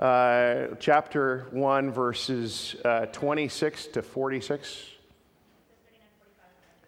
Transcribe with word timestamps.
uh, 0.00 0.68
chapter 0.80 1.46
1, 1.50 1.90
verses 1.92 2.74
uh, 2.84 3.06
26 3.06 3.86
to 3.88 4.02
46. 4.02 4.84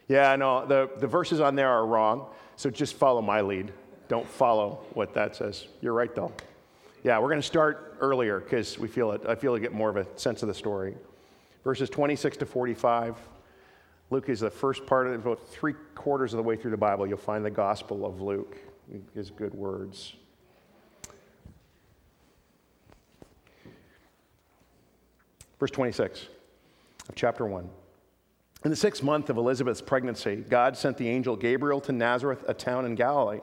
Yeah, 0.09 0.35
no, 0.37 0.67
the, 0.67 0.91
the 0.99 1.07
verses 1.07 1.41
on 1.41 1.55
there 1.55 1.69
are 1.69 1.87
wrong, 1.87 2.27
so 2.57 2.71
just 2.71 2.95
follow 2.95 3.21
my 3.21 3.43
lead. 3.43 3.73
Don't 4.09 4.27
follow 4.27 4.81
what 4.95 5.15
that 5.15 5.37
says. 5.37 5.67
You're 5.81 5.93
right, 5.93 6.15
though. 6.15 6.33
Yeah, 7.05 7.19
we're 7.19 7.29
going 7.29 7.41
to 7.41 7.47
start 7.47 7.97
earlier 8.01 8.41
because 8.41 8.79
we 8.79 8.89
feel 8.89 9.13
it. 9.13 9.23
I 9.29 9.35
feel 9.35 9.55
to 9.55 9.61
get 9.61 9.73
more 9.73 9.91
of 9.91 9.97
a 9.97 10.07
sense 10.19 10.43
of 10.43 10.49
the 10.49 10.55
story. 10.55 10.95
Verses 11.65 11.91
26 11.91 12.39
to 12.39 12.47
45. 12.47 13.17
Luke 14.11 14.29
is 14.29 14.41
the 14.41 14.51
first 14.51 14.87
part 14.87 15.07
of 15.07 15.15
about 15.15 15.47
three 15.49 15.75
quarters 15.95 16.33
of 16.33 16.39
the 16.39 16.43
way 16.43 16.57
through 16.57 16.71
the 16.71 16.77
Bible. 16.77 17.07
You'll 17.07 17.19
find 17.19 17.45
the 17.45 17.51
Gospel 17.51 18.05
of 18.05 18.21
Luke, 18.21 18.57
his 19.15 19.31
good 19.31 19.55
words. 19.55 20.15
Verse 25.63 25.71
26 25.71 26.27
of 27.09 27.15
chapter 27.15 27.47
1. 27.47 27.71
In 28.65 28.71
the 28.71 28.77
sixth 28.77 29.01
month 29.05 29.31
of 29.31 29.37
Elizabeth's 29.37 29.81
pregnancy, 29.81 30.35
God 30.35 30.77
sent 30.77 30.97
the 30.97 31.09
angel 31.09 31.37
Gabriel 31.37 31.81
to 31.83 31.93
Nazareth, 31.93 32.43
a 32.49 32.53
town 32.53 32.85
in 32.85 32.97
Galilee, 32.97 33.39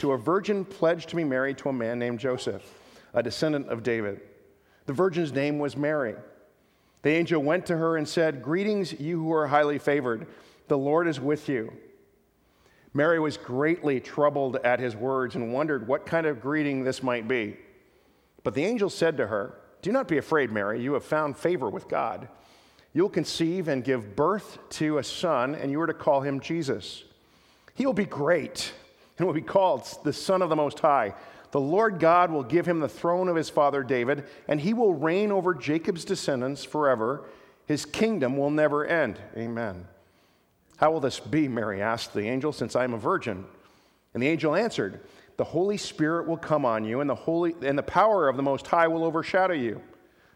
to 0.00 0.10
a 0.10 0.18
virgin 0.18 0.64
pledged 0.64 1.10
to 1.10 1.14
be 1.14 1.22
married 1.22 1.58
to 1.58 1.68
a 1.68 1.72
man 1.72 2.00
named 2.00 2.18
Joseph, 2.18 2.64
a 3.14 3.22
descendant 3.22 3.68
of 3.68 3.84
David. 3.84 4.22
The 4.86 4.92
virgin's 4.92 5.32
name 5.32 5.60
was 5.60 5.76
Mary. 5.76 6.16
The 7.02 7.10
angel 7.10 7.40
went 7.40 7.66
to 7.66 7.76
her 7.76 7.96
and 7.96 8.08
said, 8.08 8.42
Greetings, 8.42 8.98
you 8.98 9.22
who 9.22 9.32
are 9.32 9.46
highly 9.46 9.78
favored. 9.78 10.26
The 10.66 10.76
Lord 10.76 11.06
is 11.06 11.20
with 11.20 11.48
you. 11.48 11.72
Mary 12.92 13.20
was 13.20 13.36
greatly 13.36 14.00
troubled 14.00 14.56
at 14.64 14.80
his 14.80 14.96
words 14.96 15.36
and 15.36 15.54
wondered 15.54 15.86
what 15.86 16.06
kind 16.06 16.26
of 16.26 16.40
greeting 16.40 16.82
this 16.82 17.04
might 17.04 17.28
be. 17.28 17.56
But 18.42 18.54
the 18.54 18.64
angel 18.64 18.90
said 18.90 19.16
to 19.18 19.28
her, 19.28 19.60
Do 19.82 19.92
not 19.92 20.08
be 20.08 20.16
afraid, 20.18 20.52
Mary. 20.52 20.80
You 20.80 20.94
have 20.94 21.04
found 21.04 21.36
favor 21.36 21.68
with 21.68 21.88
God. 21.88 22.28
You'll 22.94 23.08
conceive 23.08 23.68
and 23.68 23.84
give 23.84 24.14
birth 24.14 24.58
to 24.70 24.98
a 24.98 25.04
son, 25.04 25.54
and 25.54 25.70
you 25.70 25.80
are 25.80 25.86
to 25.86 25.94
call 25.94 26.20
him 26.20 26.40
Jesus. 26.40 27.04
He 27.74 27.84
will 27.84 27.92
be 27.92 28.04
great 28.04 28.72
and 29.18 29.26
will 29.26 29.34
be 29.34 29.40
called 29.40 29.86
the 30.04 30.12
Son 30.12 30.42
of 30.42 30.48
the 30.48 30.56
Most 30.56 30.78
High. 30.80 31.14
The 31.50 31.60
Lord 31.60 31.98
God 31.98 32.30
will 32.30 32.42
give 32.42 32.66
him 32.66 32.80
the 32.80 32.88
throne 32.88 33.28
of 33.28 33.36
his 33.36 33.50
father 33.50 33.82
David, 33.82 34.24
and 34.48 34.60
he 34.60 34.72
will 34.72 34.94
reign 34.94 35.32
over 35.32 35.54
Jacob's 35.54 36.04
descendants 36.04 36.64
forever. 36.64 37.24
His 37.66 37.84
kingdom 37.84 38.36
will 38.36 38.50
never 38.50 38.86
end. 38.86 39.18
Amen. 39.36 39.86
How 40.76 40.90
will 40.90 41.00
this 41.00 41.20
be? 41.20 41.48
Mary 41.48 41.80
asked 41.80 42.12
the 42.12 42.28
angel, 42.28 42.52
since 42.52 42.74
I 42.76 42.84
am 42.84 42.94
a 42.94 42.98
virgin. 42.98 43.44
And 44.14 44.22
the 44.22 44.28
angel 44.28 44.54
answered, 44.54 45.00
The 45.36 45.44
Holy 45.44 45.76
Spirit 45.76 46.28
will 46.28 46.36
come 46.36 46.64
on 46.64 46.84
you, 46.84 47.00
and 47.00 47.08
the, 47.08 47.14
holy, 47.14 47.54
and 47.62 47.78
the 47.78 47.82
power 47.82 48.28
of 48.28 48.36
the 48.36 48.42
Most 48.42 48.66
High 48.66 48.88
will 48.88 49.04
overshadow 49.04 49.54
you. 49.54 49.80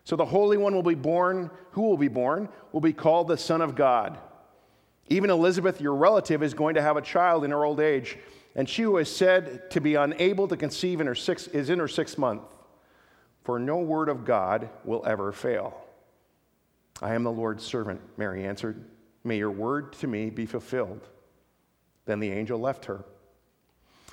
So 0.04 0.16
the 0.16 0.24
Holy 0.24 0.56
One 0.56 0.74
will 0.74 0.82
be 0.82 0.94
born, 0.94 1.50
who 1.72 1.82
will 1.82 1.98
be 1.98 2.08
born, 2.08 2.48
will 2.72 2.80
be 2.80 2.92
called 2.92 3.28
the 3.28 3.36
Son 3.36 3.60
of 3.60 3.74
God. 3.74 4.18
Even 5.08 5.30
Elizabeth, 5.30 5.80
your 5.80 5.94
relative, 5.94 6.42
is 6.42 6.54
going 6.54 6.74
to 6.76 6.82
have 6.82 6.96
a 6.96 7.02
child 7.02 7.44
in 7.44 7.50
her 7.50 7.64
old 7.64 7.80
age, 7.80 8.16
and 8.54 8.68
she 8.68 8.82
who 8.82 8.96
is 8.98 9.14
said 9.14 9.70
to 9.70 9.80
be 9.80 9.94
unable 9.94 10.48
to 10.48 10.56
conceive 10.56 11.00
in 11.00 11.06
her 11.06 11.14
six, 11.14 11.46
is 11.48 11.70
in 11.70 11.78
her 11.78 11.88
sixth 11.88 12.18
month. 12.18 12.42
For 13.44 13.58
no 13.58 13.78
word 13.78 14.08
of 14.08 14.24
God 14.24 14.70
will 14.84 15.04
ever 15.06 15.30
fail. 15.30 15.76
I 17.02 17.14
am 17.14 17.22
the 17.22 17.30
Lord's 17.30 17.64
servant, 17.64 18.00
Mary 18.16 18.44
answered. 18.44 18.84
May 19.22 19.36
your 19.36 19.50
word 19.50 19.92
to 19.94 20.06
me 20.06 20.30
be 20.30 20.46
fulfilled. 20.46 21.06
Then 22.06 22.20
the 22.20 22.30
angel 22.30 22.58
left 22.58 22.86
her. 22.86 23.04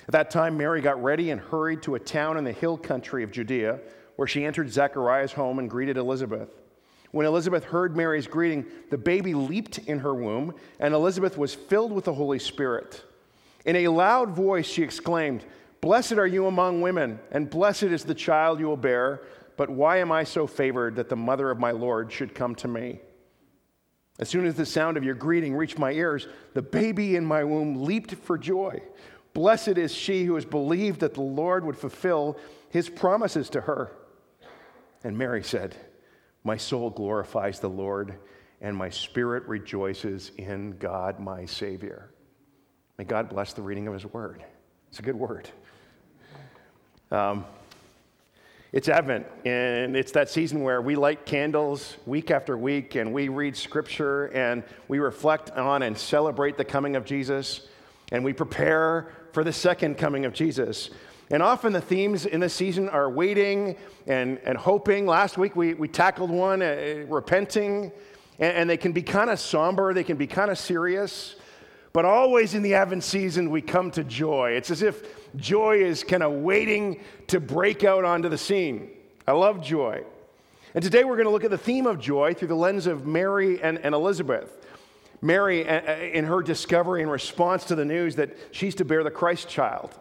At 0.07 0.11
that 0.11 0.31
time, 0.31 0.57
Mary 0.57 0.81
got 0.81 1.01
ready 1.01 1.31
and 1.31 1.39
hurried 1.39 1.81
to 1.83 1.95
a 1.95 1.99
town 1.99 2.37
in 2.37 2.43
the 2.43 2.51
hill 2.51 2.77
country 2.77 3.23
of 3.23 3.31
Judea 3.31 3.79
where 4.15 4.27
she 4.27 4.45
entered 4.45 4.71
Zechariah's 4.71 5.33
home 5.33 5.59
and 5.59 5.69
greeted 5.69 5.97
Elizabeth. 5.97 6.49
When 7.11 7.25
Elizabeth 7.25 7.63
heard 7.63 7.95
Mary's 7.95 8.27
greeting, 8.27 8.65
the 8.89 8.97
baby 8.97 9.33
leaped 9.33 9.77
in 9.79 9.99
her 9.99 10.15
womb, 10.15 10.53
and 10.79 10.93
Elizabeth 10.93 11.37
was 11.37 11.53
filled 11.53 11.91
with 11.91 12.05
the 12.05 12.13
Holy 12.13 12.39
Spirit. 12.39 13.03
In 13.65 13.75
a 13.77 13.87
loud 13.87 14.31
voice, 14.31 14.65
she 14.65 14.83
exclaimed, 14.83 15.45
Blessed 15.79 16.13
are 16.13 16.27
you 16.27 16.47
among 16.47 16.81
women, 16.81 17.19
and 17.31 17.49
blessed 17.49 17.83
is 17.83 18.03
the 18.03 18.15
child 18.15 18.59
you 18.59 18.65
will 18.65 18.77
bear. 18.77 19.21
But 19.57 19.69
why 19.69 19.97
am 19.97 20.11
I 20.11 20.23
so 20.23 20.47
favored 20.47 20.95
that 20.95 21.09
the 21.09 21.15
mother 21.15 21.51
of 21.51 21.59
my 21.59 21.71
Lord 21.71 22.11
should 22.11 22.33
come 22.33 22.55
to 22.55 22.67
me? 22.67 22.99
As 24.19 24.29
soon 24.29 24.45
as 24.45 24.55
the 24.55 24.65
sound 24.65 24.95
of 24.97 25.03
your 25.03 25.15
greeting 25.15 25.55
reached 25.55 25.77
my 25.77 25.91
ears, 25.91 26.27
the 26.53 26.61
baby 26.61 27.15
in 27.15 27.25
my 27.25 27.43
womb 27.43 27.83
leaped 27.83 28.13
for 28.15 28.37
joy. 28.37 28.81
Blessed 29.33 29.77
is 29.79 29.93
she 29.93 30.25
who 30.25 30.35
has 30.35 30.45
believed 30.45 30.99
that 30.99 31.15
the 31.15 31.21
Lord 31.21 31.65
would 31.65 31.77
fulfill 31.77 32.37
his 32.69 32.89
promises 32.89 33.49
to 33.51 33.61
her. 33.61 33.91
And 35.03 35.17
Mary 35.17 35.43
said, 35.43 35.75
My 36.43 36.57
soul 36.57 36.89
glorifies 36.89 37.59
the 37.59 37.69
Lord, 37.69 38.15
and 38.61 38.75
my 38.75 38.89
spirit 38.89 39.43
rejoices 39.47 40.31
in 40.37 40.77
God, 40.77 41.19
my 41.19 41.45
Savior. 41.45 42.11
May 42.97 43.05
God 43.05 43.29
bless 43.29 43.53
the 43.53 43.61
reading 43.61 43.87
of 43.87 43.93
his 43.93 44.05
word. 44.05 44.43
It's 44.89 44.99
a 44.99 45.03
good 45.03 45.15
word. 45.15 45.49
Um, 47.11 47.45
it's 48.71 48.89
Advent, 48.89 49.27
and 49.45 49.95
it's 49.95 50.11
that 50.13 50.29
season 50.29 50.63
where 50.63 50.81
we 50.81 50.95
light 50.95 51.27
candles 51.27 51.95
week 52.07 52.31
after 52.31 52.57
week, 52.57 52.95
and 52.95 53.13
we 53.13 53.29
read 53.29 53.55
scripture, 53.55 54.27
and 54.27 54.63
we 54.87 54.97
reflect 54.97 55.51
on 55.51 55.83
and 55.83 55.95
celebrate 55.95 56.57
the 56.57 56.65
coming 56.65 56.95
of 56.95 57.05
Jesus, 57.05 57.67
and 58.13 58.23
we 58.23 58.31
prepare 58.31 59.11
for 59.33 59.43
the 59.43 59.51
second 59.51 59.97
coming 59.97 60.23
of 60.23 60.33
Jesus. 60.33 60.91
And 61.31 61.41
often 61.41 61.73
the 61.73 61.81
themes 61.81 62.27
in 62.27 62.39
this 62.39 62.53
season 62.53 62.87
are 62.89 63.09
waiting 63.09 63.75
and, 64.05 64.37
and 64.45 64.55
hoping. 64.55 65.07
Last 65.07 65.37
week 65.37 65.55
we, 65.55 65.73
we 65.73 65.87
tackled 65.87 66.29
one, 66.29 66.61
uh, 66.61 67.05
repenting, 67.09 67.91
and, 68.37 68.57
and 68.57 68.69
they 68.69 68.77
can 68.77 68.91
be 68.91 69.01
kind 69.01 69.31
of 69.31 69.39
somber, 69.39 69.93
they 69.93 70.03
can 70.03 70.15
be 70.15 70.27
kind 70.27 70.51
of 70.51 70.59
serious. 70.59 71.35
But 71.91 72.05
always 72.05 72.53
in 72.53 72.61
the 72.61 72.75
Advent 72.75 73.03
season, 73.03 73.49
we 73.49 73.61
come 73.61 73.89
to 73.91 74.03
joy. 74.03 74.51
It's 74.51 74.69
as 74.69 74.83
if 74.83 75.35
joy 75.35 75.77
is 75.77 76.03
kind 76.03 76.23
of 76.23 76.33
waiting 76.33 77.01
to 77.27 77.39
break 77.39 77.83
out 77.83 78.05
onto 78.05 78.29
the 78.29 78.37
scene. 78.37 78.91
I 79.27 79.31
love 79.31 79.61
joy. 79.61 80.03
And 80.75 80.83
today 80.83 81.03
we're 81.03 81.15
going 81.15 81.25
to 81.27 81.31
look 81.31 81.43
at 81.43 81.51
the 81.51 81.57
theme 81.57 81.87
of 81.87 81.99
joy 81.99 82.35
through 82.35 82.47
the 82.49 82.55
lens 82.55 82.85
of 82.85 83.07
Mary 83.07 83.61
and, 83.61 83.79
and 83.79 83.95
Elizabeth. 83.95 84.51
Mary, 85.23 85.65
uh, 85.65 85.81
uh, 85.87 85.95
in 85.95 86.25
her 86.25 86.41
discovery 86.41 87.01
and 87.01 87.09
response 87.09 87.63
to 87.63 87.75
the 87.75 87.85
news 87.85 88.17
that 88.17 88.35
she's 88.51 88.75
to 88.75 88.83
bear 88.83 89.03
the 89.05 89.09
Christ 89.11 89.47
child. 89.47 89.97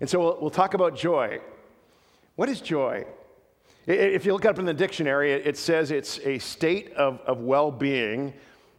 And 0.00 0.10
so 0.10 0.18
we'll, 0.18 0.38
we'll 0.40 0.50
talk 0.50 0.74
about 0.74 0.96
joy. 0.96 1.40
What 2.34 2.48
is 2.48 2.60
joy? 2.60 3.06
If 3.86 4.26
you 4.26 4.32
look 4.32 4.44
up 4.44 4.58
in 4.58 4.64
the 4.64 4.74
dictionary, 4.74 5.32
it 5.32 5.56
says 5.56 5.92
it's 5.92 6.18
a 6.20 6.38
state 6.38 6.92
of, 6.94 7.20
of 7.20 7.38
well 7.38 7.70
being, 7.70 8.34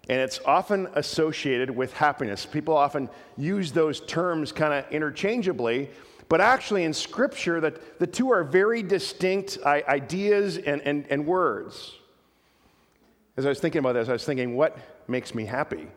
and 0.10 0.20
it's 0.20 0.40
often 0.46 0.88
associated 0.96 1.70
with 1.70 1.94
happiness. 1.94 2.46
People 2.46 2.76
often 2.76 3.10
use 3.38 3.72
those 3.72 4.02
terms 4.02 4.52
kind 4.52 4.74
of 4.74 4.92
interchangeably, 4.92 5.90
but 6.28 6.42
actually 6.42 6.84
in 6.84 6.94
Scripture, 6.94 7.62
that 7.62 7.98
the 7.98 8.08
two 8.08 8.30
are 8.32 8.44
very 8.44 8.84
distinct 8.84 9.58
ideas 9.66 10.58
and, 10.58 10.82
and, 10.82 11.06
and 11.10 11.26
words. 11.26 11.94
As 13.38 13.46
I 13.46 13.50
was 13.50 13.60
thinking 13.60 13.80
about 13.80 13.94
this, 13.94 14.10
I 14.10 14.14
was 14.14 14.26
thinking, 14.26 14.56
what 14.56 14.78
makes 15.08 15.34
me 15.36 15.46
happy? 15.46 15.88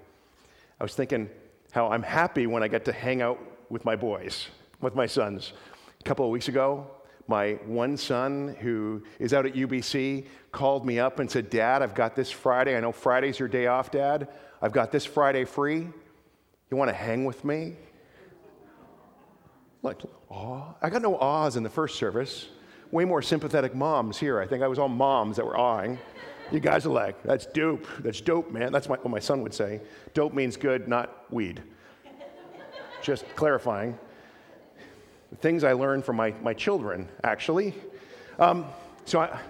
I 0.80 0.84
was 0.84 0.94
thinking 0.94 1.30
how 1.72 1.88
I'm 1.90 2.02
happy 2.02 2.46
when 2.46 2.62
I 2.62 2.68
get 2.68 2.84
to 2.86 2.92
hang 2.92 3.22
out 3.22 3.38
with 3.70 3.84
my 3.84 3.96
boys 3.96 4.48
with 4.80 4.94
my 4.94 5.06
sons. 5.06 5.52
A 6.00 6.04
couple 6.04 6.24
of 6.24 6.30
weeks 6.30 6.48
ago, 6.48 6.86
my 7.26 7.52
one 7.66 7.96
son, 7.96 8.54
who 8.60 9.02
is 9.18 9.32
out 9.32 9.46
at 9.46 9.54
UBC, 9.54 10.26
called 10.52 10.84
me 10.84 10.98
up 10.98 11.18
and 11.18 11.30
said, 11.30 11.48
Dad, 11.48 11.82
I've 11.82 11.94
got 11.94 12.14
this 12.14 12.30
Friday. 12.30 12.76
I 12.76 12.80
know 12.80 12.92
Friday's 12.92 13.38
your 13.38 13.48
day 13.48 13.66
off, 13.66 13.90
Dad. 13.90 14.28
I've 14.60 14.72
got 14.72 14.92
this 14.92 15.04
Friday 15.04 15.44
free. 15.44 15.88
You 16.70 16.76
want 16.76 16.90
to 16.90 16.94
hang 16.94 17.24
with 17.24 17.44
me? 17.44 17.76
Like, 19.82 20.02
aw. 20.30 20.74
I 20.80 20.90
got 20.90 21.02
no 21.02 21.16
awes 21.18 21.56
in 21.56 21.62
the 21.62 21.70
first 21.70 21.96
service. 21.96 22.48
Way 22.90 23.04
more 23.04 23.22
sympathetic 23.22 23.74
moms 23.74 24.18
here. 24.18 24.40
I 24.40 24.46
think 24.46 24.62
I 24.62 24.68
was 24.68 24.78
all 24.78 24.88
moms 24.88 25.36
that 25.36 25.46
were 25.46 25.56
awing. 25.56 25.98
You 26.52 26.60
guys 26.60 26.86
are 26.86 26.90
like, 26.90 27.22
that's 27.22 27.46
dope. 27.46 27.86
That's 28.00 28.20
dope, 28.20 28.50
man. 28.50 28.72
That's 28.72 28.88
my, 28.88 28.96
what 28.96 29.10
my 29.10 29.18
son 29.18 29.42
would 29.42 29.54
say. 29.54 29.80
Dope 30.12 30.34
means 30.34 30.56
good, 30.56 30.88
not 30.88 31.24
weed. 31.32 31.62
Just 33.02 33.24
clarifying 33.34 33.98
things 35.40 35.64
I 35.64 35.72
learned 35.72 36.04
from 36.04 36.16
my, 36.16 36.32
my 36.42 36.54
children, 36.54 37.08
actually. 37.22 37.74
Um, 38.38 38.66
so 39.04 39.20
I, 39.20 39.40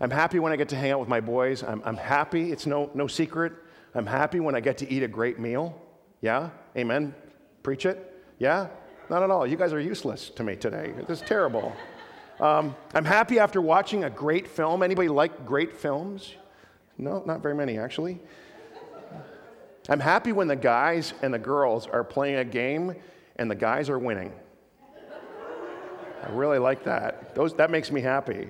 am 0.00 0.10
happy 0.10 0.38
when 0.38 0.52
I 0.52 0.56
get 0.56 0.68
to 0.70 0.76
hang 0.76 0.90
out 0.90 1.00
with 1.00 1.08
my 1.08 1.20
boys. 1.20 1.62
I'm, 1.62 1.82
I'm 1.84 1.96
happy, 1.96 2.52
it's 2.52 2.66
no, 2.66 2.90
no 2.94 3.06
secret. 3.06 3.52
I'm 3.94 4.06
happy 4.06 4.40
when 4.40 4.54
I 4.54 4.60
get 4.60 4.78
to 4.78 4.90
eat 4.90 5.02
a 5.02 5.08
great 5.08 5.38
meal. 5.38 5.80
Yeah? 6.20 6.50
Amen? 6.76 7.14
Preach 7.62 7.86
it? 7.86 8.24
Yeah? 8.38 8.68
Not 9.10 9.22
at 9.22 9.30
all. 9.30 9.46
You 9.46 9.56
guys 9.56 9.72
are 9.72 9.80
useless 9.80 10.30
to 10.30 10.42
me 10.42 10.56
today. 10.56 10.94
This 11.06 11.20
is 11.20 11.28
terrible. 11.28 11.74
Um, 12.42 12.74
I'm 12.92 13.04
happy 13.04 13.38
after 13.38 13.60
watching 13.60 14.02
a 14.02 14.10
great 14.10 14.48
film. 14.48 14.82
Anybody 14.82 15.08
like 15.08 15.46
great 15.46 15.76
films? 15.76 16.34
No, 16.98 17.22
not 17.24 17.40
very 17.40 17.54
many, 17.54 17.78
actually. 17.78 18.18
I'm 19.88 20.00
happy 20.00 20.32
when 20.32 20.48
the 20.48 20.56
guys 20.56 21.14
and 21.22 21.32
the 21.32 21.38
girls 21.38 21.86
are 21.86 22.02
playing 22.02 22.38
a 22.38 22.44
game 22.44 22.96
and 23.36 23.48
the 23.48 23.54
guys 23.54 23.88
are 23.88 23.98
winning. 23.98 24.32
I 26.24 26.30
really 26.30 26.58
like 26.58 26.82
that. 26.82 27.32
Those, 27.36 27.54
that 27.54 27.70
makes 27.70 27.92
me 27.92 28.00
happy. 28.00 28.48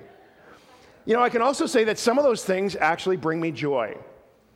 You 1.05 1.13
know, 1.13 1.21
I 1.21 1.29
can 1.29 1.43
also 1.43 1.67
say 1.67 1.83
that 1.83 1.99
some 1.99 2.17
of 2.17 2.23
those 2.23 2.43
things 2.43 2.75
actually 2.75 3.17
bring 3.17 3.39
me 3.39 3.51
joy. 3.51 3.95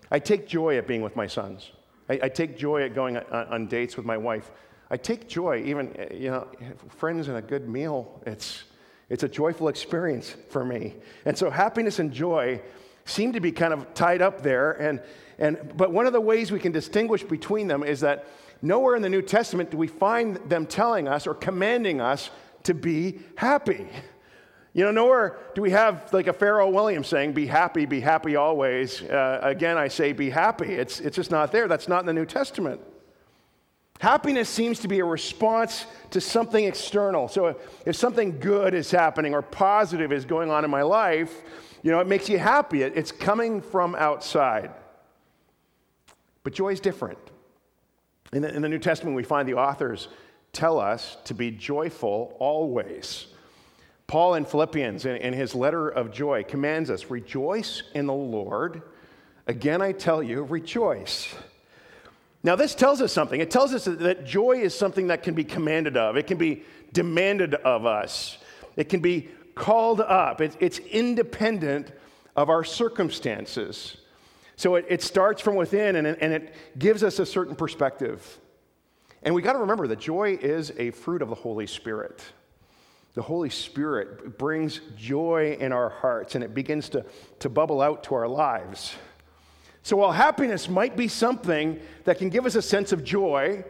I 0.10 0.18
take 0.18 0.48
joy 0.48 0.80
at 0.80 0.88
being 0.88 1.04
with 1.04 1.16
my 1.16 1.28
sons. 1.28 1.74
I, 2.10 2.20
I 2.24 2.30
take 2.30 2.58
joy 2.58 2.82
at 2.82 2.96
going 2.96 3.18
on, 3.18 3.48
on, 3.48 3.68
dates 3.68 3.98
with 3.98 4.06
my 4.06 4.18
wife. 4.18 4.50
I 4.90 4.98
take 4.98 5.28
joy, 5.28 5.62
even, 5.64 5.96
you 6.12 6.32
know, 6.32 6.48
friends 6.90 7.28
and 7.28 7.38
a 7.38 7.42
good 7.42 7.70
meal. 7.70 8.20
It's, 8.26 8.64
it's 9.10 9.24
a 9.24 9.30
joyful 9.30 9.70
experience 9.70 10.36
for 10.50 10.66
me. 10.66 10.96
And 11.26 11.38
so 11.38 11.50
happiness 11.50 12.00
and 12.00 12.12
joy 12.12 12.62
seem 13.06 13.34
to 13.34 13.40
be 13.40 13.52
kind 13.52 13.74
of 13.74 13.94
tied 13.94 14.22
up 14.22 14.42
there. 14.42 14.74
And, 14.74 15.02
and, 15.40 15.74
but 15.78 15.92
one 15.92 16.06
of 16.06 16.14
the 16.14 16.22
ways 16.22 16.52
we 16.52 16.60
can 16.60 16.72
distinguish 16.72 17.24
between 17.24 17.68
them 17.68 17.84
is 17.84 18.02
that 18.02 18.26
nowhere 18.62 18.96
in 18.96 19.02
the 19.02 19.10
New 19.10 19.22
Testament 19.22 19.72
do 19.72 19.78
we 19.78 19.88
find 19.88 20.38
them 20.50 20.66
telling 20.66 21.08
us 21.08 21.26
or 21.26 21.34
commanding 21.34 22.02
us 22.02 22.30
to 22.64 22.74
be 22.74 23.20
happy. 23.36 23.88
You 24.74 24.84
know, 24.84 24.92
nowhere 24.92 25.38
do 25.56 25.62
we 25.62 25.72
have 25.72 26.12
like 26.14 26.28
a 26.28 26.34
Pharrell 26.34 26.72
Williams 26.74 27.08
saying, 27.08 27.32
be 27.32 27.48
happy, 27.48 27.86
be 27.86 28.02
happy 28.02 28.36
always. 28.36 29.02
Uh, 29.02 29.40
again, 29.42 29.78
I 29.78 29.88
say, 29.88 30.12
be 30.12 30.30
happy. 30.30 30.74
It's, 30.74 31.00
it's 31.00 31.16
just 31.16 31.32
not 31.32 31.52
there. 31.52 31.68
That's 31.68 31.88
not 31.88 32.02
in 32.02 32.06
the 32.06 32.14
New 32.14 32.26
Testament. 32.26 32.82
Happiness 34.00 34.48
seems 34.48 34.80
to 34.80 34.88
be 34.88 35.00
a 35.00 35.06
response 35.06 35.86
to 36.12 36.22
something 36.22 36.66
external. 36.66 37.28
So 37.28 37.48
if, 37.48 37.58
if 37.86 37.96
something 37.96 38.40
good 38.40 38.74
is 38.74 38.92
happening 38.92 39.34
or 39.34 39.42
positive 39.42 40.12
is 40.12 40.26
going 40.26 40.52
on 40.52 40.64
in 40.64 40.70
my 40.70 40.84
life, 40.84 41.42
you 41.82 41.92
know, 41.92 42.00
it 42.00 42.08
makes 42.08 42.30
you 42.30 42.38
happy. 42.38 42.84
It, 42.84 42.94
it's 42.96 43.12
coming 43.12 43.62
from 43.62 43.96
outside. 43.96 44.72
But 46.44 46.54
joy 46.54 46.70
is 46.70 46.80
different. 46.80 47.20
In 48.34 48.42
the, 48.42 48.54
in 48.54 48.62
the 48.62 48.70
New 48.70 48.80
Testament, 48.80 49.16
we 49.16 49.24
find 49.24 49.48
the 49.48 49.56
authors 49.56 50.10
tell 50.54 50.80
us 50.80 51.18
to 51.26 51.34
be 51.34 51.52
joyful 51.52 52.36
always. 52.40 53.28
Paul 54.06 54.36
in 54.36 54.46
Philippians, 54.46 55.06
in, 55.06 55.18
in 55.18 55.34
his 55.34 55.54
letter 55.56 55.90
of 55.90 56.12
joy, 56.12 56.44
commands 56.44 56.90
us 56.90 57.10
rejoice 57.10 57.84
in 57.94 58.06
the 58.06 58.14
Lord. 58.14 58.82
Again, 59.48 59.82
I 59.82 59.92
tell 59.92 60.22
you, 60.22 60.44
rejoice. 60.44 61.34
Now, 62.48 62.56
this 62.56 62.76
tells 62.76 63.02
us 63.02 63.12
something. 63.12 63.42
It 63.42 63.52
tells 63.52 63.74
us 63.74 63.84
that 63.84 64.26
joy 64.26 64.62
is 64.62 64.74
something 64.74 65.08
that 65.08 65.22
can 65.22 65.34
be 65.34 65.44
commanded 65.44 65.98
of, 65.98 66.16
it 66.16 66.28
can 66.28 66.38
be 66.38 66.64
demanded 66.94 67.56
of 67.56 67.86
us, 67.86 68.38
it 68.78 68.88
can 68.88 69.02
be 69.02 69.28
called 69.54 70.00
up, 70.00 70.40
it, 70.40 70.56
it's 70.62 70.80
independent 70.80 71.92
of 72.38 72.50
our 72.50 72.64
circumstances. 72.64 73.98
So 74.56 74.76
it, 74.76 75.04
starts 75.04 75.42
from 75.42 75.56
within 75.56 75.98
and 75.98 76.08
it, 76.08 76.20
and 76.22 76.32
it 76.32 76.56
gives 76.80 77.04
us 77.04 77.20
a 77.20 77.26
certain 77.26 77.54
perspective. 77.54 78.40
And 79.24 79.36
we 79.36 79.42
got 79.42 79.54
to 79.54 79.60
remember 79.60 79.86
that 79.88 80.00
joy 80.00 80.40
is 80.42 80.72
a 80.78 80.92
fruit 80.92 81.22
of 81.22 81.28
the 81.28 81.36
Holy 81.36 81.68
Spirit. 81.68 82.24
The 83.14 83.24
Holy 83.24 83.50
Spirit 83.50 84.38
brings 84.38 84.80
joy 84.96 85.58
in 85.60 85.74
our 85.74 85.90
hearts 85.90 86.36
and 86.36 86.46
it 86.46 86.54
begins 86.54 86.88
to, 86.90 87.06
to 87.40 87.50
bubble 87.50 87.82
out 87.82 88.06
to 88.06 88.16
our 88.16 88.28
lives. 88.30 88.96
So 89.88 89.96
while 89.96 90.12
happiness 90.12 90.68
might 90.68 90.98
be 90.98 91.08
something 91.08 91.80
that 92.04 92.18
can 92.18 92.28
give 92.28 92.46
us 92.46 92.56
a 92.56 92.62
sense 92.62 92.92
of 92.92 93.06
joy, 93.06 93.64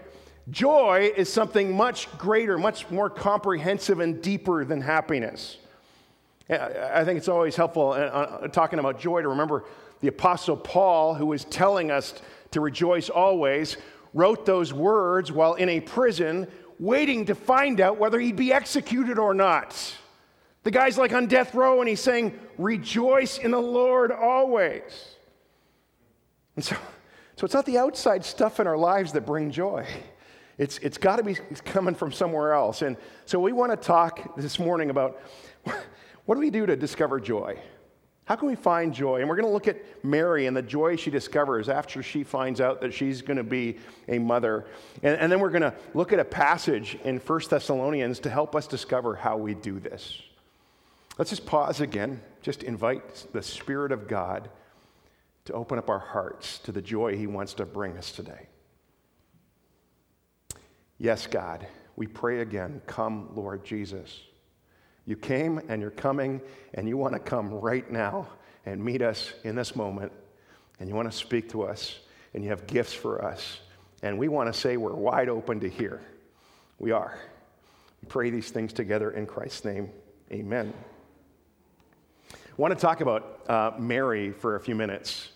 joy 0.49 1.11
is 1.15 1.31
something 1.31 1.77
much 1.77 2.09
greater, 2.17 2.57
much 2.57 2.89
more 2.89 3.07
comprehensive 3.07 3.99
and 3.99 4.19
deeper 4.19 4.65
than 4.65 4.81
happiness. 4.81 5.57
I 6.49 7.03
think 7.03 7.19
it's 7.19 7.27
always 7.27 7.55
helpful 7.55 7.89
uh, 7.89 7.97
uh, 7.97 8.47
talking 8.47 8.79
about 8.79 8.99
joy 8.99 9.21
to 9.21 9.27
remember 9.27 9.65
the 9.99 10.07
Apostle 10.07 10.57
Paul, 10.57 11.13
who 11.13 11.27
was 11.27 11.45
telling 11.45 11.91
us 11.91 12.15
to 12.49 12.61
rejoice 12.61 13.09
always, 13.09 13.77
wrote 14.15 14.43
those 14.43 14.73
words 14.73 15.31
while 15.31 15.53
in 15.53 15.69
a 15.69 15.81
prison, 15.81 16.47
waiting 16.79 17.25
to 17.25 17.35
find 17.35 17.79
out 17.79 17.99
whether 17.99 18.19
he'd 18.19 18.35
be 18.35 18.51
executed 18.51 19.19
or 19.19 19.35
not. 19.35 19.95
The 20.63 20.71
guy's 20.71 20.97
like 20.97 21.13
on 21.13 21.27
death 21.27 21.53
row 21.53 21.79
and 21.79 21.87
he's 21.87 22.01
saying, 22.01 22.33
Rejoice 22.57 23.37
in 23.37 23.51
the 23.51 23.61
Lord 23.61 24.11
always. 24.11 25.13
And 26.57 26.65
so, 26.65 26.75
so 27.37 27.45
it's 27.45 27.53
not 27.53 27.65
the 27.65 27.77
outside 27.77 28.25
stuff 28.25 28.59
in 28.59 28.67
our 28.67 28.77
lives 28.77 29.13
that 29.13 29.25
bring 29.25 29.51
joy. 29.51 29.87
It's, 30.57 30.79
it's 30.79 30.97
got 30.97 31.17
to 31.17 31.23
be 31.23 31.35
coming 31.63 31.93
from 31.93 32.11
somewhere 32.11 32.53
else. 32.53 32.81
And 32.81 32.97
so 33.25 33.39
we 33.39 33.53
want 33.53 33.71
to 33.71 33.77
talk 33.77 34.35
this 34.35 34.57
morning 34.57 34.89
about 34.89 35.21
what 36.25 36.35
do 36.35 36.41
we 36.41 36.49
do 36.49 36.65
to 36.65 36.75
discover 36.75 37.19
joy? 37.19 37.59
How 38.25 38.35
can 38.35 38.47
we 38.47 38.55
find 38.55 38.91
joy? 38.91 39.19
And 39.19 39.29
we're 39.29 39.35
going 39.35 39.47
to 39.47 39.53
look 39.53 39.67
at 39.67 39.77
Mary 40.03 40.47
and 40.47 40.57
the 40.57 40.63
joy 40.63 40.95
she 40.95 41.11
discovers 41.11 41.69
after 41.69 42.01
she 42.01 42.23
finds 42.23 42.59
out 42.59 42.81
that 42.81 42.91
she's 42.91 43.21
going 43.21 43.37
to 43.37 43.43
be 43.43 43.77
a 44.07 44.17
mother. 44.17 44.65
And, 45.03 45.17
and 45.19 45.31
then 45.31 45.39
we're 45.39 45.51
going 45.51 45.61
to 45.61 45.75
look 45.93 46.11
at 46.11 46.19
a 46.19 46.25
passage 46.25 46.97
in 47.03 47.19
1 47.19 47.41
Thessalonians 47.49 48.19
to 48.21 48.31
help 48.31 48.55
us 48.55 48.65
discover 48.65 49.15
how 49.15 49.37
we 49.37 49.53
do 49.53 49.79
this. 49.79 50.23
Let's 51.19 51.29
just 51.29 51.45
pause 51.45 51.81
again, 51.81 52.19
just 52.41 52.63
invite 52.63 53.27
the 53.31 53.43
Spirit 53.43 53.91
of 53.91 54.07
God 54.07 54.49
to 55.47 55.53
open 55.53 55.77
up 55.77 55.89
our 55.89 55.99
hearts 55.99 56.59
to 56.59 56.71
the 56.71 56.81
joy 56.81 57.17
He 57.17 57.27
wants 57.27 57.53
to 57.55 57.65
bring 57.65 57.97
us 57.97 58.11
today. 58.11 58.47
Yes, 60.97 61.27
God, 61.27 61.67
we 61.95 62.07
pray 62.07 62.41
again, 62.41 62.81
come, 62.85 63.29
Lord 63.35 63.63
Jesus. 63.65 64.21
You 65.05 65.15
came 65.15 65.61
and 65.69 65.81
you're 65.81 65.91
coming, 65.91 66.41
and 66.73 66.87
you 66.87 66.97
want 66.97 67.13
to 67.13 67.19
come 67.19 67.53
right 67.53 67.89
now 67.89 68.27
and 68.65 68.83
meet 68.83 69.01
us 69.01 69.31
in 69.43 69.55
this 69.55 69.75
moment, 69.75 70.11
and 70.79 70.89
you 70.89 70.95
want 70.95 71.09
to 71.09 71.17
speak 71.17 71.49
to 71.51 71.63
us, 71.63 71.97
and 72.33 72.43
you 72.43 72.49
have 72.49 72.67
gifts 72.67 72.93
for 72.93 73.23
us. 73.23 73.59
And 74.03 74.19
we 74.19 74.27
want 74.27 74.53
to 74.53 74.59
say 74.59 74.75
we're 74.75 74.93
wide 74.93 75.29
open 75.29 75.61
to 75.61 75.69
hear. 75.69 76.01
We 76.77 76.91
are. 76.91 77.17
We 78.01 78.07
pray 78.09 78.29
these 78.29 78.51
things 78.51 78.73
together 78.73 79.11
in 79.11 79.25
Christ's 79.25 79.63
name. 79.65 79.91
Amen. 80.31 80.73
I 82.31 82.35
want 82.57 82.73
to 82.73 82.79
talk 82.79 83.01
about 83.01 83.41
uh, 83.47 83.71
Mary 83.79 84.31
for 84.31 84.55
a 84.55 84.59
few 84.59 84.75
minutes. 84.75 85.29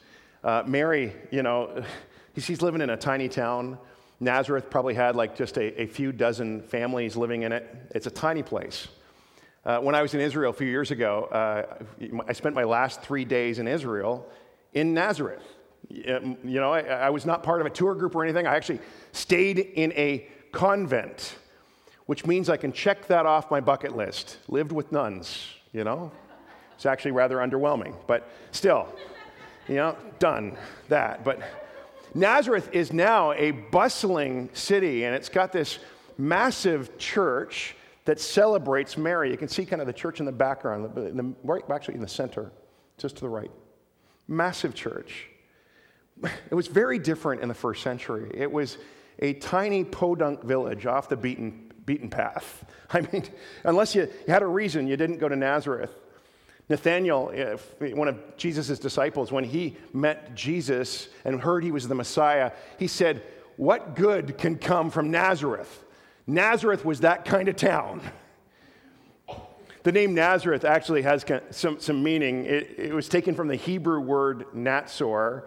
Uh, 0.43 0.63
Mary, 0.65 1.13
you 1.29 1.43
know, 1.43 1.83
she's 2.37 2.61
living 2.61 2.81
in 2.81 2.89
a 2.89 2.97
tiny 2.97 3.29
town. 3.29 3.77
Nazareth 4.19 4.69
probably 4.69 4.93
had 4.93 5.15
like 5.15 5.35
just 5.35 5.57
a, 5.57 5.81
a 5.81 5.87
few 5.87 6.11
dozen 6.11 6.61
families 6.63 7.15
living 7.15 7.43
in 7.43 7.51
it. 7.51 7.75
It's 7.93 8.07
a 8.07 8.11
tiny 8.11 8.43
place. 8.43 8.87
Uh, 9.63 9.79
when 9.79 9.93
I 9.93 10.01
was 10.01 10.13
in 10.15 10.21
Israel 10.21 10.49
a 10.49 10.53
few 10.53 10.67
years 10.67 10.89
ago, 10.89 11.25
uh, 11.25 11.83
I 12.27 12.33
spent 12.33 12.55
my 12.55 12.63
last 12.63 13.01
three 13.01 13.25
days 13.25 13.59
in 13.59 13.67
Israel 13.67 14.27
in 14.73 14.93
Nazareth. 14.93 15.43
You 15.89 16.35
know, 16.43 16.71
I, 16.71 16.81
I, 16.81 17.09
was 17.09 17.25
not 17.25 17.43
part 17.43 17.59
of 17.59 17.67
a 17.67 17.69
tour 17.69 17.93
group 17.95 18.15
or 18.15 18.23
anything. 18.23 18.47
I 18.47 18.55
actually 18.55 18.79
stayed 19.11 19.59
in 19.59 19.91
a 19.93 20.27
convent, 20.51 21.35
which 22.05 22.25
means 22.25 22.49
I 22.49 22.57
can 22.57 22.71
check 22.71 23.07
that 23.07 23.25
off 23.25 23.51
my 23.51 23.59
bucket 23.59 23.95
list. 23.95 24.37
Lived 24.47 24.71
with 24.71 24.91
nuns, 24.91 25.47
you 25.73 25.83
know? 25.83 26.11
It's 26.75 26.85
actually 26.85 27.11
rather 27.11 27.37
underwhelming, 27.37 27.95
but 28.07 28.29
still 28.51 28.87
you 29.71 29.77
know, 29.77 29.95
done 30.19 30.57
that. 30.89 31.23
But 31.23 31.39
Nazareth 32.13 32.69
is 32.73 32.91
now 32.91 33.31
a 33.31 33.51
bustling 33.51 34.49
city, 34.51 35.05
and 35.05 35.15
it's 35.15 35.29
got 35.29 35.53
this 35.53 35.79
massive 36.17 36.97
church 36.97 37.75
that 38.03 38.19
celebrates 38.19 38.97
Mary. 38.97 39.31
You 39.31 39.37
can 39.37 39.47
see 39.47 39.65
kind 39.65 39.81
of 39.81 39.87
the 39.87 39.93
church 39.93 40.19
in 40.19 40.25
the 40.25 40.31
background, 40.33 40.97
in 40.97 41.15
the, 41.15 41.33
right, 41.43 41.63
actually 41.71 41.95
in 41.95 42.01
the 42.01 42.07
center, 42.07 42.51
just 42.97 43.15
to 43.15 43.21
the 43.21 43.29
right. 43.29 43.49
Massive 44.27 44.75
church. 44.75 45.29
It 46.49 46.55
was 46.55 46.67
very 46.67 46.99
different 46.99 47.41
in 47.41 47.47
the 47.47 47.53
first 47.53 47.81
century. 47.81 48.29
It 48.33 48.51
was 48.51 48.77
a 49.19 49.33
tiny 49.35 49.85
podunk 49.85 50.43
village 50.43 50.85
off 50.85 51.07
the 51.07 51.15
beaten, 51.15 51.71
beaten 51.85 52.09
path. 52.09 52.65
I 52.91 53.01
mean, 53.01 53.23
unless 53.63 53.95
you, 53.95 54.01
you 54.01 54.33
had 54.33 54.43
a 54.43 54.47
reason 54.47 54.85
you 54.85 54.97
didn't 54.97 55.19
go 55.19 55.29
to 55.29 55.35
Nazareth. 55.37 55.95
Nathanael, 56.71 57.31
uh, 57.81 57.85
one 57.95 58.07
of 58.07 58.17
Jesus' 58.37 58.79
disciples, 58.79 59.31
when 59.31 59.43
he 59.43 59.77
met 59.93 60.33
Jesus 60.33 61.09
and 61.25 61.39
heard 61.39 61.63
he 61.63 61.71
was 61.71 61.87
the 61.87 61.95
Messiah, 61.95 62.51
he 62.79 62.87
said, 62.87 63.21
What 63.57 63.95
good 63.95 64.37
can 64.37 64.57
come 64.57 64.89
from 64.89 65.11
Nazareth? 65.11 65.83
Nazareth 66.25 66.83
was 66.85 67.01
that 67.01 67.25
kind 67.25 67.47
of 67.49 67.55
town. 67.55 68.01
The 69.83 69.91
name 69.91 70.13
Nazareth 70.13 70.63
actually 70.63 71.01
has 71.01 71.25
some, 71.49 71.79
some 71.79 72.03
meaning. 72.03 72.45
It, 72.45 72.75
it 72.77 72.93
was 72.93 73.09
taken 73.09 73.35
from 73.35 73.47
the 73.47 73.55
Hebrew 73.55 73.99
word 73.99 74.45
Natsor, 74.55 75.43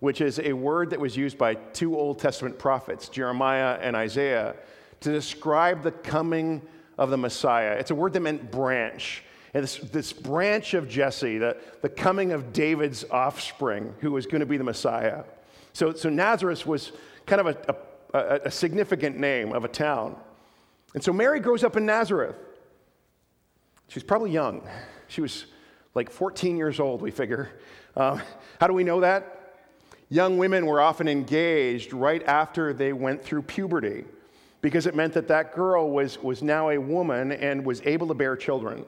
which 0.00 0.20
is 0.20 0.38
a 0.38 0.52
word 0.52 0.90
that 0.90 1.00
was 1.00 1.16
used 1.16 1.38
by 1.38 1.54
two 1.54 1.98
Old 1.98 2.18
Testament 2.18 2.58
prophets, 2.58 3.08
Jeremiah 3.08 3.78
and 3.80 3.96
Isaiah, 3.96 4.54
to 5.00 5.10
describe 5.10 5.82
the 5.82 5.90
coming 5.90 6.62
of 6.98 7.10
the 7.10 7.16
Messiah. 7.16 7.72
It's 7.72 7.90
a 7.90 7.94
word 7.94 8.12
that 8.12 8.20
meant 8.20 8.50
branch. 8.50 9.24
And 9.54 9.62
this, 9.62 9.76
this 9.78 10.12
branch 10.12 10.74
of 10.74 10.88
Jesse, 10.88 11.38
the, 11.38 11.56
the 11.80 11.88
coming 11.88 12.32
of 12.32 12.52
David's 12.52 13.04
offspring, 13.10 13.94
who 14.00 14.12
was 14.12 14.26
going 14.26 14.40
to 14.40 14.46
be 14.46 14.56
the 14.56 14.64
Messiah. 14.64 15.24
So, 15.72 15.94
so 15.94 16.08
Nazareth 16.08 16.66
was 16.66 16.92
kind 17.26 17.40
of 17.40 17.46
a, 17.46 17.76
a, 18.14 18.40
a 18.46 18.50
significant 18.50 19.18
name 19.18 19.52
of 19.52 19.64
a 19.64 19.68
town. 19.68 20.16
And 20.94 21.02
so 21.02 21.12
Mary 21.12 21.40
grows 21.40 21.64
up 21.64 21.76
in 21.76 21.86
Nazareth. 21.86 22.36
She's 23.88 24.02
probably 24.02 24.30
young. 24.30 24.66
She 25.08 25.20
was 25.20 25.46
like 25.94 26.10
14 26.10 26.56
years 26.56 26.80
old, 26.80 27.00
we 27.00 27.10
figure. 27.10 27.50
Um, 27.96 28.20
how 28.60 28.66
do 28.66 28.74
we 28.74 28.84
know 28.84 29.00
that? 29.00 29.34
Young 30.10 30.38
women 30.38 30.66
were 30.66 30.80
often 30.80 31.08
engaged 31.08 31.92
right 31.92 32.22
after 32.24 32.72
they 32.72 32.92
went 32.92 33.22
through 33.22 33.42
puberty 33.42 34.04
because 34.60 34.86
it 34.86 34.94
meant 34.94 35.12
that 35.14 35.28
that 35.28 35.54
girl 35.54 35.90
was, 35.90 36.22
was 36.22 36.42
now 36.42 36.70
a 36.70 36.78
woman 36.78 37.32
and 37.32 37.64
was 37.64 37.82
able 37.84 38.08
to 38.08 38.14
bear 38.14 38.36
children. 38.36 38.84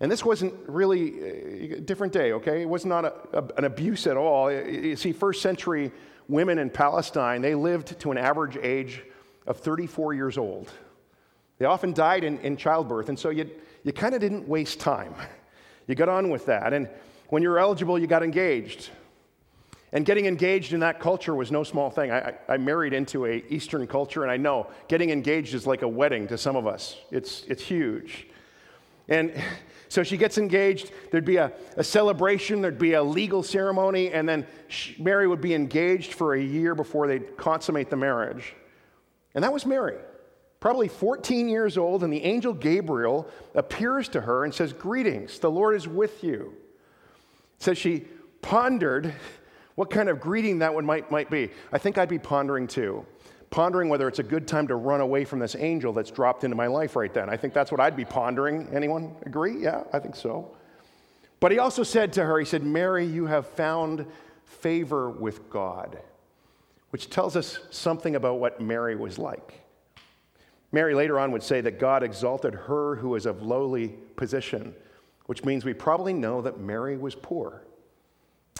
And 0.00 0.12
this 0.12 0.24
wasn't 0.24 0.54
really 0.66 1.72
a 1.72 1.80
different 1.80 2.12
day, 2.12 2.32
okay? 2.32 2.62
It 2.62 2.68
was 2.68 2.84
not 2.84 3.04
a, 3.04 3.14
a, 3.32 3.44
an 3.56 3.64
abuse 3.64 4.06
at 4.06 4.16
all. 4.16 4.52
You 4.52 4.94
see, 4.96 5.12
first 5.12 5.40
century 5.40 5.90
women 6.28 6.58
in 6.58 6.68
Palestine, 6.68 7.40
they 7.40 7.54
lived 7.54 7.98
to 8.00 8.10
an 8.10 8.18
average 8.18 8.58
age 8.62 9.02
of 9.46 9.58
34 9.58 10.12
years 10.12 10.36
old. 10.36 10.70
They 11.58 11.64
often 11.64 11.94
died 11.94 12.24
in, 12.24 12.38
in 12.40 12.56
childbirth, 12.56 13.08
and 13.08 13.18
so 13.18 13.30
you, 13.30 13.50
you 13.84 13.92
kind 13.92 14.14
of 14.14 14.20
didn't 14.20 14.46
waste 14.46 14.80
time. 14.80 15.14
You 15.86 15.94
got 15.94 16.08
on 16.08 16.30
with 16.30 16.46
that. 16.46 16.72
And 16.72 16.88
when 17.28 17.42
you 17.42 17.48
were 17.48 17.60
eligible, 17.60 17.96
you 17.96 18.08
got 18.08 18.24
engaged. 18.24 18.90
And 19.92 20.04
getting 20.04 20.26
engaged 20.26 20.72
in 20.72 20.80
that 20.80 21.00
culture 21.00 21.34
was 21.34 21.52
no 21.52 21.62
small 21.62 21.90
thing. 21.90 22.10
I, 22.10 22.34
I, 22.48 22.56
married 22.56 22.92
into 22.92 23.24
a 23.24 23.44
Eastern 23.48 23.86
culture, 23.86 24.22
and 24.24 24.30
I 24.30 24.36
know 24.36 24.66
getting 24.88 25.10
engaged 25.10 25.54
is 25.54 25.66
like 25.66 25.82
a 25.82 25.88
wedding 25.88 26.26
to 26.28 26.36
some 26.36 26.56
of 26.56 26.66
us. 26.66 26.96
It's, 27.12 27.44
it's 27.44 27.62
huge. 27.62 28.26
And 29.08 29.32
so 29.88 30.02
she 30.02 30.16
gets 30.16 30.38
engaged. 30.38 30.90
There'd 31.10 31.24
be 31.24 31.36
a, 31.36 31.52
a 31.76 31.84
celebration, 31.84 32.60
there'd 32.60 32.78
be 32.78 32.94
a 32.94 33.02
legal 33.02 33.42
ceremony, 33.42 34.12
and 34.12 34.28
then 34.28 34.46
she, 34.68 35.00
Mary 35.00 35.26
would 35.26 35.40
be 35.40 35.54
engaged 35.54 36.14
for 36.14 36.34
a 36.34 36.40
year 36.40 36.74
before 36.74 37.06
they'd 37.06 37.36
consummate 37.36 37.90
the 37.90 37.96
marriage. 37.96 38.54
And 39.34 39.44
that 39.44 39.52
was 39.52 39.66
Mary, 39.66 39.98
probably 40.60 40.88
14 40.88 41.48
years 41.48 41.76
old, 41.76 42.02
and 42.02 42.12
the 42.12 42.22
angel 42.24 42.52
Gabriel 42.52 43.28
appears 43.54 44.08
to 44.10 44.20
her 44.20 44.44
and 44.44 44.54
says, 44.54 44.72
Greetings, 44.72 45.38
the 45.38 45.50
Lord 45.50 45.76
is 45.76 45.86
with 45.86 46.24
you. 46.24 46.54
So 47.58 47.74
she 47.74 48.06
pondered 48.42 49.14
what 49.74 49.90
kind 49.90 50.08
of 50.08 50.20
greeting 50.20 50.60
that 50.60 50.74
one 50.74 50.86
might, 50.86 51.10
might 51.10 51.30
be. 51.30 51.50
I 51.72 51.78
think 51.78 51.98
I'd 51.98 52.08
be 52.08 52.18
pondering 52.18 52.66
too. 52.66 53.06
Pondering 53.50 53.88
whether 53.88 54.08
it's 54.08 54.18
a 54.18 54.24
good 54.24 54.48
time 54.48 54.66
to 54.68 54.76
run 54.76 55.00
away 55.00 55.24
from 55.24 55.38
this 55.38 55.54
angel 55.56 55.92
that's 55.92 56.10
dropped 56.10 56.44
into 56.44 56.56
my 56.56 56.66
life 56.66 56.96
right 56.96 57.12
then. 57.12 57.30
I 57.30 57.36
think 57.36 57.54
that's 57.54 57.70
what 57.70 57.80
I'd 57.80 57.96
be 57.96 58.04
pondering. 58.04 58.68
Anyone 58.72 59.14
agree? 59.24 59.62
Yeah, 59.62 59.84
I 59.92 59.98
think 59.98 60.16
so. 60.16 60.56
But 61.40 61.52
he 61.52 61.58
also 61.58 61.82
said 61.82 62.12
to 62.14 62.24
her, 62.24 62.38
He 62.38 62.44
said, 62.44 62.64
Mary, 62.64 63.06
you 63.06 63.26
have 63.26 63.46
found 63.46 64.06
favor 64.44 65.10
with 65.10 65.48
God, 65.50 65.98
which 66.90 67.10
tells 67.10 67.36
us 67.36 67.58
something 67.70 68.16
about 68.16 68.40
what 68.40 68.60
Mary 68.60 68.96
was 68.96 69.18
like. 69.18 69.60
Mary 70.72 70.94
later 70.94 71.18
on 71.18 71.30
would 71.32 71.42
say 71.42 71.60
that 71.60 71.78
God 71.78 72.02
exalted 72.02 72.54
her 72.54 72.96
who 72.96 73.14
is 73.14 73.26
of 73.26 73.42
lowly 73.42 73.88
position, 74.16 74.74
which 75.26 75.44
means 75.44 75.64
we 75.64 75.72
probably 75.72 76.12
know 76.12 76.42
that 76.42 76.58
Mary 76.58 76.96
was 76.96 77.14
poor. 77.14 77.62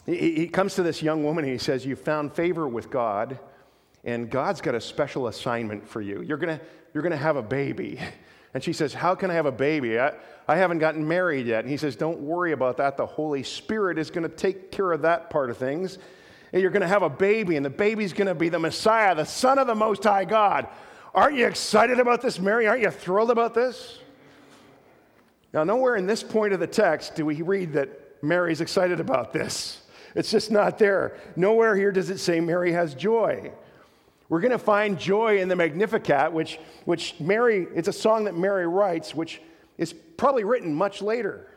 He, 0.05 0.47
comes 0.47 0.75
to 0.75 0.83
this 0.83 1.03
young 1.03 1.23
woman 1.23 1.43
and 1.43 1.51
he 1.51 1.59
says, 1.59 1.85
You 1.85 1.97
found 1.97 2.31
favor 2.33 2.67
with 2.67 2.89
God, 2.89 3.39
and 4.07 4.29
God's 4.31 4.61
got 4.61 4.73
a 4.73 4.81
special 4.81 5.27
assignment 5.27 5.87
for 5.87 6.01
you. 6.01 6.21
You're 6.21 6.37
going 6.37 6.59
you're 6.93 7.03
going 7.03 7.11
to 7.11 7.17
have 7.17 7.35
a 7.35 7.43
baby. 7.43 7.99
And 8.53 8.63
she 8.63 8.73
says, 8.73 8.91
How 8.91 9.13
can 9.13 9.29
I 9.29 9.35
have 9.35 9.45
a 9.45 9.51
baby? 9.51 9.99
I, 9.99 10.13
I 10.47 10.55
haven't 10.55 10.79
gotten 10.79 11.07
married 11.07 11.45
yet. 11.45 11.59
And 11.59 11.69
he 11.69 11.77
says, 11.77 11.95
Don't 11.95 12.21
worry 12.21 12.53
about 12.53 12.77
that. 12.77 12.97
The 12.97 13.05
Holy 13.05 13.43
Spirit 13.43 13.99
is 13.99 14.09
going 14.09 14.27
to 14.27 14.35
take 14.35 14.71
care 14.71 14.93
of 14.93 15.03
that 15.03 15.29
part 15.29 15.51
of 15.51 15.57
things. 15.57 15.99
And 16.51 16.61
you're 16.61 16.71
going 16.71 16.81
to 16.81 16.87
have 16.87 17.03
a 17.03 17.09
baby, 17.09 17.57
and 17.57 17.63
the 17.63 17.69
baby's 17.69 18.13
going 18.13 18.29
to 18.29 18.33
be 18.33 18.49
the 18.49 18.57
Messiah, 18.57 19.13
the 19.13 19.25
Son 19.25 19.59
of 19.59 19.67
the 19.67 19.75
Most 19.75 20.05
High 20.05 20.25
God. 20.25 20.67
Aren't 21.13 21.35
you 21.35 21.45
excited 21.45 21.99
about 21.99 22.21
this, 22.21 22.39
Mary? 22.39 22.67
Aren't 22.67 22.81
you 22.81 22.89
thrilled 22.89 23.29
about 23.29 23.53
this? 23.53 23.99
Now, 25.53 25.63
nowhere 25.63 25.97
in 25.97 26.07
this 26.07 26.23
point 26.23 26.53
of 26.53 26.59
the 26.59 26.67
text 26.67 27.15
do 27.15 27.25
we 27.25 27.41
read 27.41 27.73
that 27.73 28.23
Mary's 28.23 28.61
excited 28.61 29.01
about 29.01 29.33
this. 29.33 29.81
It's 30.15 30.31
just 30.31 30.49
not 30.49 30.79
there. 30.79 31.17
Nowhere 31.35 31.75
here 31.75 31.91
does 31.91 32.09
it 32.09 32.19
say 32.19 32.39
Mary 32.39 32.71
has 32.71 32.95
joy. 32.95 33.51
We're 34.29 34.41
going 34.41 34.51
to 34.51 34.57
find 34.57 34.99
joy 34.99 35.39
in 35.39 35.47
the 35.47 35.55
Magnificat, 35.55 36.33
which, 36.33 36.59
which 36.85 37.15
Mary, 37.19 37.67
it's 37.73 37.87
a 37.87 37.93
song 37.93 38.25
that 38.25 38.35
Mary 38.35 38.67
writes, 38.67 39.15
which 39.15 39.41
is 39.77 39.93
probably 39.93 40.43
written 40.43 40.73
much 40.73 41.01
later. 41.01 41.47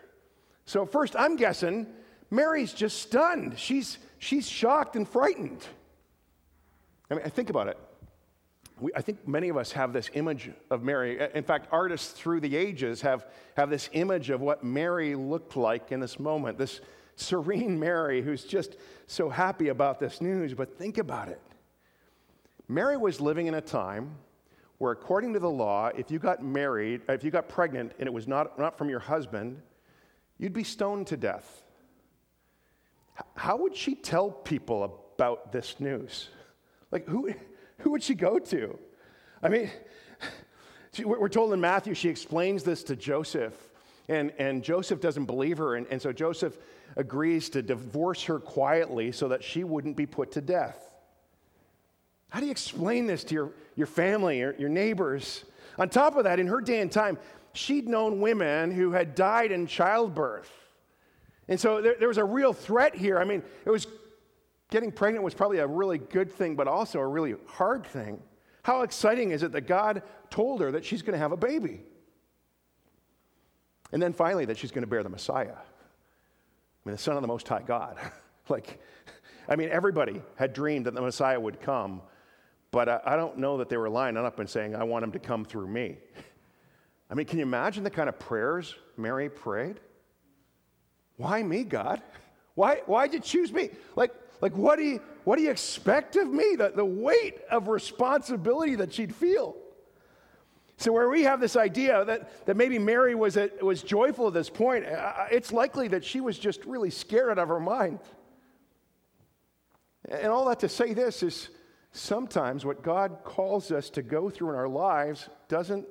So, 0.67 0.87
first, 0.87 1.17
I'm 1.19 1.37
guessing 1.37 1.87
Mary's 2.31 2.73
just 2.73 3.03
stunned. 3.03 3.59
She's, 3.59 3.99
she's 4.19 4.49
shocked 4.49 4.95
and 4.95 5.09
frightened. 5.09 5.67
I 7.11 7.15
mean, 7.15 7.25
think 7.31 7.51
about 7.51 7.67
it. 7.67 7.79
We, 8.79 8.93
I 8.95 9.03
think 9.03 9.27
many 9.27 9.49
of 9.49 9.57
us 9.57 9.73
have 9.73 9.93
this 9.93 10.09
image 10.15 10.51
of 10.71 10.83
Mary. 10.83 11.19
In 11.35 11.43
fact, 11.43 11.67
artists 11.73 12.13
through 12.13 12.41
the 12.41 12.57
ages 12.57 13.01
have, 13.01 13.27
have 13.57 13.69
this 13.69 13.91
image 13.95 14.31
of 14.31 14.41
what 14.41 14.63
Mary 14.63 15.17
looked 15.17 15.57
like 15.57 15.91
in 15.91 15.99
this 15.99 16.21
moment, 16.21 16.57
this, 16.57 16.81
serene 17.21 17.79
Mary 17.79 18.23
who's 18.23 18.45
just 18.45 18.77
so 19.07 19.29
happy 19.29 19.69
about 19.69 20.01
this 20.01 20.21
news. 20.21 20.55
But 20.55 20.79
think 20.79 20.99
about 20.99 21.29
it. 21.29 21.41
Mary 22.71 22.97
was 22.97 23.21
living 23.21 23.49
in 23.49 23.55
a 23.55 23.61
time 23.61 24.15
where, 24.79 24.93
according 24.93 25.33
to 25.33 25.41
the 25.41 25.51
law, 25.51 25.89
if 25.89 26.09
you 26.09 26.21
got 26.21 26.41
married, 26.41 27.01
if 27.09 27.25
you 27.25 27.31
got 27.33 27.49
pregnant 27.49 27.93
and 27.99 28.07
it 28.07 28.13
was 28.13 28.29
not, 28.29 28.57
not 28.61 28.79
from 28.79 28.89
your 28.89 29.01
husband, 29.01 29.61
you'd 30.39 30.53
be 30.53 30.63
stoned 30.63 31.09
to 31.09 31.17
death. 31.17 31.65
How 33.35 33.57
would 33.57 33.75
she 33.75 33.97
tell 33.97 34.31
people 34.31 34.85
about 35.17 35.51
this 35.51 35.81
news? 35.81 36.29
Like, 36.93 37.09
who, 37.09 37.35
who 37.79 37.91
would 37.91 38.05
she 38.05 38.15
go 38.15 38.39
to? 38.39 38.79
I 39.43 39.49
mean, 39.49 39.69
she, 40.93 41.05
we're 41.05 41.29
told 41.29 41.53
in 41.53 41.61
Matthew 41.61 41.95
she 41.95 42.09
explains 42.09 42.63
this 42.63 42.85
to 42.85 42.95
Joseph, 42.95 43.55
and, 44.09 44.33
and 44.39 44.63
Joseph 44.63 45.01
doesn't 45.01 45.25
believe 45.25 45.59
her. 45.59 45.75
And, 45.75 45.89
and 45.89 46.01
so 46.01 46.13
Joseph 46.13 46.57
agrees 46.97 47.51
to 47.51 47.63
divorce 47.63 48.23
her 48.25 48.39
quietly 48.39 49.11
so 49.11 49.27
that 49.27 49.43
she 49.43 49.65
wouldn't 49.65 49.97
be 49.97 50.07
put 50.07 50.31
to 50.33 50.41
death. 50.41 50.90
How 52.31 52.41
do 52.41 52.47
you 52.47 52.53
explain 52.53 53.07
this 53.07 53.25
to 53.25 53.35
your, 53.35 53.51
your 53.77 53.87
family, 53.87 54.39
your, 54.39 54.55
your 54.57 54.69
neighbors? 54.69 55.45
On 55.79 55.89
top 55.89 56.17
of 56.17 56.25
that, 56.25 56.41
in 56.41 56.47
her 56.47 56.61
day 56.61 56.81
and 56.81 56.91
time, 56.91 57.19
she'd 57.53 57.89
known 57.89 58.21
women 58.21 58.71
who 58.71 58.93
had 58.93 59.15
died 59.15 59.53
in 59.53 59.67
childbirth. 59.67 60.51
And 61.49 61.59
so 61.59 61.83
there, 61.83 61.97
there 61.99 62.09
was 62.09 62.19
a 62.19 62.25
real 62.25 62.53
threat 62.53 62.95
here. 62.95 63.19
I 63.19 63.25
mean, 63.25 63.43
it 63.65 63.71
was 63.71 63.87
getting 64.71 64.93
pregnant 64.93 65.25
was 65.25 65.35
probably 65.35 65.59
a 65.59 65.67
really 65.67 65.99
good 65.99 66.31
thing, 66.31 66.55
but 66.55 66.69
also 66.69 67.01
a 67.01 67.07
really 67.07 67.35
hard 67.47 67.85
thing. 67.85 68.23
How 68.63 68.83
exciting 68.83 69.33
is 69.33 69.43
it 69.43 69.53
that 69.53 69.63
God 69.63 70.03
told 70.31 70.61
her 70.61 70.71
that 70.73 70.85
she's 70.85 71.03
going 71.03 71.15
to 71.15 71.19
have 71.19 71.33
a 71.33 71.37
baby? 71.37 71.81
And 73.93 74.01
then 74.01 74.13
finally, 74.13 74.45
that 74.45 74.57
she's 74.57 74.71
going 74.71 74.83
to 74.83 74.89
bear 74.89 75.03
the 75.03 75.09
Messiah. 75.09 75.57
I 75.57 76.89
mean, 76.89 76.95
the 76.95 76.99
Son 76.99 77.17
of 77.17 77.23
the 77.23 77.29
Most 77.29 77.49
High 77.49 77.63
God. 77.63 77.97
like, 78.49 78.81
I 79.49 79.57
mean, 79.57 79.71
everybody 79.71 80.23
had 80.37 80.53
dreamed 80.53 80.87
that 80.87 80.95
the 80.95 81.01
Messiah 81.01 81.41
would 81.41 81.61
come, 81.61 82.03
but 82.71 82.89
I, 82.89 83.01
I 83.05 83.17
don't 83.17 83.39
know 83.39 83.59
that 83.59 83.69
they 83.69 83.77
were 83.77 83.89
lining 83.89 84.25
up 84.25 84.39
and 84.39 84.49
saying, 84.49 84.77
I 84.77 84.85
want 84.85 85.05
him 85.05 85.13
to 85.13 85.19
come 85.19 85.45
through 85.45 85.69
me. 85.69 85.97
I 87.11 87.15
mean, 87.15 87.27
can 87.27 87.39
you 87.39 87.45
imagine 87.45 87.83
the 87.83 87.91
kind 87.91 88.09
of 88.09 88.19
prayers 88.19 88.75
Mary 88.97 89.29
prayed? 89.29 89.81
Why 91.17 91.43
me, 91.43 91.65
God? 91.65 92.01
Why, 92.55 92.83
why'd 92.87 93.13
you 93.13 93.21
choose 93.21 93.53
me? 93.53 93.71
Like, 93.97 94.15
like 94.41 94.57
what, 94.57 94.79
do 94.79 94.85
you, 94.85 95.01
what 95.25 95.37
do 95.37 95.43
you 95.43 95.51
expect 95.51 96.17
of 96.17 96.29
me? 96.29 96.55
The, 96.57 96.73
the 96.75 96.85
weight 96.85 97.41
of 97.51 97.69
responsibility 97.69 98.77
that 98.77 98.93
she'd 98.93 99.15
feel. 99.15 99.57
So, 100.77 100.93
where 100.93 101.11
we 101.11 101.25
have 101.25 101.41
this 101.41 101.57
idea 101.57 102.05
that, 102.07 102.47
that 102.47 102.57
maybe 102.57 102.79
Mary 102.79 103.15
was, 103.15 103.37
a, 103.37 103.51
was 103.61 103.83
joyful 103.83 104.29
at 104.29 104.33
this 104.33 104.49
point, 104.49 104.87
uh, 104.87 105.27
it's 105.31 105.53
likely 105.53 105.89
that 105.89 106.03
she 106.03 106.23
was 106.23 106.39
just 106.39 106.65
really 106.65 106.89
scared 106.89 107.33
out 107.33 107.39
of 107.39 107.49
her 107.49 107.61
mind. 107.61 107.99
And 110.09 110.29
all 110.29 110.47
that 110.47 110.61
to 110.61 110.71
say 110.71 110.95
this 110.95 111.23
is 111.23 111.51
sometimes 111.93 112.65
what 112.65 112.83
God 112.83 113.19
calls 113.25 113.71
us 113.71 113.91
to 113.91 114.03
go 114.03 114.31
through 114.31 114.51
in 114.51 114.57
our 114.57 114.69
lives 114.69 115.29
doesn't 115.49 115.87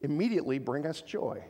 immediately 0.00 0.58
bring 0.58 0.86
us 0.86 1.02
joy. 1.02 1.42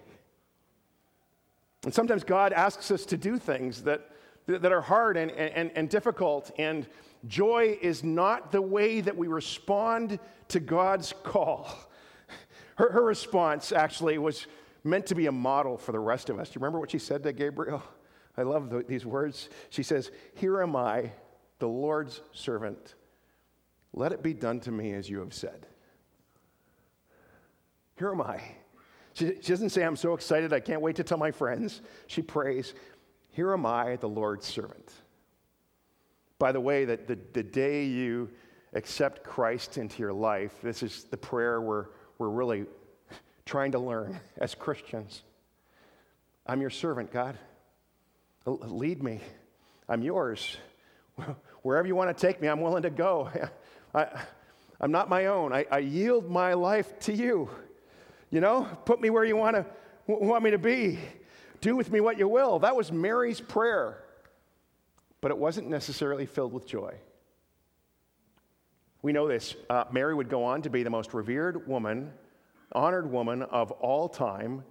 And 1.84 1.94
sometimes 1.94 2.24
God 2.24 2.52
asks 2.52 2.90
us 2.90 3.06
to 3.06 3.16
do 3.16 3.38
things 3.38 3.82
that, 3.84 4.10
that 4.46 4.72
are 4.72 4.82
hard 4.82 5.16
and, 5.16 5.30
and, 5.30 5.70
and 5.74 5.88
difficult, 5.88 6.50
and 6.58 6.86
joy 7.26 7.78
is 7.80 8.04
not 8.04 8.52
the 8.52 8.60
way 8.60 9.00
that 9.00 9.16
we 9.16 9.28
respond 9.28 10.18
to 10.48 10.60
God's 10.60 11.14
call. 11.22 11.68
Her, 12.76 12.92
her 12.92 13.04
response 13.04 13.72
actually 13.72 14.16
was 14.16 14.46
meant 14.84 15.04
to 15.06 15.14
be 15.14 15.26
a 15.26 15.32
model 15.32 15.76
for 15.76 15.92
the 15.92 16.00
rest 16.00 16.30
of 16.30 16.38
us. 16.38 16.48
Do 16.48 16.54
you 16.54 16.60
remember 16.60 16.80
what 16.80 16.90
she 16.90 16.98
said 16.98 17.22
to 17.24 17.32
Gabriel? 17.34 17.82
I 18.38 18.42
love 18.42 18.70
the, 18.70 18.82
these 18.82 19.04
words. 19.04 19.50
She 19.68 19.82
says, 19.82 20.10
Here 20.34 20.62
am 20.62 20.74
I, 20.74 21.12
the 21.58 21.68
Lord's 21.68 22.22
servant. 22.32 22.94
Let 23.92 24.12
it 24.12 24.22
be 24.22 24.34
done 24.34 24.60
to 24.60 24.70
me 24.70 24.92
as 24.92 25.08
you 25.08 25.18
have 25.20 25.34
said. 25.34 25.66
Here 27.96 28.10
am 28.10 28.22
I. 28.22 28.40
She, 29.12 29.34
she 29.40 29.48
doesn't 29.52 29.70
say, 29.70 29.82
I'm 29.82 29.96
so 29.96 30.14
excited, 30.14 30.52
I 30.52 30.60
can't 30.60 30.80
wait 30.80 30.96
to 30.96 31.04
tell 31.04 31.18
my 31.18 31.30
friends. 31.30 31.82
She 32.06 32.22
prays, 32.22 32.74
Here 33.30 33.52
am 33.52 33.66
I, 33.66 33.96
the 33.96 34.08
Lord's 34.08 34.46
servant. 34.46 34.90
By 36.38 36.52
the 36.52 36.60
way, 36.60 36.84
that 36.86 37.06
the, 37.06 37.18
the 37.32 37.42
day 37.42 37.84
you 37.84 38.30
accept 38.72 39.24
Christ 39.24 39.76
into 39.76 39.98
your 39.98 40.12
life, 40.12 40.54
this 40.62 40.82
is 40.82 41.04
the 41.04 41.16
prayer 41.16 41.60
where 41.60 41.90
we're 42.18 42.30
really 42.30 42.66
trying 43.44 43.72
to 43.72 43.78
learn 43.78 44.18
as 44.38 44.54
Christians. 44.54 45.22
I'm 46.46 46.60
your 46.60 46.70
servant, 46.70 47.12
God. 47.12 47.38
Lead 48.46 49.02
me. 49.02 49.20
I'm 49.88 50.02
yours. 50.02 50.56
Wherever 51.62 51.86
you 51.86 51.94
want 51.94 52.16
to 52.16 52.26
take 52.26 52.40
me, 52.40 52.48
I'm 52.48 52.60
willing 52.60 52.84
to 52.84 52.90
go. 52.90 53.30
I, 53.94 54.06
am 54.80 54.92
not 54.92 55.08
my 55.08 55.26
own. 55.26 55.52
I, 55.52 55.66
I, 55.70 55.78
yield 55.78 56.30
my 56.30 56.54
life 56.54 56.98
to 57.00 57.12
you. 57.12 57.50
You 58.30 58.40
know, 58.40 58.68
put 58.84 59.00
me 59.00 59.10
where 59.10 59.24
you 59.24 59.36
want 59.36 59.56
to 59.56 59.66
want 60.06 60.44
me 60.44 60.50
to 60.50 60.58
be. 60.58 60.98
do 61.60 61.76
with 61.76 61.90
me 61.90 62.00
what 62.00 62.18
you 62.18 62.28
will. 62.28 62.58
That 62.60 62.76
was 62.76 62.92
Mary's 62.92 63.40
prayer. 63.40 64.02
But 65.20 65.30
it 65.30 65.38
wasn't 65.38 65.68
necessarily 65.68 66.26
filled 66.26 66.52
with 66.52 66.66
joy. 66.66 66.94
We 69.02 69.12
know 69.12 69.28
this. 69.28 69.54
Uh, 69.68 69.84
Mary 69.90 70.14
would 70.14 70.28
go 70.28 70.44
on 70.44 70.62
to 70.62 70.70
be 70.70 70.82
the 70.82 70.90
most 70.90 71.14
revered 71.14 71.66
woman, 71.66 72.12
honored 72.72 73.10
woman 73.10 73.42
of 73.42 73.70
all 73.72 74.08
time, 74.08 74.62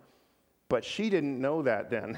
but 0.69 0.83
she 0.83 1.09
didn't 1.09 1.39
know 1.39 1.63
that 1.63 1.89
then. 1.89 2.17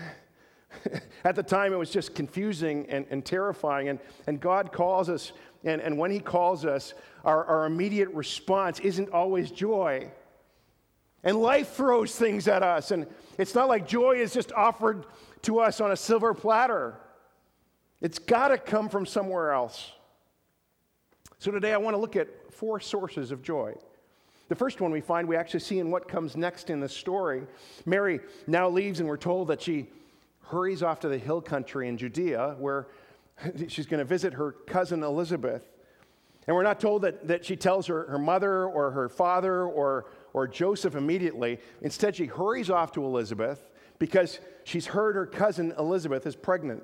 At 1.24 1.36
the 1.36 1.44
time, 1.44 1.74
it 1.74 1.78
was 1.78 1.90
just 1.90 2.16
confusing 2.16 2.86
and, 2.90 3.06
and 3.10 3.24
terrifying. 3.26 3.90
And, 3.90 4.00
and 4.28 4.40
God 4.40 4.72
calls 4.72 5.10
us, 5.10 5.32
and, 5.64 5.82
and 5.82 5.98
when 5.98 6.12
He 6.12 6.20
calls 6.20 6.66
us, 6.66 6.94
our, 7.24 7.46
our 7.46 7.66
immediate 7.66 8.10
response 8.10 8.80
isn't 8.80 9.10
always 9.10 9.52
joy. 9.52 10.10
And 11.24 11.38
life 11.38 11.74
throws 11.74 12.16
things 12.16 12.48
at 12.48 12.64
us. 12.64 12.92
And 12.92 13.06
it's 13.38 13.54
not 13.54 13.68
like 13.68 13.88
joy 13.88 14.14
is 14.14 14.34
just 14.34 14.52
offered 14.54 15.06
to 15.44 15.60
us 15.60 15.82
on 15.82 15.92
a 15.92 15.96
silver 15.96 16.34
platter, 16.34 16.96
it's 18.00 18.20
got 18.20 18.50
to 18.50 18.58
come 18.58 18.90
from 18.90 19.06
somewhere 19.06 19.52
else. 19.52 19.92
So 21.40 21.52
today 21.52 21.74
I 21.74 21.78
want 21.78 21.96
to 21.96 22.00
look 22.00 22.16
at 22.16 22.54
four 22.54 22.80
sources 22.80 23.32
of 23.32 23.42
joy. 23.42 23.74
The 24.50 24.56
first 24.56 24.82
one 24.82 24.92
we 24.92 25.02
find 25.02 25.28
we 25.28 25.36
actually 25.36 25.62
see 25.62 25.80
in 25.80 25.90
what 25.90 26.08
comes 26.08 26.36
next 26.36 26.70
in 26.70 26.80
the 26.80 26.90
story. 26.90 27.44
Mary 27.86 28.20
now 28.48 28.70
leaves, 28.70 29.00
and 29.00 29.08
we're 29.08 29.18
told 29.18 29.48
that 29.48 29.62
she 29.62 29.88
hurries 30.42 30.84
off 30.84 31.00
to 31.00 31.08
the 31.08 31.18
hill 31.18 31.42
country 31.42 31.88
in 31.88 31.98
Judea 31.98 32.56
where 32.60 32.88
she's 33.68 33.86
going 33.86 34.00
to 34.00 34.06
visit 34.06 34.34
her 34.34 34.52
cousin 34.52 35.04
Elizabeth. 35.04 35.66
And 36.48 36.56
we're 36.56 36.64
not 36.64 36.80
told 36.80 37.04
that, 37.04 37.28
that 37.28 37.46
she 37.46 37.56
tells 37.56 37.88
her, 37.88 38.08
her 38.08 38.18
mother 38.18 38.66
or 38.66 38.92
her 38.92 39.10
father 39.10 39.64
or, 39.64 40.08
or 40.34 40.48
Joseph 40.48 40.96
immediately. 40.96 41.60
Instead, 41.82 42.16
she 42.16 42.26
hurries 42.26 42.70
off 42.70 42.92
to 42.94 43.06
Elizabeth 43.06 43.70
because 44.00 44.40
she's 44.64 44.88
heard 44.88 45.16
her 45.16 45.28
cousin 45.28 45.74
Elizabeth 45.78 46.26
is 46.26 46.36
pregnant. 46.36 46.84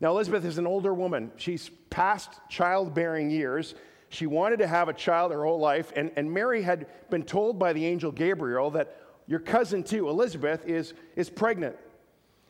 Now, 0.00 0.10
Elizabeth 0.10 0.44
is 0.44 0.58
an 0.58 0.66
older 0.66 0.94
woman. 0.94 1.32
She's 1.36 1.70
past 1.90 2.40
childbearing 2.48 3.30
years. 3.30 3.74
She 4.08 4.26
wanted 4.26 4.60
to 4.60 4.66
have 4.66 4.88
a 4.88 4.92
child 4.92 5.32
her 5.32 5.44
whole 5.44 5.58
life, 5.58 5.92
and, 5.94 6.10
and 6.16 6.32
Mary 6.32 6.62
had 6.62 6.86
been 7.10 7.24
told 7.24 7.58
by 7.58 7.72
the 7.72 7.84
angel 7.84 8.10
Gabriel 8.10 8.70
that 8.70 8.96
your 9.26 9.40
cousin, 9.40 9.82
too, 9.82 10.08
Elizabeth, 10.08 10.64
is, 10.66 10.94
is 11.14 11.28
pregnant. 11.28 11.76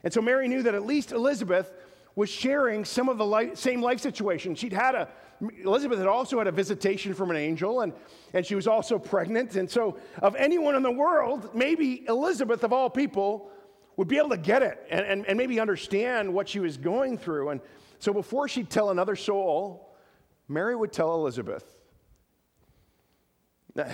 And 0.04 0.12
so 0.12 0.22
Mary 0.22 0.46
knew 0.46 0.62
that 0.62 0.74
at 0.74 0.86
least 0.86 1.10
Elizabeth 1.10 1.72
was 2.16 2.28
sharing 2.28 2.84
some 2.84 3.08
of 3.08 3.18
the 3.18 3.54
same 3.54 3.80
life 3.80 4.00
situation. 4.00 4.54
She'd 4.54 4.72
had 4.72 4.94
a, 4.94 5.08
Elizabeth 5.64 5.98
had 5.98 6.08
also 6.08 6.38
had 6.38 6.46
a 6.46 6.52
visitation 6.52 7.14
from 7.14 7.30
an 7.30 7.36
angel, 7.36 7.82
and, 7.82 7.92
and 8.34 8.44
she 8.44 8.54
was 8.54 8.66
also 8.66 8.98
pregnant. 8.98 9.54
And 9.56 9.70
so, 9.70 9.98
of 10.20 10.34
anyone 10.34 10.74
in 10.74 10.82
the 10.82 10.90
world, 10.90 11.54
maybe 11.54 12.04
Elizabeth, 12.08 12.64
of 12.64 12.72
all 12.72 12.90
people, 12.90 13.50
would 13.98 14.08
be 14.08 14.16
able 14.16 14.30
to 14.30 14.38
get 14.38 14.62
it 14.62 14.84
and, 14.90 15.04
and, 15.04 15.26
and 15.26 15.36
maybe 15.36 15.58
understand 15.58 16.32
what 16.32 16.48
she 16.48 16.60
was 16.60 16.76
going 16.76 17.18
through. 17.18 17.50
And 17.50 17.60
so 17.98 18.12
before 18.12 18.46
she'd 18.46 18.70
tell 18.70 18.90
another 18.90 19.16
soul, 19.16 19.96
Mary 20.46 20.76
would 20.76 20.92
tell 20.92 21.14
Elizabeth. 21.14 21.64
Now, 23.74 23.86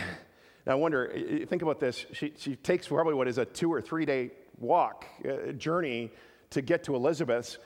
I 0.67 0.75
wonder, 0.75 1.11
think 1.47 1.63
about 1.63 1.81
this. 1.81 2.05
She, 2.13 2.35
she 2.37 2.57
takes 2.57 2.89
probably 2.89 3.15
what 3.15 3.29
is 3.29 3.39
a 3.39 3.47
two 3.47 3.73
or 3.73 3.81
three 3.81 4.05
day 4.05 4.31
walk, 4.59 5.07
uh, 5.27 5.53
journey 5.53 6.13
to 6.51 6.63
get 6.63 6.85
to 6.85 6.95
Elizabeth's. 6.95 7.59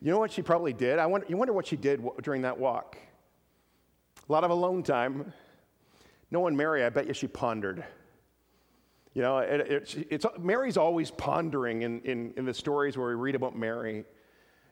You 0.00 0.12
know 0.12 0.18
what 0.18 0.30
she 0.30 0.42
probably 0.42 0.72
did? 0.72 0.98
I 0.98 1.06
wonder, 1.06 1.26
you 1.28 1.36
wonder 1.36 1.52
what 1.52 1.66
she 1.66 1.76
did 1.76 2.02
during 2.22 2.42
that 2.42 2.58
walk. 2.58 2.96
A 4.28 4.32
lot 4.32 4.44
of 4.44 4.50
alone 4.50 4.82
time. 4.82 5.32
No 6.30 6.40
one 6.40 6.56
Mary, 6.56 6.84
I 6.84 6.90
bet 6.90 7.06
you 7.06 7.14
she 7.14 7.26
pondered. 7.26 7.84
You 9.14 9.22
know, 9.22 9.38
it, 9.38 9.60
it, 9.60 10.06
it's, 10.10 10.26
Mary's 10.38 10.76
always 10.76 11.10
pondering 11.10 11.82
in, 11.82 12.00
in, 12.02 12.34
in, 12.36 12.44
the 12.44 12.54
stories 12.54 12.96
where 12.96 13.08
we 13.08 13.14
read 13.14 13.34
about 13.34 13.56
Mary. 13.56 14.04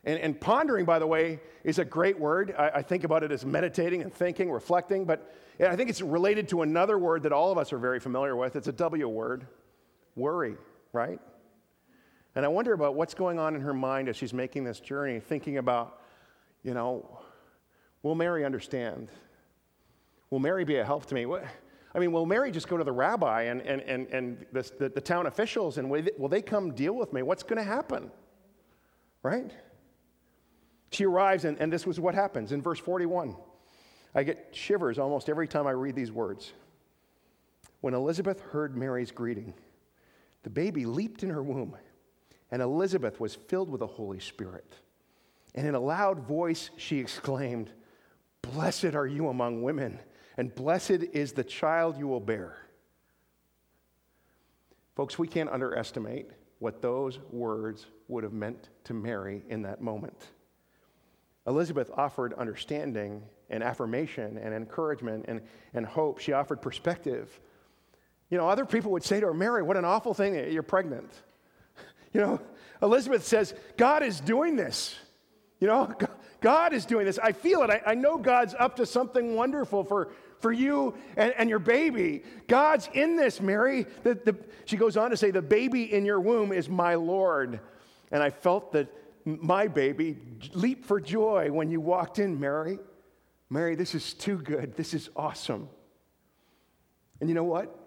And, 0.04 0.20
and 0.20 0.40
pondering, 0.40 0.84
by 0.84 1.00
the 1.00 1.06
way, 1.06 1.40
is 1.64 1.80
a 1.80 1.84
great 1.84 2.18
word. 2.20 2.54
I, 2.56 2.68
I, 2.68 2.82
think 2.82 3.02
about 3.02 3.24
it 3.24 3.32
as 3.32 3.44
meditating 3.44 4.02
and 4.02 4.12
thinking, 4.12 4.50
reflecting, 4.52 5.04
but 5.04 5.34
I 5.58 5.74
think 5.74 5.90
it's 5.90 6.02
related 6.02 6.48
to 6.50 6.62
another 6.62 6.98
word 6.98 7.24
that 7.24 7.32
all 7.32 7.50
of 7.50 7.58
us 7.58 7.72
are 7.72 7.78
very 7.78 7.98
familiar 7.98 8.36
with. 8.36 8.54
It's 8.54 8.68
a 8.68 8.72
W 8.72 9.08
word 9.08 9.46
worry, 10.14 10.56
right? 10.92 11.18
And 12.36 12.44
I 12.44 12.48
wonder 12.48 12.74
about 12.74 12.94
what's 12.94 13.14
going 13.14 13.38
on 13.38 13.54
in 13.54 13.62
her 13.62 13.72
mind 13.72 14.10
as 14.10 14.16
she's 14.16 14.34
making 14.34 14.64
this 14.64 14.78
journey, 14.78 15.20
thinking 15.20 15.56
about, 15.56 16.02
you 16.62 16.74
know, 16.74 17.18
will 18.02 18.14
Mary 18.14 18.44
understand? 18.44 19.08
Will 20.28 20.38
Mary 20.38 20.64
be 20.64 20.76
a 20.76 20.84
help 20.84 21.06
to 21.06 21.14
me? 21.14 21.24
What, 21.24 21.44
I 21.94 21.98
mean, 21.98 22.12
will 22.12 22.26
Mary 22.26 22.50
just 22.50 22.68
go 22.68 22.76
to 22.76 22.84
the 22.84 22.92
rabbi 22.92 23.44
and, 23.44 23.62
and, 23.62 23.80
and, 23.80 24.06
and 24.08 24.46
the, 24.52 24.70
the, 24.78 24.88
the 24.90 25.00
town 25.00 25.26
officials 25.26 25.78
and 25.78 25.88
will 25.88 26.02
they, 26.02 26.10
will 26.18 26.28
they 26.28 26.42
come 26.42 26.74
deal 26.74 26.92
with 26.92 27.10
me? 27.14 27.22
What's 27.22 27.42
going 27.42 27.56
to 27.56 27.64
happen? 27.64 28.10
Right? 29.22 29.50
She 30.90 31.06
arrives, 31.06 31.46
and, 31.46 31.58
and 31.58 31.72
this 31.72 31.86
was 31.86 31.98
what 31.98 32.14
happens 32.14 32.52
in 32.52 32.60
verse 32.60 32.78
41. 32.78 33.34
I 34.14 34.24
get 34.24 34.48
shivers 34.52 34.98
almost 34.98 35.30
every 35.30 35.48
time 35.48 35.66
I 35.66 35.70
read 35.70 35.94
these 35.94 36.12
words. 36.12 36.52
When 37.80 37.94
Elizabeth 37.94 38.40
heard 38.40 38.76
Mary's 38.76 39.10
greeting, 39.10 39.54
the 40.42 40.50
baby 40.50 40.84
leaped 40.84 41.22
in 41.22 41.30
her 41.30 41.42
womb, 41.42 41.76
and 42.50 42.62
Elizabeth 42.62 43.20
was 43.20 43.34
filled 43.34 43.70
with 43.70 43.80
the 43.80 43.86
Holy 43.86 44.20
Spirit. 44.20 44.74
And 45.54 45.66
in 45.66 45.74
a 45.74 45.80
loud 45.80 46.20
voice, 46.20 46.70
she 46.76 46.98
exclaimed, 46.98 47.70
Blessed 48.42 48.94
are 48.94 49.06
you 49.06 49.28
among 49.28 49.62
women 49.62 49.98
and 50.36 50.54
blessed 50.54 51.02
is 51.12 51.32
the 51.32 51.44
child 51.44 51.96
you 51.98 52.06
will 52.06 52.20
bear. 52.20 52.56
Folks, 54.94 55.18
we 55.18 55.26
can't 55.26 55.50
underestimate 55.50 56.30
what 56.58 56.80
those 56.80 57.18
words 57.30 57.86
would 58.08 58.24
have 58.24 58.32
meant 58.32 58.70
to 58.84 58.94
Mary 58.94 59.42
in 59.48 59.62
that 59.62 59.80
moment. 59.80 60.28
Elizabeth 61.46 61.90
offered 61.96 62.34
understanding 62.34 63.22
and 63.50 63.62
affirmation 63.62 64.38
and 64.38 64.54
encouragement 64.54 65.24
and, 65.28 65.40
and 65.74 65.86
hope. 65.86 66.18
She 66.18 66.32
offered 66.32 66.60
perspective. 66.60 67.40
You 68.30 68.38
know, 68.38 68.48
other 68.48 68.64
people 68.64 68.90
would 68.92 69.04
say 69.04 69.20
to 69.20 69.26
her, 69.26 69.34
Mary, 69.34 69.62
what 69.62 69.76
an 69.76 69.84
awful 69.84 70.14
thing 70.14 70.34
you're 70.50 70.62
pregnant. 70.62 71.10
You 72.16 72.22
know, 72.22 72.40
Elizabeth 72.80 73.26
says, 73.26 73.52
God 73.76 74.02
is 74.02 74.20
doing 74.20 74.56
this. 74.56 74.96
You 75.60 75.66
know, 75.66 75.94
God 76.40 76.72
is 76.72 76.86
doing 76.86 77.04
this. 77.04 77.18
I 77.18 77.32
feel 77.32 77.60
it. 77.60 77.68
I, 77.68 77.82
I 77.88 77.94
know 77.94 78.16
God's 78.16 78.54
up 78.58 78.76
to 78.76 78.86
something 78.86 79.34
wonderful 79.34 79.84
for, 79.84 80.12
for 80.38 80.50
you 80.50 80.94
and, 81.18 81.34
and 81.36 81.50
your 81.50 81.58
baby. 81.58 82.22
God's 82.48 82.88
in 82.94 83.16
this, 83.16 83.38
Mary. 83.42 83.84
The, 84.02 84.14
the, 84.14 84.34
she 84.64 84.78
goes 84.78 84.96
on 84.96 85.10
to 85.10 85.16
say, 85.18 85.30
The 85.30 85.42
baby 85.42 85.92
in 85.92 86.06
your 86.06 86.18
womb 86.18 86.52
is 86.52 86.70
my 86.70 86.94
Lord. 86.94 87.60
And 88.10 88.22
I 88.22 88.30
felt 88.30 88.72
that 88.72 88.88
my 89.26 89.68
baby 89.68 90.16
leap 90.54 90.86
for 90.86 91.02
joy 91.02 91.52
when 91.52 91.70
you 91.70 91.82
walked 91.82 92.18
in, 92.18 92.40
Mary. 92.40 92.78
Mary, 93.50 93.74
this 93.74 93.94
is 93.94 94.14
too 94.14 94.38
good. 94.38 94.74
This 94.74 94.94
is 94.94 95.10
awesome. 95.14 95.68
And 97.20 97.28
you 97.28 97.34
know 97.34 97.44
what? 97.44 97.78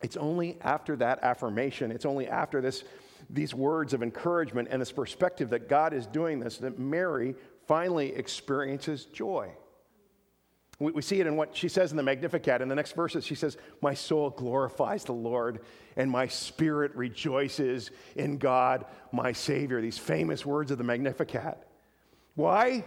It's 0.00 0.16
only 0.16 0.56
after 0.62 0.96
that 0.96 1.18
affirmation, 1.22 1.92
it's 1.92 2.06
only 2.06 2.26
after 2.26 2.62
this, 2.62 2.84
these 3.32 3.54
words 3.54 3.94
of 3.94 4.02
encouragement 4.02 4.68
and 4.70 4.80
this 4.80 4.92
perspective 4.92 5.50
that 5.50 5.68
God 5.68 5.92
is 5.92 6.06
doing 6.06 6.40
this 6.40 6.58
that 6.58 6.78
Mary 6.78 7.34
finally 7.66 8.14
experiences 8.14 9.04
joy. 9.06 9.50
We, 10.78 10.92
we 10.92 11.02
see 11.02 11.20
it 11.20 11.26
in 11.26 11.36
what 11.36 11.56
she 11.56 11.68
says 11.68 11.92
in 11.92 11.96
the 11.96 12.02
Magnificat. 12.02 12.60
In 12.60 12.68
the 12.68 12.74
next 12.74 12.96
verses, 12.96 13.24
she 13.24 13.34
says, 13.34 13.56
My 13.80 13.94
soul 13.94 14.30
glorifies 14.30 15.04
the 15.04 15.12
Lord, 15.12 15.60
and 15.96 16.10
my 16.10 16.26
spirit 16.26 16.94
rejoices 16.96 17.90
in 18.16 18.38
God, 18.38 18.86
my 19.12 19.32
Savior. 19.32 19.80
These 19.80 19.98
famous 19.98 20.44
words 20.44 20.70
of 20.70 20.78
the 20.78 20.84
Magnificat. 20.84 21.58
Why? 22.34 22.84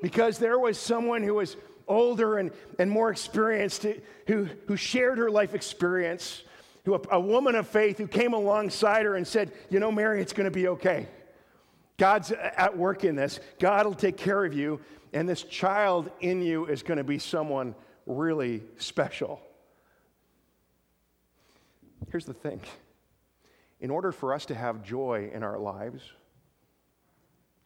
Because 0.00 0.38
there 0.38 0.58
was 0.58 0.78
someone 0.78 1.22
who 1.22 1.34
was 1.34 1.56
older 1.86 2.38
and, 2.38 2.50
and 2.78 2.90
more 2.90 3.10
experienced 3.10 3.86
who, 4.26 4.48
who 4.66 4.76
shared 4.76 5.18
her 5.18 5.30
life 5.30 5.54
experience, 5.54 6.42
who, 6.84 6.94
a, 6.94 7.00
a 7.12 7.20
woman 7.20 7.54
of 7.54 7.66
faith 7.66 7.98
who 7.98 8.06
came 8.06 8.32
alongside 8.32 9.04
her 9.04 9.14
and 9.14 9.26
said, 9.26 9.52
You 9.70 9.80
know, 9.80 9.92
Mary, 9.92 10.20
it's 10.20 10.32
going 10.32 10.44
to 10.44 10.50
be 10.50 10.68
okay. 10.68 11.08
God's 11.96 12.32
at 12.32 12.76
work 12.76 13.04
in 13.04 13.14
this. 13.14 13.38
God 13.58 13.86
will 13.86 13.94
take 13.94 14.16
care 14.16 14.44
of 14.44 14.54
you. 14.54 14.80
And 15.12 15.28
this 15.28 15.42
child 15.42 16.10
in 16.20 16.42
you 16.42 16.66
is 16.66 16.82
going 16.82 16.98
to 16.98 17.04
be 17.04 17.18
someone 17.18 17.74
really 18.06 18.62
special. 18.78 19.40
Here's 22.10 22.24
the 22.24 22.34
thing 22.34 22.60
in 23.80 23.90
order 23.90 24.12
for 24.12 24.32
us 24.32 24.46
to 24.46 24.54
have 24.54 24.82
joy 24.82 25.30
in 25.32 25.42
our 25.42 25.58
lives, 25.58 26.02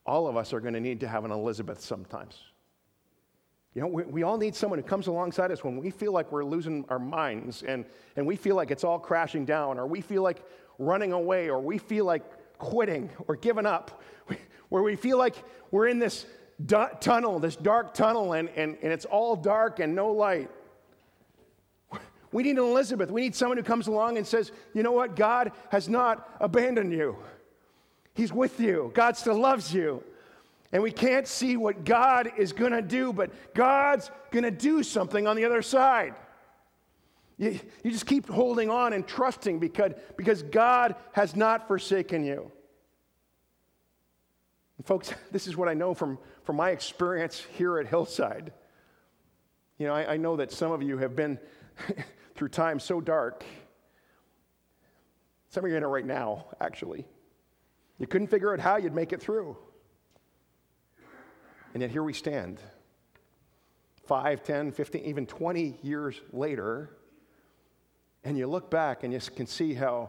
all 0.04 0.26
of 0.26 0.36
us 0.36 0.52
are 0.52 0.60
going 0.60 0.74
to 0.74 0.80
need 0.80 1.00
to 1.00 1.08
have 1.08 1.24
an 1.24 1.30
Elizabeth 1.30 1.80
sometimes. 1.80 2.38
You 3.76 3.82
know, 3.82 3.88
we, 3.88 4.04
we, 4.04 4.22
all 4.22 4.38
need 4.38 4.54
someone 4.54 4.78
who 4.78 4.86
comes 4.86 5.06
alongside 5.06 5.52
us 5.52 5.62
when 5.62 5.76
we 5.76 5.90
feel 5.90 6.10
like 6.10 6.32
we're 6.32 6.46
losing 6.46 6.86
our 6.88 6.98
minds 6.98 7.62
and, 7.62 7.84
and 8.16 8.26
we 8.26 8.34
feel 8.34 8.56
like 8.56 8.70
it's 8.70 8.84
all 8.84 8.98
crashing 8.98 9.44
down, 9.44 9.78
or 9.78 9.86
we 9.86 10.00
feel 10.00 10.22
like 10.22 10.42
running 10.78 11.12
away, 11.12 11.50
or 11.50 11.60
we 11.60 11.76
feel 11.76 12.06
like 12.06 12.22
quitting 12.56 13.10
or 13.28 13.36
giving 13.36 13.66
up, 13.66 14.02
where 14.70 14.82
we 14.82 14.96
feel 14.96 15.18
like 15.18 15.34
we're 15.70 15.88
in 15.88 15.98
this 15.98 16.24
tunnel, 17.00 17.38
this 17.38 17.54
dark 17.54 17.92
tunnel, 17.92 18.32
and, 18.32 18.48
and, 18.56 18.78
and 18.80 18.90
it's 18.90 19.04
all 19.04 19.36
dark 19.36 19.78
and 19.78 19.94
no 19.94 20.10
light. 20.10 20.50
We 22.32 22.42
need 22.44 22.56
an 22.56 22.64
Elizabeth. 22.64 23.10
We 23.10 23.20
need 23.20 23.34
someone 23.34 23.58
who 23.58 23.62
comes 23.62 23.88
along 23.88 24.16
and 24.16 24.26
says, 24.26 24.52
you 24.74 24.82
know 24.82 24.92
what? 24.92 25.16
God 25.16 25.52
has 25.70 25.86
not 25.86 26.34
abandoned 26.40 26.94
you, 26.94 27.18
He's 28.14 28.32
with 28.32 28.58
you. 28.58 28.90
God 28.94 29.18
still 29.18 29.38
loves 29.38 29.74
you. 29.74 30.02
And 30.72 30.82
we 30.82 30.90
can't 30.90 31.26
see 31.26 31.56
what 31.56 31.84
God 31.84 32.32
is 32.36 32.52
going 32.52 32.72
to 32.72 32.82
do, 32.82 33.12
but 33.12 33.54
God's 33.54 34.10
going 34.30 34.44
to 34.44 34.50
do 34.50 34.82
something 34.82 35.26
on 35.26 35.36
the 35.36 35.44
other 35.44 35.62
side. 35.62 36.14
You, 37.38 37.58
you 37.84 37.90
just 37.90 38.06
keep 38.06 38.28
holding 38.28 38.70
on 38.70 38.92
and 38.92 39.06
trusting 39.06 39.58
because, 39.58 39.92
because 40.16 40.42
God 40.42 40.96
has 41.12 41.36
not 41.36 41.68
forsaken 41.68 42.24
you. 42.24 42.50
And 44.78 44.86
folks, 44.86 45.12
this 45.30 45.46
is 45.46 45.56
what 45.56 45.68
I 45.68 45.74
know 45.74 45.94
from, 45.94 46.18
from 46.44 46.56
my 46.56 46.70
experience 46.70 47.46
here 47.56 47.78
at 47.78 47.86
Hillside. 47.86 48.52
You 49.78 49.86
know, 49.86 49.94
I, 49.94 50.14
I 50.14 50.16
know 50.16 50.36
that 50.36 50.50
some 50.50 50.72
of 50.72 50.82
you 50.82 50.98
have 50.98 51.14
been 51.14 51.38
through 52.34 52.48
times 52.48 52.82
so 52.82 53.00
dark. 53.00 53.44
Some 55.50 55.64
of 55.64 55.68
you 55.70 55.74
are 55.74 55.78
in 55.78 55.84
it 55.84 55.86
right 55.86 56.06
now, 56.06 56.46
actually. 56.60 57.06
You 57.98 58.06
couldn't 58.06 58.28
figure 58.28 58.52
out 58.52 58.60
how 58.60 58.76
you'd 58.76 58.94
make 58.94 59.12
it 59.12 59.20
through. 59.22 59.56
And 61.76 61.82
yet 61.82 61.90
here 61.90 62.02
we 62.02 62.14
stand, 62.14 62.58
5, 64.06 64.42
10, 64.42 64.72
15, 64.72 65.04
even 65.04 65.26
20 65.26 65.74
years 65.82 66.18
later, 66.32 66.96
and 68.24 68.38
you 68.38 68.46
look 68.46 68.70
back 68.70 69.04
and 69.04 69.12
you 69.12 69.20
can 69.20 69.46
see 69.46 69.74
how 69.74 70.08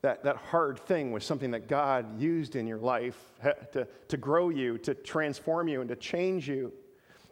that, 0.00 0.24
that 0.24 0.36
hard 0.36 0.78
thing 0.78 1.12
was 1.12 1.22
something 1.22 1.50
that 1.50 1.68
God 1.68 2.18
used 2.18 2.56
in 2.56 2.66
your 2.66 2.78
life 2.78 3.18
to, 3.72 3.86
to 4.08 4.16
grow 4.16 4.48
you, 4.48 4.78
to 4.78 4.94
transform 4.94 5.68
you, 5.68 5.82
and 5.82 5.90
to 5.90 5.96
change 5.96 6.48
you. 6.48 6.72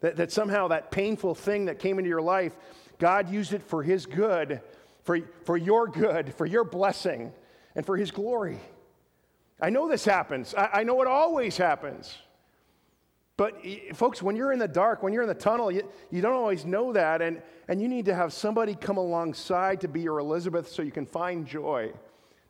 That, 0.02 0.16
that 0.16 0.30
somehow 0.30 0.68
that 0.68 0.90
painful 0.90 1.34
thing 1.34 1.64
that 1.64 1.78
came 1.78 1.98
into 1.98 2.10
your 2.10 2.20
life, 2.20 2.54
God 2.98 3.30
used 3.30 3.54
it 3.54 3.62
for 3.62 3.82
His 3.82 4.04
good, 4.04 4.60
for, 5.04 5.20
for 5.46 5.56
your 5.56 5.88
good, 5.88 6.34
for 6.34 6.44
your 6.44 6.64
blessing, 6.64 7.32
and 7.74 7.86
for 7.86 7.96
His 7.96 8.10
glory. 8.10 8.58
I 9.58 9.70
know 9.70 9.88
this 9.88 10.04
happens. 10.04 10.54
I, 10.54 10.68
I 10.70 10.82
know 10.82 11.00
it 11.00 11.08
always 11.08 11.56
happens. 11.56 12.14
But 13.40 13.64
folks, 13.94 14.20
when 14.22 14.36
you're 14.36 14.52
in 14.52 14.58
the 14.58 14.68
dark, 14.68 15.02
when 15.02 15.14
you're 15.14 15.22
in 15.22 15.28
the 15.28 15.34
tunnel, 15.34 15.72
you, 15.72 15.88
you 16.10 16.20
don't 16.20 16.34
always 16.34 16.66
know 16.66 16.92
that. 16.92 17.22
And, 17.22 17.40
and 17.68 17.80
you 17.80 17.88
need 17.88 18.04
to 18.04 18.14
have 18.14 18.34
somebody 18.34 18.74
come 18.74 18.98
alongside 18.98 19.80
to 19.80 19.88
be 19.88 20.02
your 20.02 20.18
Elizabeth 20.18 20.68
so 20.68 20.82
you 20.82 20.90
can 20.90 21.06
find 21.06 21.46
joy, 21.46 21.90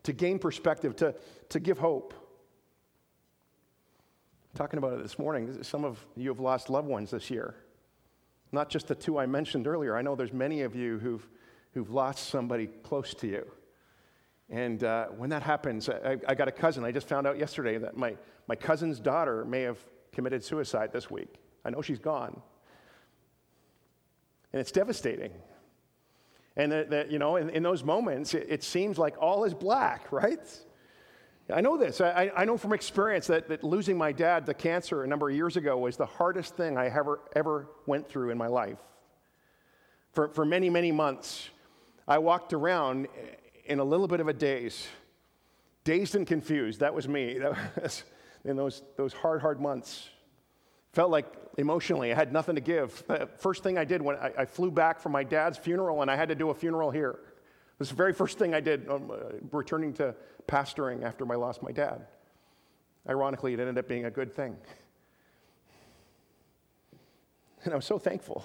to 0.03 0.13
gain 0.13 0.41
perspective, 0.41 0.97
to, 0.97 1.15
to 1.51 1.61
give 1.61 1.79
hope. 1.79 2.13
talking 4.57 4.79
about 4.79 4.95
it 4.95 5.03
this 5.05 5.17
morning. 5.17 5.63
Some 5.63 5.85
of 5.85 6.05
you 6.17 6.29
have 6.29 6.41
lost 6.41 6.69
loved 6.69 6.89
ones 6.89 7.13
this 7.13 7.31
year. 7.31 7.55
Not 8.51 8.69
just 8.69 8.89
the 8.89 8.97
two 8.97 9.17
I 9.17 9.27
mentioned 9.27 9.69
earlier. 9.69 9.97
I 9.97 10.03
know 10.03 10.17
there's 10.17 10.33
many 10.33 10.63
of 10.63 10.75
you 10.75 10.99
who've, 10.99 11.25
who've 11.73 11.91
lost 11.91 12.31
somebody 12.31 12.67
close 12.67 13.15
to 13.15 13.29
you. 13.29 13.49
And 14.49 14.83
uh, 14.83 15.07
when 15.17 15.31
that 15.31 15.45
happens, 15.45 15.89
I, 15.89 16.17
I, 16.27 16.35
got 16.35 16.49
a 16.49 16.53
cousin. 16.53 16.85
I 16.85 16.91
just 16.91 17.07
found 17.07 17.29
out 17.29 17.39
yesterday 17.39 17.79
that 17.79 17.97
my, 17.97 18.17
my 18.49 18.57
cousin's 18.57 18.99
daughter 18.99 19.45
may 19.45 19.61
have 19.61 19.79
committed 20.13 20.43
suicide 20.45 20.93
this 20.93 21.11
week. 21.11 21.35
I 21.65 21.71
know 21.71 21.83
she's 21.83 21.99
gone. 21.99 22.41
And 24.53 24.61
it's 24.61 24.73
devastating. 24.73 25.33
And 26.57 26.73
that, 26.73 26.91
that 26.91 27.11
you 27.11 27.19
know, 27.19 27.37
in, 27.37 27.51
in, 27.51 27.63
those 27.63 27.85
moments, 27.85 28.35
it, 28.35 28.47
it, 28.49 28.65
seems 28.65 28.99
like 28.99 29.17
all 29.21 29.45
is 29.45 29.55
black, 29.55 30.11
right? 30.13 30.41
I 31.53 31.61
know 31.61 31.77
this. 31.77 32.01
I, 32.01 32.31
I 32.37 32.45
know 32.45 32.57
from 32.57 32.73
experience 32.73 33.27
that, 33.29 33.49
that 33.49 33.65
losing 33.65 33.97
my 33.97 34.13
dad 34.13 34.47
to 34.47 34.55
cancer 34.55 35.05
a 35.05 35.07
number 35.07 35.29
of 35.29 35.37
years 35.37 35.57
ago 35.57 35.79
was 35.79 35.97
the 35.97 36.07
hardest 36.07 36.57
thing 36.57 36.77
I 36.77 36.87
ever, 36.87 37.21
ever 37.35 37.69
went 37.87 38.09
through 38.09 38.31
in 38.31 38.39
my 38.39 38.47
life. 38.47 38.79
For, 40.13 40.29
for 40.29 40.45
many, 40.45 40.71
many 40.71 40.91
months, 40.91 41.49
I 42.07 42.19
walked 42.19 42.53
around 42.53 43.07
in 43.65 43.79
a 43.79 43.85
little 43.85 44.09
bit 44.09 44.21
of 44.21 44.27
a 44.27 44.33
daze, 44.33 44.89
dazed 45.85 46.17
and 46.17 46.27
confused. 46.27 46.81
That 46.81 46.95
was 46.95 47.09
me. 47.09 47.39
That 47.39 47.53
was, 47.83 48.03
in 48.45 48.57
those, 48.57 48.83
those 48.97 49.13
hard, 49.13 49.41
hard 49.41 49.61
months. 49.61 50.09
Felt 50.93 51.11
like 51.11 51.27
emotionally 51.59 52.13
I 52.13 52.15
had 52.15 52.33
nothing 52.33 52.55
to 52.55 52.61
give. 52.61 53.05
The 53.07 53.29
first 53.39 53.63
thing 53.63 53.79
I 53.79 53.85
did 53.85 54.03
when 54.03 54.17
I, 54.17 54.33
I 54.39 54.45
flew 54.45 54.71
back 54.71 55.01
from 55.01 55.13
my 55.13 55.25
dad's 55.25 55.59
funeral 55.59 56.03
and 56.03 56.11
I 56.11 56.17
had 56.17 56.29
to 56.29 56.35
do 56.35 56.51
a 56.51 56.55
funeral 56.55 56.91
here. 56.91 57.11
It 57.11 57.79
was 57.79 57.91
the 57.91 57.95
very 57.95 58.13
first 58.13 58.39
thing 58.39 58.55
I 58.55 58.61
did 58.61 58.89
um, 58.89 59.11
uh, 59.11 59.17
returning 59.53 59.93
to 59.95 60.15
pastoring 60.47 61.03
after 61.03 61.31
I 61.31 61.37
lost 61.37 61.63
my 61.63 61.73
dad. 61.73 62.07
Ironically, 63.09 63.55
it 63.55 63.61
ended 63.61 63.79
up 63.79 63.89
being 63.89 64.05
a 64.05 64.11
good 64.11 64.33
thing. 64.33 64.57
And 67.65 67.73
I 67.73 67.77
was 67.77 67.87
so 67.87 67.99
thankful 67.99 68.45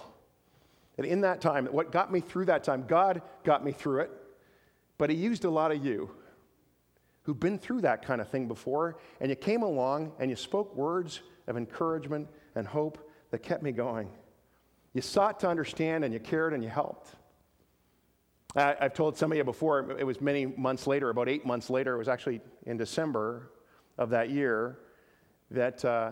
that 0.98 1.06
in 1.06 1.22
that 1.22 1.42
time, 1.42 1.66
what 1.68 1.92
got 1.92 2.12
me 2.12 2.20
through 2.20 2.46
that 2.46 2.64
time, 2.64 2.86
God 2.88 3.22
got 3.44 3.64
me 3.64 3.72
through 3.72 4.02
it, 4.02 4.12
but 4.98 5.10
He 5.10 5.16
used 5.16 5.46
a 5.46 5.50
lot 5.50 5.72
of 5.72 5.84
you 5.84 6.10
who've 7.26 7.40
been 7.40 7.58
through 7.58 7.82
that 7.82 8.06
kind 8.06 8.22
of 8.22 8.30
thing 8.30 8.48
before, 8.48 8.98
and 9.20 9.30
you 9.30 9.36
came 9.36 9.64
along 9.64 10.14
and 10.20 10.30
you 10.30 10.36
spoke 10.36 10.76
words 10.76 11.22
of 11.48 11.58
encouragement 11.58 12.28
and 12.56 12.68
hope 12.68 13.10
that 13.32 13.40
kept 13.40 13.64
me 13.64 13.72
going. 13.72 14.10
You 14.94 15.02
sought 15.02 15.40
to 15.42 15.50
understand 15.50 16.06
and 16.06 16.14
you 16.14 16.20
cared 16.20 16.54
and 16.54 16.64
you 16.64 16.70
helped. 16.70 17.10
I, 18.56 18.76
have 18.80 18.94
told 18.94 19.18
some 19.18 19.32
of 19.32 19.38
you 19.38 19.44
before, 19.44 19.98
it 20.00 20.06
was 20.06 20.22
many 20.22 20.46
months 20.46 20.88
later, 20.88 21.10
about 21.10 21.28
eight 21.28 21.46
months 21.46 21.70
later, 21.70 21.96
it 21.96 21.98
was 21.98 22.08
actually 22.08 22.42
in 22.66 22.78
December 22.78 23.52
of 23.98 24.12
that 24.12 24.30
year, 24.30 24.80
that 25.52 25.84
uh, 25.84 26.12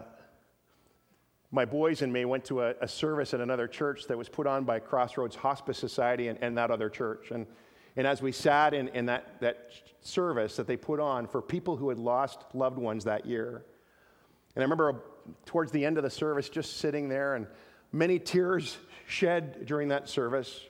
my 1.52 1.64
boys 1.64 2.02
and 2.02 2.12
me 2.12 2.26
went 2.26 2.44
to 2.46 2.62
a, 2.62 2.74
a, 2.82 2.88
service 2.88 3.34
at 3.34 3.40
another 3.40 3.68
church 3.68 4.08
that 4.08 4.18
was 4.18 4.28
put 4.28 4.48
on 4.48 4.64
by 4.66 4.80
Crossroads 4.80 5.36
Hospice 5.36 5.78
Society 5.78 6.28
and, 6.28 6.42
and 6.42 6.58
that 6.58 6.72
other 6.72 6.90
church. 6.90 7.32
And 7.32 7.46
and 7.96 8.08
as 8.08 8.22
we 8.22 8.32
sat 8.32 8.74
in, 8.74 8.88
in 8.90 9.06
that, 9.06 9.40
that 9.42 9.72
service 10.02 10.56
that 10.56 10.68
they 10.68 10.78
put 10.78 11.00
on 11.00 11.28
for 11.28 11.42
people 11.42 11.78
who 11.78 11.90
had 11.90 12.00
lost 12.00 12.44
loved 12.54 12.78
ones 12.78 13.04
that 13.04 13.26
year, 13.26 13.64
and 14.56 14.62
I 14.62 14.66
remember 14.66 14.90
uh, 14.90 14.94
towards 15.46 15.72
the 15.72 15.86
end 15.86 15.98
of 15.98 16.04
the 16.04 16.10
service 16.10 16.50
just 16.50 16.78
sitting 16.78 17.10
there 17.10 17.36
and 17.36 17.48
many 17.92 18.20
tears 18.20 18.78
shed 19.08 19.66
during 19.66 19.90
that 19.90 20.10
service. 20.10 20.62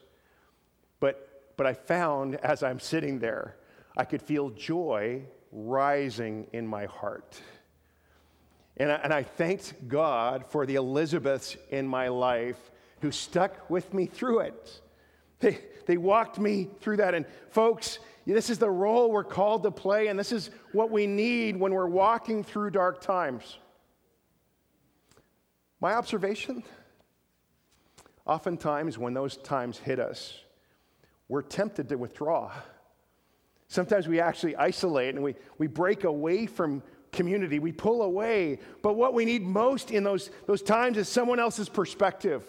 But, 0.99 1.53
but 1.57 1.65
I 1.65 1.73
found 1.73 2.35
as 2.35 2.63
I'm 2.63 2.79
sitting 2.79 3.19
there, 3.19 3.55
I 3.95 4.05
could 4.05 4.21
feel 4.21 4.49
joy 4.49 5.23
rising 5.51 6.47
in 6.51 6.65
my 6.65 6.85
heart. 6.85 7.39
And 8.77 8.91
I, 8.91 8.95
and 8.95 9.13
I 9.13 9.23
thanked 9.23 9.87
God 9.87 10.45
for 10.47 10.65
the 10.65 10.75
Elizabeths 10.75 11.57
in 11.69 11.87
my 11.87 12.07
life 12.07 12.71
who 13.01 13.11
stuck 13.11 13.69
with 13.69 13.93
me 13.93 14.07
through 14.07 14.39
it. 14.39 14.81
They, 15.39 15.59
they 15.85 15.97
walked 15.97 16.39
me 16.39 16.69
through 16.81 16.97
that. 16.97 17.13
And 17.13 17.25
folks, 17.49 17.99
this 18.25 18.49
is 18.49 18.57
the 18.57 18.69
role 18.69 19.11
we're 19.11 19.23
called 19.23 19.63
to 19.63 19.71
play, 19.71 20.07
and 20.07 20.17
this 20.17 20.31
is 20.31 20.49
what 20.71 20.91
we 20.91 21.07
need 21.07 21.57
when 21.57 21.73
we're 21.73 21.87
walking 21.87 22.43
through 22.43 22.71
dark 22.71 23.01
times. 23.01 23.57
My 25.81 25.93
observation 25.93 26.63
oftentimes, 28.25 28.97
when 28.97 29.13
those 29.13 29.35
times 29.37 29.77
hit 29.77 29.99
us, 29.99 30.39
we're 31.27 31.41
tempted 31.41 31.89
to 31.89 31.97
withdraw. 31.97 32.51
Sometimes 33.67 34.07
we 34.07 34.19
actually 34.19 34.55
isolate 34.55 35.15
and 35.15 35.23
we, 35.23 35.35
we 35.57 35.67
break 35.67 36.03
away 36.03 36.45
from 36.45 36.83
community, 37.11 37.59
we 37.59 37.71
pull 37.71 38.01
away. 38.01 38.59
But 38.81 38.93
what 38.93 39.13
we 39.13 39.25
need 39.25 39.43
most 39.43 39.91
in 39.91 40.03
those, 40.03 40.29
those 40.47 40.61
times 40.61 40.97
is 40.97 41.09
someone 41.09 41.39
else's 41.39 41.69
perspective. 41.69 42.43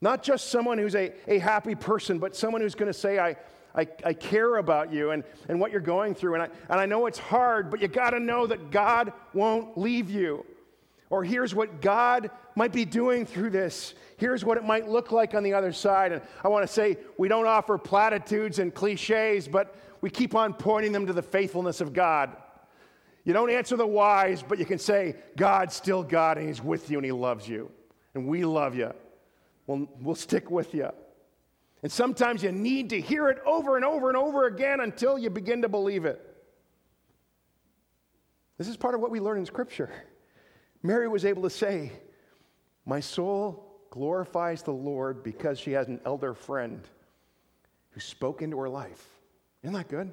Not 0.00 0.22
just 0.22 0.50
someone 0.50 0.78
who's 0.78 0.94
a, 0.94 1.12
a 1.26 1.38
happy 1.38 1.74
person, 1.74 2.18
but 2.18 2.36
someone 2.36 2.60
who's 2.60 2.74
going 2.74 2.92
to 2.92 2.98
say, 2.98 3.18
I, 3.18 3.36
I, 3.74 3.86
I, 4.04 4.12
care 4.12 4.56
about 4.56 4.92
you 4.92 5.10
and, 5.10 5.24
and 5.48 5.58
what 5.58 5.70
you're 5.70 5.80
going 5.80 6.14
through. 6.14 6.34
And 6.34 6.42
I, 6.42 6.48
and 6.68 6.80
I 6.80 6.86
know 6.86 7.06
it's 7.06 7.18
hard, 7.18 7.70
but 7.70 7.80
you 7.80 7.88
got 7.88 8.10
to 8.10 8.20
know 8.20 8.46
that 8.46 8.70
God 8.70 9.12
won't 9.32 9.76
leave 9.78 10.10
you. 10.10 10.44
Or 11.08 11.24
here's 11.24 11.54
what 11.54 11.80
God 11.80 12.30
might 12.56 12.72
be 12.72 12.84
doing 12.84 13.24
through 13.24 13.50
this. 13.50 13.94
Here's 14.16 14.44
what 14.44 14.58
it 14.58 14.64
might 14.64 14.88
look 14.88 15.12
like 15.12 15.34
on 15.34 15.42
the 15.42 15.54
other 15.54 15.72
side. 15.72 16.12
And 16.12 16.20
I 16.42 16.48
want 16.48 16.66
to 16.66 16.72
say 16.72 16.98
we 17.16 17.28
don't 17.28 17.46
offer 17.46 17.78
platitudes 17.78 18.58
and 18.58 18.74
cliches, 18.74 19.46
but 19.46 19.76
we 20.00 20.10
keep 20.10 20.34
on 20.34 20.52
pointing 20.52 20.92
them 20.92 21.06
to 21.06 21.12
the 21.12 21.22
faithfulness 21.22 21.80
of 21.80 21.92
God. 21.92 22.36
You 23.24 23.32
don't 23.32 23.50
answer 23.50 23.76
the 23.76 23.86
whys, 23.86 24.42
but 24.42 24.58
you 24.58 24.64
can 24.64 24.78
say, 24.78 25.16
God's 25.36 25.74
still 25.74 26.02
God 26.02 26.38
and 26.38 26.46
He's 26.46 26.62
with 26.62 26.90
you 26.90 26.98
and 26.98 27.04
He 27.04 27.12
loves 27.12 27.48
you. 27.48 27.70
And 28.14 28.26
we 28.26 28.44
love 28.44 28.74
you 28.74 28.92
we'll, 29.66 29.88
we'll 30.00 30.14
stick 30.14 30.50
with 30.50 30.74
you. 30.74 30.90
And 31.82 31.92
sometimes 31.92 32.42
you 32.42 32.52
need 32.52 32.90
to 32.90 33.00
hear 33.00 33.28
it 33.28 33.38
over 33.46 33.76
and 33.76 33.84
over 33.84 34.08
and 34.08 34.16
over 34.16 34.46
again 34.46 34.80
until 34.80 35.18
you 35.18 35.30
begin 35.30 35.62
to 35.62 35.68
believe 35.68 36.04
it. 36.04 36.20
This 38.58 38.68
is 38.68 38.76
part 38.76 38.94
of 38.94 39.00
what 39.00 39.10
we 39.10 39.20
learn 39.20 39.38
in 39.38 39.46
Scripture. 39.46 39.90
Mary 40.82 41.08
was 41.08 41.24
able 41.24 41.42
to 41.42 41.50
say, 41.50 41.92
My 42.84 43.00
soul 43.00 43.80
glorifies 43.90 44.62
the 44.62 44.72
Lord 44.72 45.22
because 45.22 45.58
she 45.58 45.72
has 45.72 45.88
an 45.88 46.00
elder 46.04 46.34
friend 46.34 46.80
who 47.90 48.00
spoke 48.00 48.42
into 48.42 48.58
her 48.58 48.68
life. 48.68 49.04
Isn't 49.62 49.74
that 49.74 49.88
good? 49.88 50.12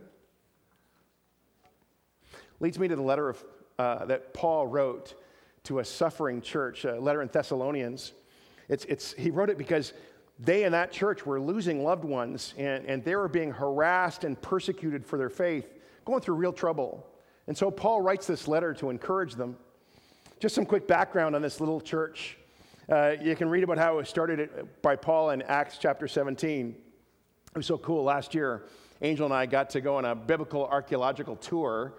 Leads 2.60 2.80
me 2.80 2.88
to 2.88 2.96
the 2.96 3.02
letter 3.02 3.30
of, 3.30 3.46
uh, 3.78 4.06
that 4.06 4.34
Paul 4.34 4.68
wrote 4.68 5.16
to 5.64 5.80
a 5.80 5.86
suffering 5.86 6.42
church, 6.42 6.86
a 6.86 7.00
letter 7.00 7.22
in 7.22 7.30
Thessalonians. 7.30 8.14
It's, 8.70 8.86
it's, 8.86 9.14
he 9.14 9.30
wrote 9.30 9.50
it 9.50 9.58
because 9.58 9.94
they 10.40 10.64
in 10.64 10.72
that 10.72 10.92
church 10.92 11.26
were 11.26 11.40
losing 11.40 11.84
loved 11.84 12.04
ones 12.04 12.54
and, 12.58 12.86
and 12.86 13.04
they 13.04 13.16
were 13.16 13.28
being 13.28 13.52
harassed 13.52 14.24
and 14.24 14.42
persecuted 14.42 15.06
for 15.06 15.18
their 15.18 15.30
faith, 15.30 15.66
going 16.06 16.22
through 16.22 16.36
real 16.36 16.54
trouble. 16.54 17.06
And 17.48 17.58
so 17.58 17.70
Paul 17.70 18.02
writes 18.02 18.28
this 18.28 18.48
letter 18.48 18.74
to 18.76 18.90
encourage 18.90 19.36
them. 19.36 19.58
Just 20.40 20.56
some 20.56 20.66
quick 20.66 20.88
background 20.88 21.36
on 21.36 21.42
this 21.42 21.60
little 21.60 21.80
church. 21.80 22.38
Uh, 22.90 23.14
you 23.22 23.36
can 23.36 23.50
read 23.50 23.64
about 23.64 23.78
how 23.78 23.94
it 23.94 23.98
was 23.98 24.10
started 24.10 24.68
by 24.82 24.96
Paul 24.96 25.30
in 25.30 25.42
Acts 25.44 25.78
chapter 25.80 26.08
17. 26.08 26.70
It 26.70 27.58
was 27.58 27.66
so 27.66 27.78
cool. 27.78 28.04
Last 28.04 28.34
year, 28.34 28.64
Angel 29.02 29.26
and 29.26 29.34
I 29.34 29.46
got 29.46 29.70
to 29.72 29.82
go 29.82 29.98
on 29.98 30.06
a 30.06 30.16
biblical 30.16 30.66
archaeological 30.66 31.36
tour 31.36 31.94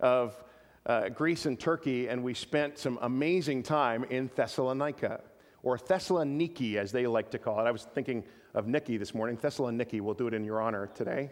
of 0.00 0.42
uh, 0.84 1.08
Greece 1.08 1.46
and 1.46 1.58
Turkey, 1.58 2.08
and 2.08 2.22
we 2.22 2.34
spent 2.34 2.78
some 2.78 2.98
amazing 3.02 3.62
time 3.62 4.04
in 4.04 4.30
Thessalonica, 4.34 5.20
or 5.66 5.76
Thessaloniki, 5.76 6.76
as 6.76 6.92
they 6.92 7.08
like 7.08 7.28
to 7.32 7.40
call 7.40 7.58
it. 7.58 7.64
I 7.64 7.72
was 7.72 7.88
thinking 7.92 8.22
of 8.54 8.68
Nikki 8.68 8.98
this 8.98 9.12
morning. 9.16 9.36
Thessaloniki, 9.36 10.00
we'll 10.00 10.14
do 10.14 10.28
it 10.28 10.32
in 10.32 10.44
your 10.44 10.60
honor 10.60 10.88
today. 10.94 11.28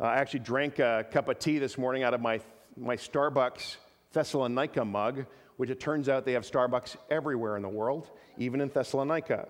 Uh, 0.00 0.06
I 0.06 0.16
actually 0.16 0.40
drank 0.40 0.80
a 0.80 1.06
cup 1.08 1.28
of 1.28 1.38
tea 1.38 1.60
this 1.60 1.78
morning 1.78 2.02
out 2.02 2.14
of 2.14 2.20
my, 2.20 2.40
my 2.76 2.96
Starbucks 2.96 3.76
Thessalonica 4.12 4.84
mug, 4.84 5.26
which 5.56 5.70
it 5.70 5.78
turns 5.78 6.08
out 6.08 6.24
they 6.24 6.32
have 6.32 6.42
Starbucks 6.42 6.96
everywhere 7.10 7.54
in 7.56 7.62
the 7.62 7.68
world, 7.68 8.10
even 8.38 8.60
in 8.60 8.70
Thessalonica. 8.70 9.46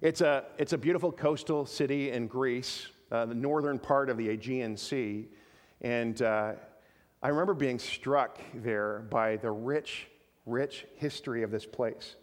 It's 0.00 0.22
a, 0.22 0.44
it's 0.56 0.72
a 0.72 0.78
beautiful 0.78 1.12
coastal 1.12 1.66
city 1.66 2.12
in 2.12 2.26
Greece, 2.26 2.86
uh, 3.12 3.26
the 3.26 3.34
northern 3.34 3.78
part 3.78 4.08
of 4.08 4.16
the 4.16 4.30
Aegean 4.30 4.74
Sea. 4.74 5.28
And 5.82 6.22
uh, 6.22 6.54
I 7.22 7.28
remember 7.28 7.52
being 7.52 7.78
struck 7.78 8.40
there 8.54 9.00
by 9.10 9.36
the 9.36 9.50
rich, 9.50 10.06
rich 10.46 10.86
history 10.94 11.42
of 11.42 11.50
this 11.50 11.66
place. 11.66 12.16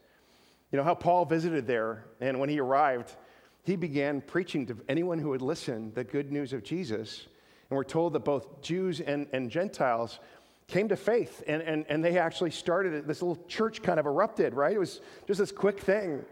You 0.74 0.78
know 0.78 0.84
how 0.84 0.96
Paul 0.96 1.26
visited 1.26 1.68
there, 1.68 2.04
and 2.20 2.40
when 2.40 2.50
he 2.50 2.60
arrived, 2.60 3.16
he 3.62 3.76
began 3.76 4.22
preaching 4.22 4.66
to 4.66 4.78
anyone 4.90 5.20
who 5.20 5.30
would 5.30 5.44
listen 5.44 5.92
the 5.94 6.04
good 6.04 6.32
news 6.32 6.52
of 6.52 6.64
Jesus. 6.64 7.28
And 7.70 7.78
we're 7.78 7.84
told 7.84 8.14
that 8.14 8.22
both 8.22 8.64
Jews 8.64 9.00
and, 9.00 9.28
and 9.34 9.52
Gentiles 9.52 10.20
came 10.68 10.90
to 10.90 10.96
faith, 10.96 11.44
and, 11.46 11.62
and, 11.62 11.86
and 11.90 12.04
they 12.04 12.18
actually 12.18 12.50
started 12.50 13.06
this 13.06 13.22
little 13.22 13.46
church 13.48 13.84
kind 13.84 14.00
of 14.00 14.08
erupted, 14.08 14.56
right? 14.56 14.74
It 14.74 14.80
was 14.80 15.00
just 15.28 15.40
this 15.40 15.52
quick 15.52 15.80
thing. 15.80 16.26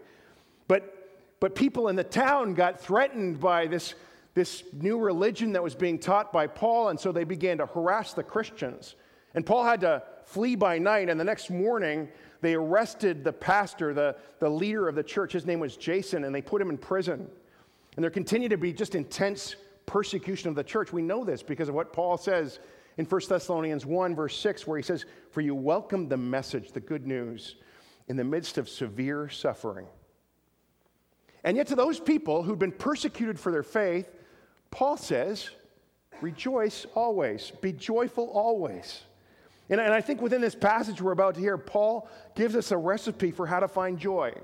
But, 0.66 0.92
but 1.38 1.54
people 1.54 1.86
in 1.86 1.94
the 1.94 2.02
town 2.02 2.54
got 2.54 2.80
threatened 2.80 3.38
by 3.38 3.68
this, 3.68 3.94
this 4.34 4.64
new 4.72 4.98
religion 4.98 5.52
that 5.52 5.62
was 5.62 5.76
being 5.76 6.00
taught 6.00 6.32
by 6.32 6.48
Paul, 6.48 6.88
and 6.88 6.98
so 6.98 7.12
they 7.12 7.22
began 7.22 7.58
to 7.58 7.66
harass 7.66 8.12
the 8.12 8.24
Christians. 8.24 8.96
And 9.36 9.46
Paul 9.46 9.62
had 9.62 9.82
to 9.82 10.02
flee 10.24 10.56
by 10.56 10.78
night, 10.78 11.08
and 11.08 11.18
the 11.18 11.24
next 11.24 11.50
morning, 11.50 12.08
they 12.40 12.54
arrested 12.54 13.24
the 13.24 13.32
pastor, 13.32 13.94
the, 13.94 14.16
the 14.40 14.48
leader 14.48 14.88
of 14.88 14.94
the 14.94 15.02
church. 15.02 15.32
His 15.32 15.46
name 15.46 15.60
was 15.60 15.76
Jason, 15.76 16.24
and 16.24 16.34
they 16.34 16.42
put 16.42 16.60
him 16.60 16.70
in 16.70 16.78
prison. 16.78 17.28
And 17.96 18.02
there 18.02 18.10
continued 18.10 18.50
to 18.50 18.56
be 18.56 18.72
just 18.72 18.94
intense 18.94 19.56
persecution 19.86 20.48
of 20.48 20.54
the 20.54 20.64
church. 20.64 20.92
We 20.92 21.02
know 21.02 21.24
this 21.24 21.42
because 21.42 21.68
of 21.68 21.74
what 21.74 21.92
Paul 21.92 22.16
says 22.16 22.58
in 22.96 23.04
1 23.04 23.20
Thessalonians 23.28 23.86
1, 23.86 24.14
verse 24.14 24.36
6, 24.38 24.66
where 24.66 24.76
he 24.76 24.82
says, 24.82 25.04
For 25.30 25.40
you 25.40 25.54
welcomed 25.54 26.10
the 26.10 26.16
message, 26.16 26.72
the 26.72 26.80
good 26.80 27.06
news, 27.06 27.56
in 28.08 28.16
the 28.16 28.24
midst 28.24 28.58
of 28.58 28.68
severe 28.68 29.28
suffering. 29.28 29.86
And 31.44 31.56
yet, 31.56 31.66
to 31.68 31.74
those 31.74 31.98
people 31.98 32.42
who'd 32.42 32.58
been 32.58 32.72
persecuted 32.72 33.38
for 33.38 33.50
their 33.50 33.62
faith, 33.62 34.08
Paul 34.70 34.96
says, 34.96 35.50
Rejoice 36.20 36.86
always, 36.94 37.52
be 37.60 37.72
joyful 37.72 38.28
always. 38.30 39.02
And, 39.72 39.80
and 39.80 39.94
I 39.94 40.02
think 40.02 40.20
within 40.20 40.42
this 40.42 40.54
passage 40.54 41.00
we're 41.00 41.12
about 41.12 41.34
to 41.36 41.40
hear, 41.40 41.56
Paul 41.56 42.06
gives 42.34 42.54
us 42.56 42.72
a 42.72 42.76
recipe 42.76 43.30
for 43.30 43.46
how 43.46 43.58
to 43.58 43.66
find 43.66 43.98
joy. 43.98 44.34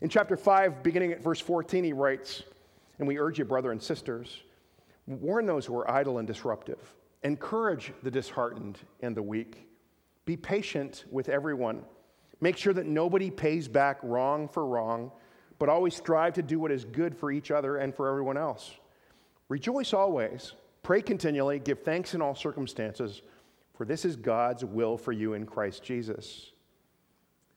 In 0.00 0.08
chapter 0.08 0.34
5, 0.34 0.82
beginning 0.82 1.12
at 1.12 1.22
verse 1.22 1.40
14, 1.40 1.84
he 1.84 1.92
writes, 1.92 2.42
And 2.98 3.06
we 3.06 3.18
urge 3.18 3.38
you, 3.38 3.44
brother 3.44 3.70
and 3.70 3.82
sisters, 3.82 4.40
warn 5.06 5.44
those 5.44 5.66
who 5.66 5.76
are 5.76 5.90
idle 5.90 6.18
and 6.18 6.26
disruptive 6.26 6.78
Encourage 7.22 7.92
the 8.02 8.10
disheartened 8.10 8.78
and 9.00 9.14
the 9.14 9.22
weak. 9.22 9.68
Be 10.24 10.38
patient 10.38 11.04
with 11.10 11.28
everyone. 11.28 11.84
Make 12.40 12.56
sure 12.56 12.72
that 12.72 12.86
nobody 12.86 13.30
pays 13.30 13.68
back 13.68 13.98
wrong 14.02 14.48
for 14.48 14.64
wrong, 14.64 15.12
but 15.58 15.68
always 15.68 15.94
strive 15.94 16.32
to 16.34 16.42
do 16.42 16.58
what 16.58 16.72
is 16.72 16.86
good 16.86 17.14
for 17.14 17.30
each 17.30 17.50
other 17.50 17.76
and 17.76 17.94
for 17.94 18.08
everyone 18.08 18.38
else. 18.38 18.70
Rejoice 19.50 19.92
always. 19.92 20.54
Pray 20.82 21.02
continually. 21.02 21.58
Give 21.58 21.78
thanks 21.78 22.14
in 22.14 22.22
all 22.22 22.34
circumstances, 22.34 23.20
for 23.80 23.86
this 23.86 24.04
is 24.04 24.14
God's 24.14 24.62
will 24.62 24.98
for 24.98 25.10
you 25.10 25.32
in 25.32 25.46
Christ 25.46 25.82
Jesus. 25.82 26.50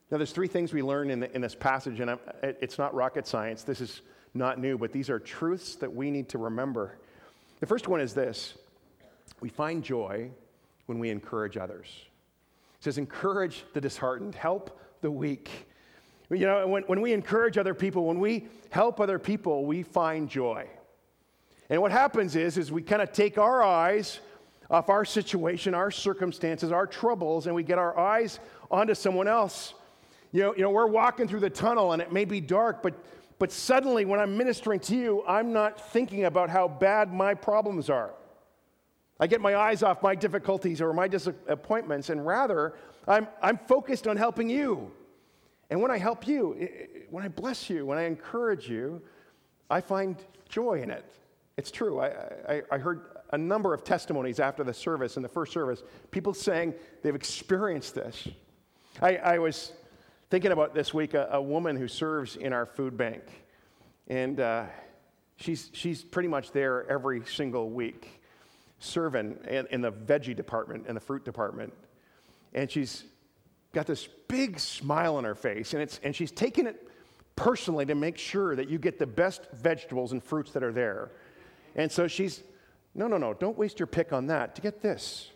Now, 0.10 0.16
there's 0.16 0.32
three 0.32 0.48
things 0.48 0.72
we 0.72 0.82
learn 0.82 1.12
in, 1.12 1.20
the, 1.20 1.36
in 1.36 1.42
this 1.42 1.54
passage, 1.54 2.00
and 2.00 2.18
it's 2.42 2.78
not 2.78 2.96
rocket 2.96 3.28
science. 3.28 3.64
This 3.64 3.82
is 3.82 4.02
not 4.34 4.58
new, 4.58 4.78
but 4.78 4.94
these 4.94 5.10
are 5.10 5.20
truths 5.20 5.76
that 5.76 5.94
we 5.94 6.10
need 6.12 6.30
to 6.30 6.38
remember. 6.38 6.98
The 7.60 7.66
first 7.66 7.90
one 7.90 8.00
is 8.00 8.14
this 8.14 8.54
we 9.42 9.50
find 9.50 9.84
joy 9.84 10.32
when 10.86 10.98
we 10.98 11.10
encourage 11.10 11.58
others. 11.58 11.90
It 12.78 12.86
says, 12.86 12.98
encourage 12.98 13.66
the 13.74 13.82
disheartened, 13.82 14.34
help 14.34 14.80
the 15.02 15.12
weak. 15.12 15.50
You 16.30 16.46
know, 16.46 16.66
when, 16.68 16.84
when 16.84 17.02
we 17.02 17.12
encourage 17.12 17.58
other 17.58 17.74
people, 17.74 18.06
when 18.06 18.22
we 18.22 18.48
help 18.70 19.02
other 19.02 19.20
people, 19.20 19.66
we 19.66 19.84
find 19.84 20.30
joy. 20.30 20.70
And 21.70 21.82
what 21.82 21.92
happens 21.92 22.38
is, 22.38 22.58
is 22.58 22.72
we 22.72 22.82
kind 22.82 23.02
of 23.02 23.12
take 23.12 23.38
our 23.38 23.62
eyes 23.62 24.22
off 24.74 24.90
our 24.90 25.06
situation, 25.06 25.76
our 25.76 25.92
circumstances, 25.92 26.72
our 26.72 26.88
troubles, 26.88 27.46
and 27.46 27.56
we 27.56 27.62
get 27.62 27.78
our 27.78 27.98
eyes 27.98 28.40
onto 28.72 28.96
someone 28.96 29.28
else. 29.28 29.76
You 30.32 30.42
know, 30.42 30.56
you 30.56 30.64
know, 30.64 30.72
we're 30.72 30.88
walking 30.88 31.28
through 31.28 31.42
the 31.42 31.50
tunnel 31.50 31.94
and 31.94 32.02
it 32.02 32.12
may 32.12 32.26
be 32.26 32.42
dark, 32.42 32.82
but, 32.82 32.96
but 33.38 33.52
suddenly 33.52 34.04
when 34.04 34.20
I'm 34.20 34.36
ministering 34.36 34.80
to 34.82 34.96
you, 34.96 35.24
I'm 35.28 35.54
not 35.54 35.92
thinking 35.92 36.26
about 36.26 36.50
how 36.50 36.68
bad 36.68 37.14
my 37.14 37.36
problems 37.36 37.88
are. 37.92 38.16
I 39.20 39.28
get 39.28 39.42
my 39.42 39.56
eyes 39.56 39.84
off 39.84 40.02
my 40.02 40.16
difficulties 40.16 40.82
or 40.82 40.92
my 40.92 41.08
disappointments, 41.08 42.10
and 42.10 42.26
rather, 42.26 42.74
I'm, 43.08 43.28
I'm 43.44 43.60
focused 43.68 44.08
on 44.08 44.18
helping 44.18 44.50
you. 44.50 44.92
And 45.70 45.82
when 45.84 45.92
I 45.92 46.00
help 46.00 46.28
you, 46.28 46.68
when 47.12 47.24
I 47.24 47.28
bless 47.28 47.70
you, 47.70 47.86
when 47.86 48.00
I 48.00 48.04
encourage 48.04 48.68
you, 48.68 49.04
I 49.70 49.82
find 49.82 50.18
joy 50.50 50.82
in 50.82 50.90
it. 50.90 51.06
It's 51.58 51.70
true. 51.70 52.00
I, 52.00 52.08
I, 52.50 52.62
I 52.72 52.78
heard 52.80 53.12
a 53.34 53.38
number 53.38 53.74
of 53.74 53.84
testimonies 53.84 54.39
after 54.39 54.63
the 54.63 54.74
service, 54.74 55.17
in 55.17 55.24
the 55.24 55.28
first 55.28 55.52
service, 55.52 55.82
people 56.12 56.36
saying 56.36 56.72
they've 57.02 57.15
experienced 57.15 57.96
this. 57.96 58.28
I, 59.02 59.15
I 59.17 59.39
was 59.39 59.72
thinking 60.30 60.52
about 60.52 60.76
this 60.76 60.93
week 60.93 61.15
a, 61.15 61.28
a, 61.32 61.41
woman 61.41 61.76
who 61.76 61.88
serves 61.88 62.36
in 62.36 62.54
our 62.54 62.67
food 62.67 62.96
bank, 62.96 63.24
and 64.08 64.39
uh, 64.39 64.65
she's, 65.38 65.72
she's 65.74 66.04
pretty 66.04 66.30
much 66.30 66.52
there 66.52 66.88
every 66.88 67.26
single 67.26 67.72
week 67.72 68.22
serving 68.78 69.39
in, 69.50 69.65
in 69.72 69.82
the 69.82 69.91
veggie 69.91 70.36
department 70.36 70.86
and 70.88 70.96
the 70.96 71.02
fruit 71.02 71.26
department. 71.26 71.74
And 72.54 72.69
she's 72.69 73.04
got 73.74 73.88
this 73.88 74.08
big 74.28 74.60
smile 74.60 75.15
on 75.15 75.24
her 75.24 75.34
face, 75.34 75.74
and, 75.74 75.82
it's, 75.82 76.00
and 76.04 76.15
she's 76.15 76.32
taking 76.32 76.67
it 76.67 76.88
personally 77.36 77.88
to 77.88 77.96
make 77.96 78.19
sure 78.19 78.56
that 78.56 78.69
you 78.69 78.78
get 78.78 79.00
the 79.00 79.08
best 79.08 79.48
vegetables 79.54 80.12
and 80.12 80.24
fruits 80.24 80.52
that 80.52 80.62
are 80.62 80.72
there. 80.72 81.10
And 81.76 81.91
so 81.91 82.08
she's, 82.08 82.43
no, 82.96 83.08
no, 83.08 83.18
no, 83.18 83.34
don't 83.34 83.58
waste 83.58 83.80
your 83.80 83.88
pick 83.88 84.14
on 84.14 84.28
that 84.28 84.56
to 84.56 84.62
get 84.62 84.82
this. 84.82 85.30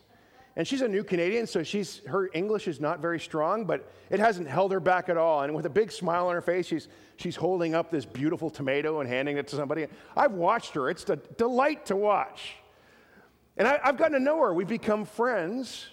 And 0.55 0.67
she's 0.67 0.81
a 0.81 0.87
new 0.87 1.03
Canadian, 1.03 1.45
so 1.45 1.61
she's, 1.61 2.01
her 2.07 2.31
English 2.33 2.67
is 2.67 2.79
not 2.79 2.99
very 2.99 3.19
strong, 3.19 3.65
but 3.65 3.91
it 4.09 4.19
hasn't 4.19 4.47
held 4.47 4.71
her 4.71 4.79
back 4.79 5.07
at 5.07 5.15
all. 5.15 5.43
And 5.43 5.53
with 5.53 5.67
a 5.67 5.69
big 5.69 5.91
smile 5.91 6.27
on 6.27 6.33
her 6.33 6.41
face, 6.41 6.65
she's, 6.65 6.87
she's 7.17 7.35
holding 7.35 7.75
up 7.75 7.91
this 7.91 8.05
beautiful 8.05 8.49
tomato 8.49 8.99
and 8.99 9.07
handing 9.07 9.37
it 9.37 9.47
to 9.49 9.55
somebody. 9.55 9.85
I've 10.15 10.31
watched 10.31 10.73
her, 10.73 10.89
it's 10.89 11.07
a 11.09 11.15
delight 11.15 11.85
to 11.87 11.95
watch. 11.95 12.55
And 13.55 13.67
I, 13.67 13.79
have 13.83 13.97
gotten 13.97 14.13
to 14.13 14.19
know 14.19 14.39
her. 14.39 14.53
We've 14.53 14.67
become 14.67 15.05
friends. 15.05 15.87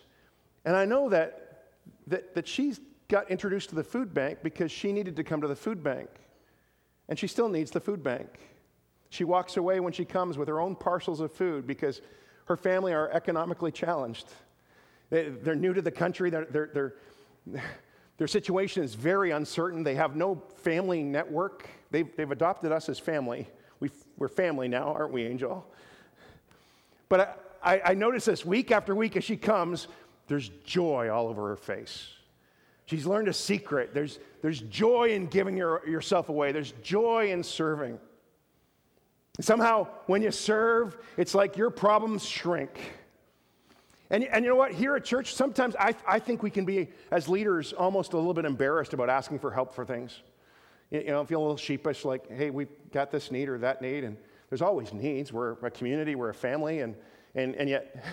And 0.64 0.74
I 0.74 0.86
know 0.86 1.10
that, 1.10 1.66
that, 2.06 2.34
that 2.34 2.48
she's 2.48 2.80
got 3.08 3.30
introduced 3.30 3.68
to 3.70 3.74
the 3.74 3.84
food 3.84 4.14
bank 4.14 4.38
because 4.42 4.72
she 4.72 4.92
needed 4.92 5.16
to 5.16 5.24
come 5.24 5.42
to 5.42 5.48
the 5.48 5.56
food 5.56 5.82
bank. 5.82 6.08
And 7.08 7.18
she 7.18 7.26
still 7.26 7.50
needs 7.50 7.70
the 7.70 7.80
food 7.80 8.02
bank. 8.02 8.28
She 9.14 9.22
walks 9.22 9.56
away 9.56 9.78
when 9.78 9.92
she 9.92 10.04
comes 10.04 10.36
with 10.36 10.48
her 10.48 10.60
own 10.60 10.74
parcels 10.74 11.20
of 11.20 11.30
food 11.30 11.68
because 11.68 12.00
her 12.46 12.56
family 12.56 12.92
are 12.92 13.08
economically 13.12 13.70
challenged. 13.70 14.26
They, 15.08 15.26
are 15.46 15.54
new 15.54 15.72
to 15.72 15.80
the 15.80 15.92
country, 15.92 16.30
they're, 16.30 16.46
they're, 16.46 16.70
they're, 16.74 16.94
their 18.16 18.26
situation 18.26 18.82
is 18.82 18.96
very 18.96 19.30
uncertain. 19.30 19.84
They 19.84 19.94
have 19.94 20.16
no 20.16 20.42
family 20.56 21.04
network. 21.04 21.68
They've, 21.92 22.08
they've 22.16 22.32
adopted 22.32 22.72
us 22.72 22.88
as 22.88 22.98
family. 22.98 23.48
we 23.78 23.88
are 24.20 24.26
family 24.26 24.66
now, 24.66 24.92
aren't 24.92 25.12
we, 25.12 25.22
Angel? 25.22 25.64
But 27.08 27.56
I, 27.62 27.82
I 27.84 27.94
notice 27.94 28.24
this 28.24 28.44
week 28.44 28.72
after 28.72 28.96
week 28.96 29.16
as 29.16 29.22
she 29.22 29.36
comes, 29.36 29.86
there's 30.26 30.48
joy 30.64 31.08
all 31.08 31.28
over 31.28 31.50
her 31.50 31.56
face. 31.56 32.08
She's 32.86 33.06
learned 33.06 33.28
a 33.28 33.32
secret. 33.32 33.94
There's, 33.94 34.18
there's 34.42 34.60
joy 34.62 35.10
in 35.10 35.28
giving 35.28 35.56
your, 35.56 35.88
yourself 35.88 36.30
away, 36.30 36.50
there's 36.50 36.72
joy 36.82 37.30
in 37.30 37.44
serving. 37.44 38.00
Somehow, 39.40 39.88
when 40.06 40.22
you 40.22 40.30
serve, 40.30 40.96
it's 41.16 41.34
like 41.34 41.56
your 41.56 41.70
problems 41.70 42.24
shrink. 42.24 42.78
And, 44.10 44.22
and 44.24 44.44
you 44.44 44.50
know 44.50 44.56
what? 44.56 44.72
Here 44.72 44.94
at 44.94 45.04
church, 45.04 45.34
sometimes 45.34 45.74
I, 45.76 45.94
I 46.06 46.20
think 46.20 46.42
we 46.42 46.50
can 46.50 46.64
be, 46.64 46.88
as 47.10 47.28
leaders, 47.28 47.72
almost 47.72 48.12
a 48.12 48.16
little 48.16 48.34
bit 48.34 48.44
embarrassed 48.44 48.92
about 48.92 49.10
asking 49.10 49.40
for 49.40 49.50
help 49.50 49.74
for 49.74 49.84
things. 49.84 50.22
you 50.90 51.06
know, 51.06 51.24
feel 51.24 51.40
a 51.40 51.42
little 51.42 51.56
sheepish, 51.56 52.04
like, 52.04 52.30
hey, 52.30 52.50
we've 52.50 52.68
got 52.92 53.10
this 53.10 53.30
need 53.32 53.48
or 53.48 53.58
that 53.58 53.82
need. 53.82 54.04
And 54.04 54.16
there's 54.48 54.62
always 54.62 54.92
needs. 54.92 55.32
We're 55.32 55.52
a 55.52 55.70
community, 55.70 56.14
we're 56.14 56.30
a 56.30 56.34
family. 56.34 56.80
And, 56.80 56.94
and, 57.34 57.56
and 57.56 57.68
yet, 57.68 58.04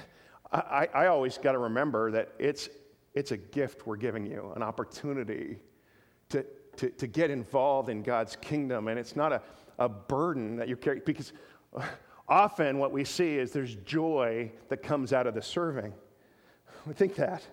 I, 0.52 0.88
I 0.94 1.08
always 1.08 1.38
got 1.38 1.52
to 1.52 1.60
remember 1.60 2.12
that 2.12 2.34
it's, 2.40 2.70
it's 3.14 3.32
a 3.32 3.38
gift 3.38 3.86
we're 3.86 3.98
giving 3.98 4.26
you, 4.26 4.52
an 4.56 4.64
opportunity 4.64 5.60
to, 6.30 6.46
to, 6.78 6.90
to 6.90 7.08
get 7.08 7.30
involved 7.30 7.90
in 7.90 8.02
God's 8.02 8.36
kingdom. 8.36 8.88
And 8.88 8.98
it's 8.98 9.16
not 9.16 9.32
a, 9.32 9.42
a 9.86 9.90
burden 9.90 10.58
that 10.58 10.68
you 10.68 10.76
carry, 10.76 11.02
because 11.04 11.34
often 12.28 12.78
what 12.78 12.92
we 12.92 13.04
see 13.04 13.38
is 13.38 13.52
there's 13.52 13.76
joy 13.76 14.52
that 14.70 14.84
comes 14.84 15.12
out 15.12 15.26
of 15.26 15.34
the 15.34 15.42
serving. 15.42 15.94
We 16.86 16.94
think 16.94 17.16
that. 17.16 17.44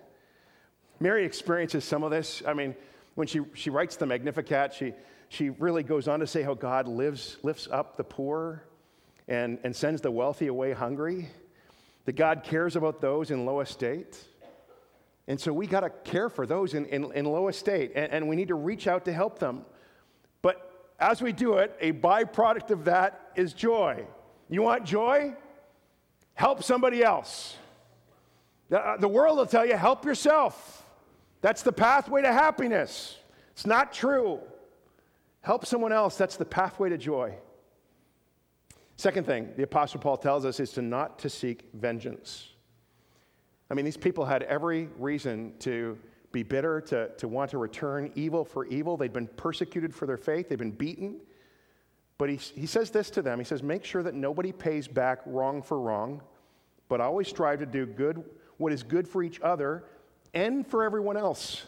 Mary 0.99 1.25
experiences 1.25 1.83
some 1.83 2.03
of 2.03 2.11
this. 2.11 2.43
I 2.45 2.53
mean, 2.53 2.75
when 3.15 3.27
she, 3.27 3.41
she 3.55 3.69
writes 3.69 3.95
the 3.95 4.05
Magnificat, 4.05 4.73
she, 4.73 4.93
she 5.29 5.49
really 5.49 5.81
goes 5.81 6.07
on 6.07 6.19
to 6.19 6.27
say 6.27 6.43
how 6.43 6.53
God 6.53 6.87
lives, 6.87 7.37
lifts 7.41 7.67
up 7.71 7.97
the 7.97 8.03
poor 8.03 8.63
and, 9.27 9.57
and 9.63 9.75
sends 9.75 10.01
the 10.01 10.11
wealthy 10.11 10.47
away 10.47 10.73
hungry, 10.73 11.29
that 12.05 12.15
God 12.15 12.43
cares 12.43 12.75
about 12.75 13.01
those 13.01 13.31
in 13.31 13.45
low 13.45 13.61
estate. 13.61 14.17
And 15.27 15.39
so 15.39 15.53
we 15.53 15.67
got 15.67 15.81
to 15.81 15.89
care 15.89 16.29
for 16.29 16.45
those 16.45 16.73
in, 16.73 16.85
in, 16.85 17.11
in 17.13 17.25
low 17.25 17.47
estate, 17.47 17.91
and, 17.95 18.11
and 18.11 18.29
we 18.29 18.35
need 18.35 18.47
to 18.49 18.55
reach 18.55 18.87
out 18.87 19.05
to 19.05 19.13
help 19.13 19.39
them. 19.39 19.65
As 20.99 21.21
we 21.21 21.31
do 21.31 21.55
it, 21.55 21.75
a 21.79 21.93
byproduct 21.93 22.71
of 22.71 22.85
that 22.85 23.31
is 23.35 23.53
joy. 23.53 24.05
You 24.49 24.61
want 24.61 24.85
joy? 24.85 25.33
Help 26.33 26.63
somebody 26.63 27.03
else. 27.03 27.55
Uh, 28.71 28.97
the 28.97 29.07
world 29.07 29.37
will 29.37 29.45
tell 29.45 29.65
you, 29.65 29.75
help 29.75 30.05
yourself. 30.05 30.85
That's 31.41 31.63
the 31.63 31.71
pathway 31.71 32.21
to 32.21 32.33
happiness. 32.33 33.17
It's 33.51 33.65
not 33.65 33.93
true. 33.93 34.39
Help 35.41 35.65
someone 35.65 35.93
else. 35.93 36.17
That's 36.17 36.35
the 36.35 36.45
pathway 36.45 36.89
to 36.89 36.97
joy. 36.97 37.35
Second 38.97 39.25
thing 39.25 39.49
the 39.55 39.63
Apostle 39.63 40.01
Paul 40.01 40.17
tells 40.17 40.43
us 40.43 40.59
is 40.59 40.71
to 40.73 40.81
not 40.81 41.19
to 41.19 41.29
seek 41.29 41.69
vengeance. 41.73 42.49
I 43.71 43.73
mean, 43.73 43.85
these 43.85 43.97
people 43.97 44.25
had 44.25 44.43
every 44.43 44.89
reason 44.97 45.53
to 45.59 45.97
be 46.31 46.43
bitter, 46.43 46.81
to, 46.81 47.09
to 47.17 47.27
want 47.27 47.51
to 47.51 47.57
return 47.57 48.11
evil 48.15 48.45
for 48.45 48.65
evil. 48.67 48.97
They'd 48.97 49.13
been 49.13 49.27
persecuted 49.27 49.93
for 49.93 50.05
their 50.05 50.17
faith, 50.17 50.49
they've 50.49 50.57
been 50.57 50.71
beaten. 50.71 51.19
But 52.17 52.29
he, 52.29 52.35
he 52.35 52.65
says 52.65 52.91
this 52.91 53.09
to 53.11 53.21
them 53.21 53.39
He 53.39 53.45
says, 53.45 53.63
Make 53.63 53.85
sure 53.85 54.03
that 54.03 54.13
nobody 54.13 54.51
pays 54.51 54.87
back 54.87 55.19
wrong 55.25 55.61
for 55.61 55.79
wrong, 55.79 56.21
but 56.87 57.01
always 57.01 57.27
strive 57.27 57.59
to 57.59 57.65
do 57.65 57.85
good, 57.85 58.23
what 58.57 58.73
is 58.73 58.83
good 58.83 59.07
for 59.07 59.23
each 59.23 59.39
other 59.41 59.85
and 60.33 60.67
for 60.67 60.83
everyone 60.83 61.17
else. 61.17 61.65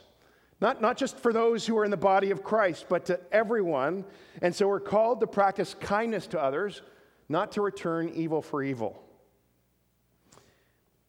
Not, 0.60 0.80
not 0.80 0.96
just 0.96 1.18
for 1.18 1.34
those 1.34 1.66
who 1.66 1.76
are 1.80 1.86
in 1.86 1.90
the 1.90 1.98
body 1.98 2.30
of 2.30 2.44
Christ, 2.44 2.86
but 2.88 3.06
to 3.06 3.20
everyone. 3.32 4.06
And 4.44 4.54
so 4.54 4.68
we're 4.68 4.80
called 4.80 5.20
to 5.22 5.28
practice 5.28 5.74
kindness 5.74 6.28
to 6.28 6.40
others, 6.40 6.84
not 7.30 7.54
to 7.54 7.62
return 7.62 8.12
evil 8.14 8.44
for 8.44 8.62
evil. 8.62 9.02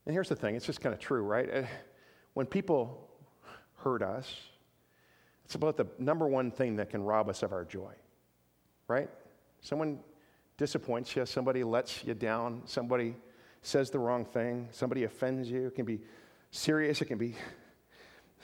And 0.07 0.15
here's 0.15 0.31
the 0.31 0.37
thing 0.37 0.55
it's 0.57 0.65
just 0.65 0.81
kind 0.81 0.95
of 0.95 1.01
true, 1.01 1.23
right? 1.23 1.49
Eh, 1.53 1.67
when 2.33 2.47
people 2.47 3.11
hurt 3.83 4.03
us, 4.03 4.35
it's 5.45 5.55
about 5.55 5.77
the 5.77 5.87
number 5.99 6.27
one 6.27 6.51
thing 6.51 6.77
that 6.77 6.91
can 6.91 7.03
rob 7.03 7.29
us 7.29 7.43
of 7.43 7.53
our 7.53 7.65
joy, 7.65 7.93
right? 8.89 9.11
Someone 9.61 10.01
disappoints 10.57 11.15
you, 11.15 11.27
somebody 11.27 11.65
lets 11.65 12.05
you 12.05 12.15
down, 12.15 12.63
somebody 12.65 13.17
says 13.63 13.91
the 13.91 13.99
wrong 13.99 14.25
thing, 14.25 14.69
somebody 14.73 15.05
offends 15.05 15.51
you. 15.51 15.67
It 15.67 15.75
can 15.75 15.85
be 15.85 16.01
serious, 16.51 17.01
it 17.01 17.07
can 17.07 17.19
be 17.19 17.37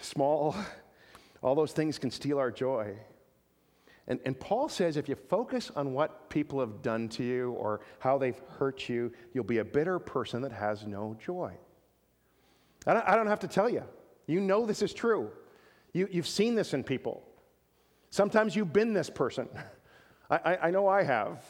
small. 0.00 0.54
All 1.42 1.54
those 1.54 1.72
things 1.72 1.98
can 1.98 2.10
steal 2.10 2.38
our 2.38 2.50
joy. 2.50 2.96
And, 4.06 4.18
and 4.24 4.38
Paul 4.38 4.68
says 4.68 4.96
if 4.96 5.08
you 5.08 5.14
focus 5.14 5.70
on 5.76 5.92
what 5.92 6.30
people 6.30 6.60
have 6.60 6.82
done 6.82 7.08
to 7.10 7.22
you 7.22 7.52
or 7.52 7.80
how 7.98 8.16
they've 8.16 8.40
hurt 8.58 8.88
you, 8.88 9.12
you'll 9.32 9.44
be 9.44 9.58
a 9.58 9.64
bitter 9.64 9.98
person 9.98 10.40
that 10.42 10.52
has 10.52 10.86
no 10.86 11.16
joy. 11.24 11.52
I 12.86 12.94
don't, 12.94 13.06
I 13.06 13.16
don't 13.16 13.26
have 13.26 13.40
to 13.40 13.48
tell 13.48 13.68
you. 13.68 13.84
You 14.28 14.40
know 14.40 14.64
this 14.64 14.82
is 14.82 14.94
true. 14.94 15.32
You, 15.92 16.06
you've 16.10 16.28
seen 16.28 16.54
this 16.54 16.74
in 16.74 16.84
people. 16.84 17.24
Sometimes 18.10 18.54
you've 18.54 18.72
been 18.72 18.92
this 18.92 19.10
person. 19.10 19.48
I, 20.30 20.36
I, 20.36 20.58
I 20.68 20.70
know 20.70 20.86
I 20.86 21.02
have. 21.02 21.42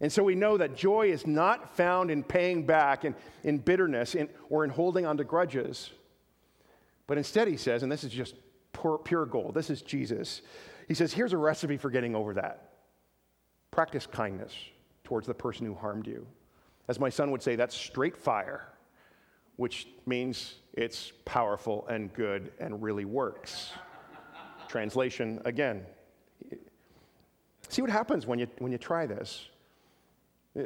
And 0.00 0.10
so 0.10 0.22
we 0.24 0.34
know 0.34 0.56
that 0.56 0.76
joy 0.76 1.12
is 1.12 1.26
not 1.26 1.76
found 1.76 2.10
in 2.10 2.22
paying 2.22 2.64
back, 2.64 3.04
in, 3.04 3.14
in 3.44 3.58
bitterness, 3.58 4.14
in, 4.14 4.28
or 4.48 4.64
in 4.64 4.70
holding 4.70 5.06
on 5.06 5.16
to 5.18 5.24
grudges. 5.24 5.90
But 7.06 7.18
instead, 7.18 7.46
he 7.46 7.56
says, 7.56 7.82
and 7.82 7.92
this 7.92 8.04
is 8.04 8.10
just 8.10 8.34
pure, 8.72 8.98
pure 8.98 9.26
gold, 9.26 9.54
this 9.54 9.70
is 9.70 9.82
Jesus. 9.82 10.42
He 10.88 10.94
says, 10.94 11.12
here's 11.12 11.32
a 11.32 11.38
recipe 11.38 11.76
for 11.76 11.90
getting 11.90 12.14
over 12.14 12.34
that 12.34 12.70
practice 13.70 14.06
kindness 14.06 14.52
towards 15.02 15.26
the 15.26 15.34
person 15.34 15.66
who 15.66 15.74
harmed 15.74 16.06
you. 16.06 16.26
As 16.88 17.00
my 17.00 17.08
son 17.08 17.30
would 17.30 17.42
say, 17.42 17.56
that's 17.56 17.74
straight 17.74 18.16
fire, 18.16 18.68
which 19.62 19.86
means 20.06 20.56
it's 20.72 21.12
powerful 21.24 21.86
and 21.86 22.12
good 22.14 22.50
and 22.58 22.82
really 22.82 23.04
works. 23.04 23.70
Translation 24.66 25.40
again. 25.44 25.86
See 27.68 27.80
what 27.80 27.88
happens 27.88 28.26
when 28.26 28.40
you, 28.40 28.48
when 28.58 28.72
you 28.72 28.78
try 28.78 29.06
this. 29.06 29.48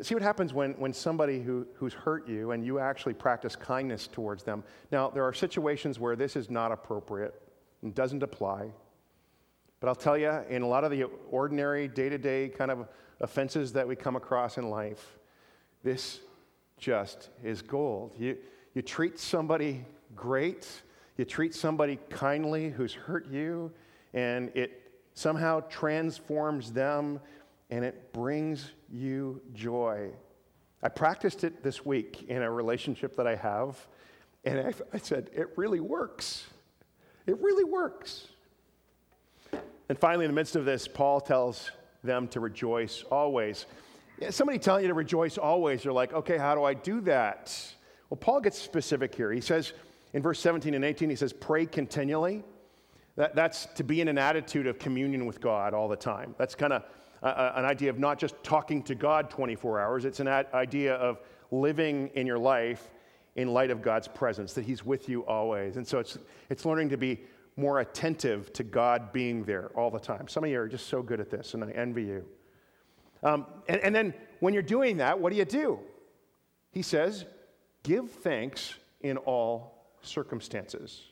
See 0.01 0.15
what 0.15 0.23
happens 0.23 0.55
when, 0.55 0.73
when 0.79 0.95
somebody 0.95 1.43
who, 1.43 1.67
who's 1.75 1.93
hurt 1.93 2.27
you 2.27 2.53
and 2.53 2.65
you 2.65 2.79
actually 2.79 3.13
practice 3.13 3.55
kindness 3.55 4.07
towards 4.07 4.45
them. 4.45 4.65
Now, 4.91 5.11
there 5.11 5.25
are 5.25 5.35
situations 5.35 6.01
where 6.01 6.17
this 6.17 6.35
is 6.35 6.49
not 6.49 6.73
appropriate 6.73 7.35
and 7.83 7.95
doesn't 7.95 8.23
apply. 8.23 8.71
But 9.79 9.89
I'll 9.89 9.95
tell 9.95 10.17
you, 10.17 10.33
in 10.49 10.63
a 10.63 10.67
lot 10.67 10.85
of 10.85 10.91
the 10.91 11.05
ordinary, 11.31 11.87
day 11.87 12.09
to 12.09 12.17
day 12.17 12.49
kind 12.49 12.71
of 12.71 12.89
offenses 13.21 13.75
that 13.75 13.87
we 13.87 13.95
come 13.95 14.17
across 14.17 14.57
in 14.57 14.71
life, 14.71 15.19
this 15.83 16.21
just 16.79 17.29
is 17.45 17.61
gold. 17.61 18.15
You, 18.19 18.39
you 18.77 18.83
treat 18.83 19.19
somebody 19.19 19.87
great, 20.15 20.69
you 21.17 21.25
treat 21.25 21.55
somebody 21.55 21.99
kindly 22.11 22.69
who's 22.69 22.93
hurt 22.93 23.27
you, 23.27 23.73
and 24.13 24.51
it 24.55 24.93
somehow 25.15 25.61
transforms 25.71 26.71
them 26.73 27.19
and 27.71 27.87
it 27.87 28.13
brings 28.13 28.73
you 28.93 29.41
joy. 29.55 30.11
I 30.83 30.91
practiced 30.91 31.43
it 31.43 31.63
this 31.63 31.87
week 31.87 32.27
in 32.29 32.43
a 32.43 32.51
relationship 32.51 33.17
that 33.17 33.27
I 33.27 33.35
have, 33.37 33.79
and 34.45 34.59
I, 34.59 34.75
I 34.93 34.99
said, 34.99 35.31
it 35.33 35.57
really 35.57 35.81
works. 35.81 36.45
It 37.25 37.41
really 37.41 37.65
works. 37.65 38.29
And 39.89 39.99
finally, 39.99 40.27
in 40.27 40.31
the 40.31 40.35
midst 40.35 40.55
of 40.55 40.67
this, 40.67 40.87
Paul 40.87 41.23
tells 41.23 41.71
them 42.05 42.29
to 42.29 42.41
rejoice 42.41 43.05
always. 43.11 43.65
Somebody 44.29 44.59
telling 44.59 44.83
you 44.83 44.89
to 44.89 44.95
rejoice 44.95 45.39
always, 45.39 45.83
you're 45.83 45.95
like, 45.95 46.13
okay, 46.13 46.37
how 46.37 46.55
do 46.55 46.63
I 46.63 46.75
do 46.75 47.01
that? 47.01 47.73
Well, 48.11 48.19
Paul 48.19 48.41
gets 48.41 48.59
specific 48.59 49.15
here. 49.15 49.33
He 49.33 49.41
says 49.41 49.73
in 50.13 50.23
verse 50.23 50.39
17 50.41 50.75
and 50.75 50.85
18, 50.85 51.11
he 51.11 51.17
says, 51.17 51.33
pray 51.33 51.67
continually. 51.67 52.45
That, 53.17 53.35
that's 53.35 53.67
to 53.75 53.85
be 53.85 54.01
in 54.01 54.09
an 54.09 54.19
attitude 54.19 54.67
of 54.67 54.79
communion 54.79 55.27
with 55.27 55.41
God 55.41 55.75
all 55.75 55.89
the 55.89 55.97
time. 55.97 56.35
That's 56.39 56.55
kind 56.55 56.73
of 56.73 56.85
an 57.23 57.65
idea 57.65 57.91
of 57.91 57.99
not 57.99 58.19
just 58.19 58.35
talking 58.43 58.83
to 58.85 58.95
God 58.95 59.31
24 59.31 59.81
hours, 59.81 60.05
it's 60.05 60.21
an 60.21 60.29
idea 60.29 60.95
of 60.95 61.19
living 61.51 62.11
in 62.15 62.27
your 62.27 62.39
life 62.39 62.91
in 63.37 63.49
light 63.49 63.71
of 63.71 63.83
God's 63.83 64.09
presence, 64.09 64.55
that 64.55 64.65
He's 64.65 64.85
with 64.85 65.09
you 65.09 65.25
always. 65.27 65.77
And 65.77 65.87
so 65.87 65.99
it's, 65.99 66.19
it's 66.49 66.65
learning 66.65 66.89
to 66.91 66.97
be 66.97 67.21
more 67.57 67.81
attentive 67.81 68.53
to 68.55 68.65
God 68.65 69.13
being 69.13 69.45
there 69.45 69.71
all 69.75 69.91
the 69.91 69.99
time. 69.99 70.29
Some 70.29 70.45
of 70.45 70.51
you 70.51 70.61
are 70.61 70.69
just 70.69 70.89
so 70.89 71.03
good 71.03 71.21
at 71.21 71.31
this, 71.31 71.55
and 71.55 71.65
I 71.65 71.71
envy 71.71 72.05
you. 72.05 72.25
Um, 73.23 73.47
and, 73.69 73.81
and 73.81 73.95
then 73.95 74.15
when 74.41 74.55
you're 74.55 74.63
doing 74.63 74.99
that, 74.99 75.19
what 75.19 75.33
do 75.33 75.39
you 75.39 75.45
do? 75.45 75.81
He 76.73 76.83
says, 76.83 77.25
give 77.87 78.11
thanks 78.11 78.75
in 79.01 79.17
all 79.19 79.87
circumstances. 80.03 81.03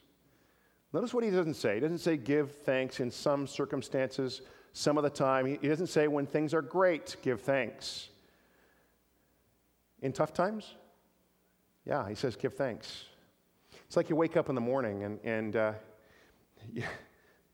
Notice 0.93 1.15
what 1.15 1.23
he 1.23 1.31
doesn't 1.31 1.55
say. 1.55 1.75
He 1.75 1.81
doesn't 1.81 1.99
say 1.99 2.17
give 2.17 2.53
thanks 2.59 3.01
in 3.01 3.11
some 3.11 3.47
circumstances, 3.47 4.43
some 4.73 4.99
of 4.99 5.05
the 5.05 5.11
time. 5.11 5.47
He 5.47 5.69
doesn't 5.69 5.87
say 5.87 6.09
when 6.09 6.27
things 6.27 6.53
are 6.53 6.63
great, 6.63 7.17
give 7.23 7.41
thanks. 7.41 8.09
In 10.03 10.13
tough 10.13 10.33
times? 10.33 10.75
Yeah, 11.87 12.09
he 12.09 12.15
says 12.15 12.35
give 12.35 12.55
thanks. 12.55 13.05
It's 13.87 13.97
like 13.97 14.11
you 14.11 14.17
wake 14.17 14.37
up 14.37 14.49
in 14.49 14.55
the 14.57 14.61
morning 14.61 15.05
and, 15.05 15.21
and 15.23 15.57
uh, 15.57 15.73
you, 16.73 16.83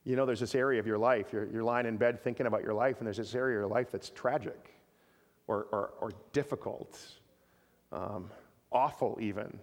you, 0.05 0.17
know 0.17 0.25
there's 0.25 0.41
this 0.41 0.55
area 0.55 0.81
of 0.81 0.87
your 0.87 0.99
life. 0.99 1.33
You're, 1.33 1.47
you're 1.47 1.63
lying 1.63 1.87
in 1.87 1.99
bed 1.99 2.23
thinking 2.23 2.47
about 2.47 2.63
your 2.63 2.75
life, 2.75 2.99
and 2.99 3.07
there's 3.07 3.19
this 3.19 3.35
area 3.35 3.59
of 3.59 3.61
your 3.63 3.71
life 3.71 3.91
that's 3.91 4.09
tragic 4.11 4.75
or, 5.47 5.67
or, 5.73 5.93
or 6.01 6.11
difficult, 6.33 6.99
um, 7.93 8.31
awful 8.73 9.19
even. 9.21 9.59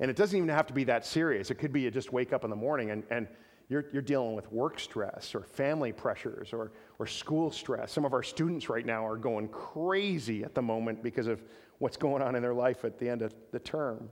And 0.00 0.10
it 0.10 0.16
doesn't 0.16 0.36
even 0.36 0.48
have 0.48 0.66
to 0.68 0.72
be 0.72 0.84
that 0.84 1.04
serious. 1.04 1.50
It 1.50 1.56
could 1.56 1.72
be 1.72 1.80
you 1.82 1.90
just 1.90 2.12
wake 2.12 2.32
up 2.32 2.44
in 2.44 2.50
the 2.50 2.56
morning 2.56 2.90
and, 2.90 3.02
and 3.10 3.26
you're, 3.68 3.86
you're 3.92 4.02
dealing 4.02 4.34
with 4.34 4.50
work 4.50 4.78
stress 4.80 5.34
or 5.34 5.42
family 5.42 5.92
pressures 5.92 6.52
or, 6.52 6.72
or 6.98 7.06
school 7.06 7.50
stress. 7.50 7.92
Some 7.92 8.04
of 8.04 8.12
our 8.12 8.22
students 8.22 8.68
right 8.68 8.86
now 8.86 9.06
are 9.06 9.16
going 9.16 9.48
crazy 9.48 10.44
at 10.44 10.54
the 10.54 10.62
moment 10.62 11.02
because 11.02 11.26
of 11.26 11.42
what's 11.78 11.96
going 11.96 12.22
on 12.22 12.34
in 12.34 12.42
their 12.42 12.54
life 12.54 12.84
at 12.84 12.98
the 12.98 13.08
end 13.08 13.22
of 13.22 13.34
the 13.52 13.58
term. 13.58 14.08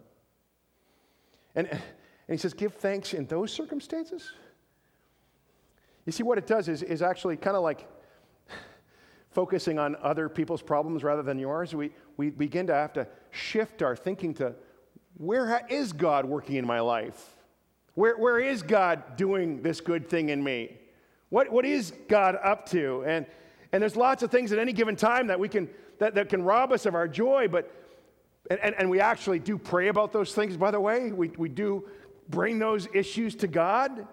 And, 1.54 1.68
and 1.68 1.80
he 2.28 2.36
says, 2.36 2.52
give 2.52 2.74
thanks 2.74 3.14
in 3.14 3.26
those 3.26 3.52
circumstances. 3.52 4.32
You 6.04 6.12
see, 6.12 6.22
what 6.22 6.38
it 6.38 6.46
does 6.46 6.68
is, 6.68 6.82
is 6.82 7.00
actually 7.00 7.36
kind 7.36 7.57
of 7.57 7.62
like 7.62 7.88
focusing 9.37 9.78
on 9.78 9.95
other 10.03 10.30
people's 10.30 10.62
problems 10.62 11.05
rather 11.05 11.22
than 11.22 11.39
yours. 11.39 11.74
We, 11.74 11.91
we 12.16 12.30
begin 12.30 12.68
to 12.68 12.72
have 12.72 12.95
to 12.95 13.07
shift 13.30 13.82
our 13.82 13.95
thinking 13.95 14.32
to 14.37 14.55
where 15.18 15.62
is 15.68 15.93
God 15.93 16.24
working 16.24 16.57
in 16.57 16.66
my 16.66 16.80
life? 16.80 17.37
Where, 17.93 18.16
where 18.16 18.39
is 18.41 18.62
God 18.62 19.18
doing 19.18 19.61
this 19.61 19.82
good 19.82 20.09
thing 20.09 20.30
in 20.30 20.43
me? 20.43 20.78
What, 21.28 21.53
what 21.53 21.66
is 21.66 21.93
God 22.09 22.39
up 22.43 22.64
to? 22.70 23.05
And, 23.07 23.26
and 23.72 23.82
there's 23.82 23.95
lots 23.95 24.22
of 24.22 24.30
things 24.30 24.53
at 24.53 24.59
any 24.59 24.72
given 24.72 24.97
time 24.97 25.26
that 25.26 25.39
we 25.39 25.51
can 25.51 25.68
that, 25.99 26.14
that 26.14 26.30
can 26.30 26.43
rob 26.43 26.72
us 26.72 26.87
of 26.87 26.95
our 26.95 27.07
joy, 27.07 27.47
but 27.47 27.70
and, 28.49 28.59
and, 28.61 28.74
and 28.78 28.89
we 28.89 29.01
actually 29.01 29.39
do 29.39 29.59
pray 29.59 29.89
about 29.89 30.14
those 30.14 30.34
things, 30.34 30.57
by 30.57 30.70
the 30.70 30.80
way. 30.80 31.12
We, 31.12 31.28
we 31.37 31.51
do 31.51 31.84
bring 32.30 32.59
those 32.59 32.89
issues 32.95 33.34
to 33.37 33.49
God. 33.49 34.07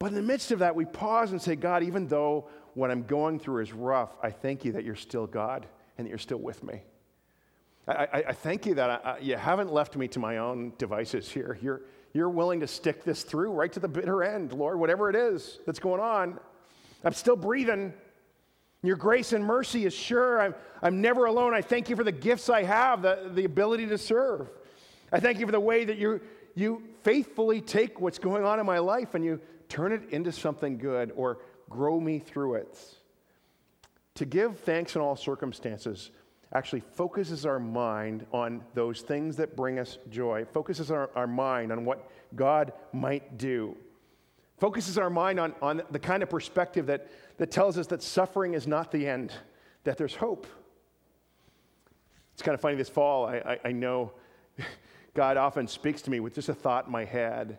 But 0.00 0.06
in 0.06 0.14
the 0.16 0.22
midst 0.22 0.50
of 0.50 0.58
that, 0.58 0.74
we 0.74 0.84
pause 0.84 1.30
and 1.30 1.40
say, 1.40 1.54
God, 1.54 1.84
even 1.84 2.08
though 2.08 2.48
what 2.74 2.90
I'm 2.90 3.02
going 3.04 3.38
through 3.38 3.62
is 3.62 3.72
rough, 3.72 4.16
I 4.22 4.30
thank 4.30 4.64
you 4.64 4.72
that 4.72 4.84
you're 4.84 4.96
still 4.96 5.26
God 5.26 5.66
and 5.98 6.06
that 6.06 6.08
you're 6.08 6.18
still 6.18 6.38
with 6.38 6.62
me. 6.62 6.82
I, 7.86 7.92
I, 7.92 8.24
I 8.28 8.32
thank 8.32 8.66
you 8.66 8.74
that 8.74 8.90
I, 9.04 9.18
you 9.18 9.36
haven't 9.36 9.72
left 9.72 9.96
me 9.96 10.08
to 10.08 10.18
my 10.18 10.38
own 10.38 10.72
devices 10.78 11.28
here. 11.30 11.58
You're, 11.60 11.82
you're 12.12 12.30
willing 12.30 12.60
to 12.60 12.66
stick 12.66 13.04
this 13.04 13.22
through 13.22 13.52
right 13.52 13.72
to 13.72 13.80
the 13.80 13.88
bitter 13.88 14.22
end, 14.22 14.52
Lord, 14.52 14.78
whatever 14.78 15.10
it 15.10 15.16
is 15.16 15.58
that's 15.66 15.78
going 15.78 16.00
on. 16.00 16.38
I'm 17.04 17.12
still 17.12 17.36
breathing. 17.36 17.92
Your 18.82 18.96
grace 18.96 19.32
and 19.32 19.44
mercy 19.44 19.86
is 19.86 19.94
sure. 19.94 20.40
I'm, 20.40 20.54
I'm 20.82 21.00
never 21.00 21.26
alone. 21.26 21.54
I 21.54 21.62
thank 21.62 21.88
you 21.88 21.96
for 21.96 22.04
the 22.04 22.12
gifts 22.12 22.48
I 22.48 22.62
have, 22.62 23.02
the, 23.02 23.30
the 23.32 23.44
ability 23.44 23.86
to 23.86 23.98
serve. 23.98 24.50
I 25.12 25.20
thank 25.20 25.38
you 25.38 25.46
for 25.46 25.52
the 25.52 25.60
way 25.60 25.84
that 25.84 25.98
you, 25.98 26.20
you 26.54 26.82
faithfully 27.02 27.60
take 27.60 28.00
what's 28.00 28.18
going 28.18 28.44
on 28.44 28.60
in 28.60 28.66
my 28.66 28.78
life 28.78 29.14
and 29.14 29.24
you 29.24 29.40
turn 29.68 29.92
it 29.92 30.02
into 30.10 30.32
something 30.32 30.78
good 30.78 31.12
or 31.16 31.38
grow 31.72 31.98
me 31.98 32.18
through 32.18 32.54
it. 32.54 32.78
To 34.16 34.24
give 34.26 34.58
thanks 34.60 34.94
in 34.94 35.00
all 35.00 35.16
circumstances 35.16 36.10
actually 36.54 36.80
focuses 36.80 37.46
our 37.46 37.58
mind 37.58 38.26
on 38.32 38.62
those 38.74 39.00
things 39.00 39.36
that 39.36 39.56
bring 39.56 39.78
us 39.78 39.96
joy, 40.10 40.44
focuses 40.52 40.90
our, 40.90 41.10
our 41.14 41.26
mind 41.26 41.72
on 41.72 41.84
what 41.84 42.10
God 42.36 42.72
might 42.92 43.38
do, 43.38 43.74
focuses 44.58 44.98
our 44.98 45.08
mind 45.08 45.40
on, 45.40 45.54
on 45.62 45.82
the 45.90 45.98
kind 45.98 46.22
of 46.22 46.28
perspective 46.28 46.86
that, 46.86 47.08
that 47.38 47.50
tells 47.50 47.78
us 47.78 47.86
that 47.86 48.02
suffering 48.02 48.52
is 48.52 48.66
not 48.66 48.92
the 48.92 49.06
end, 49.06 49.32
that 49.84 49.96
there's 49.96 50.14
hope. 50.14 50.46
It's 52.34 52.42
kind 52.42 52.54
of 52.54 52.60
funny 52.60 52.76
this 52.76 52.90
fall, 52.90 53.26
I, 53.26 53.36
I, 53.36 53.58
I 53.66 53.72
know 53.72 54.12
God 55.14 55.38
often 55.38 55.66
speaks 55.66 56.02
to 56.02 56.10
me 56.10 56.20
with 56.20 56.34
just 56.34 56.50
a 56.50 56.54
thought 56.54 56.86
in 56.86 56.92
my 56.92 57.06
head. 57.06 57.58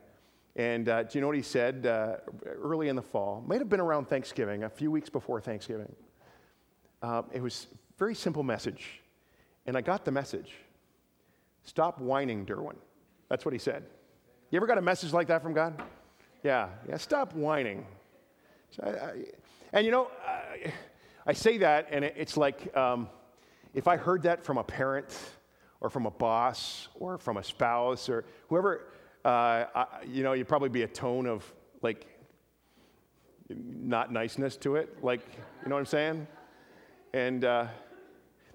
And 0.56 0.88
uh, 0.88 1.04
do 1.04 1.18
you 1.18 1.22
know 1.22 1.28
what 1.28 1.36
he 1.36 1.42
said 1.42 1.86
uh, 1.88 2.18
early 2.46 2.90
in 2.90 2.96
the 2.96 3.02
fall? 3.02 3.44
Might 3.48 3.60
have 3.60 3.70
been 3.70 3.80
around 3.80 4.08
Thanksgiving, 4.08 4.64
a 4.64 4.70
few 4.70 4.92
weeks 4.92 5.10
before 5.10 5.42
Thanksgiving. 5.42 5.94
Uh, 7.02 7.24
it 7.32 7.42
was 7.42 7.68
a 7.74 7.98
very 7.98 8.14
simple 8.14 8.44
message. 8.44 9.02
And 9.66 9.76
I 9.76 9.82
got 9.82 10.06
the 10.06 10.12
message. 10.12 10.52
Stop 11.64 12.00
whining, 12.00 12.46
Durwin. 12.46 12.76
That's 13.30 13.46
what 13.46 13.54
he 13.54 13.60
said. 13.60 13.84
You 14.52 14.58
ever 14.58 14.68
got 14.68 14.78
a 14.78 14.82
message 14.82 15.12
like 15.14 15.28
that 15.28 15.42
from 15.42 15.54
God? 15.54 15.82
Yeah, 16.44 16.70
yeah, 16.88 16.98
stop 16.98 17.34
whining. 17.34 17.86
So 18.70 18.84
I, 18.84 18.90
I, 18.90 19.14
and 19.72 19.86
you 19.86 19.92
know, 19.92 20.10
I, 20.28 20.74
I, 21.26 21.34
say 21.34 21.58
that, 21.60 21.88
and 21.90 22.06
it, 22.06 22.14
it's 22.18 22.38
like 22.38 22.76
um, 22.76 23.10
if 23.74 23.88
I 23.88 23.98
heard 23.98 24.24
that 24.24 24.44
from 24.44 24.58
a 24.58 24.64
parent 24.64 25.18
or 25.80 25.90
from 25.90 26.06
a 26.06 26.12
boss 26.12 26.90
or 26.96 27.18
from 27.18 27.38
a 27.38 27.44
spouse 27.44 28.10
or 28.10 28.26
whoever, 28.50 28.88
uh, 29.26 29.86
you 30.06 30.24
know, 30.24 30.34
you'd 30.34 30.48
probably 30.48 30.70
be 30.70 30.84
a 30.84 30.88
tone 30.88 31.28
of 31.28 31.52
like 31.82 32.08
not 33.50 34.12
niceness 34.12 34.58
to 34.58 34.76
it. 34.76 35.04
Like, 35.04 35.22
you 35.64 35.70
know 35.70 35.76
what 35.76 35.80
I'm 35.80 35.86
saying? 35.86 36.28
And 37.14 37.46
uh, 37.46 37.68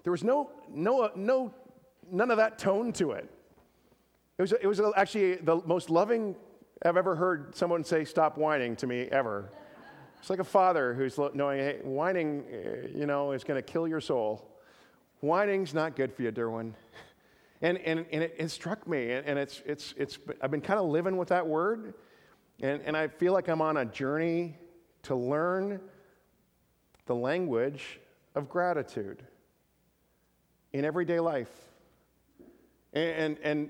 there 0.03 0.11
was 0.11 0.23
no, 0.23 0.51
no, 0.69 1.11
no, 1.15 1.53
none 2.11 2.31
of 2.31 2.37
that 2.37 2.57
tone 2.59 2.91
to 2.93 3.11
it. 3.11 3.29
It 4.37 4.41
was, 4.41 4.51
it 4.53 4.67
was 4.67 4.81
actually 4.95 5.35
the 5.35 5.61
most 5.65 5.89
loving 5.89 6.35
I've 6.83 6.97
ever 6.97 7.15
heard 7.15 7.55
someone 7.55 7.83
say, 7.83 8.05
Stop 8.05 8.37
whining 8.37 8.75
to 8.77 8.87
me 8.87 9.01
ever. 9.11 9.51
It's 10.19 10.29
like 10.29 10.39
a 10.39 10.45
father 10.45 10.93
who's 10.93 11.17
knowing, 11.33 11.59
hey, 11.59 11.79
whining, 11.83 12.43
eh, 12.51 12.87
you 12.93 13.05
know, 13.05 13.31
is 13.31 13.43
going 13.43 13.57
to 13.57 13.61
kill 13.61 13.87
your 13.87 14.01
soul. 14.01 14.49
Whining's 15.21 15.73
not 15.73 15.95
good 15.95 16.13
for 16.13 16.23
you, 16.23 16.31
Durwin. 16.31 16.73
And, 17.61 17.77
and, 17.79 18.05
and 18.11 18.23
it, 18.23 18.35
it 18.37 18.49
struck 18.49 18.87
me, 18.87 19.11
and, 19.11 19.37
it's, 19.37 19.61
it's, 19.65 19.93
it's, 19.97 20.17
I've 20.41 20.49
been 20.49 20.61
kind 20.61 20.79
of 20.79 20.85
living 20.87 21.17
with 21.17 21.27
that 21.27 21.45
word, 21.45 21.93
and, 22.61 22.81
and 22.83 22.95
I 22.95 23.09
feel 23.09 23.33
like 23.33 23.49
I'm 23.49 23.61
on 23.61 23.77
a 23.77 23.85
journey 23.85 24.55
to 25.03 25.15
learn 25.15 25.81
the 27.05 27.15
language 27.15 27.99
of 28.35 28.49
gratitude 28.49 29.23
in 30.73 30.85
everyday 30.85 31.19
life. 31.19 31.51
And, 32.93 33.09
and, 33.11 33.37
and 33.43 33.69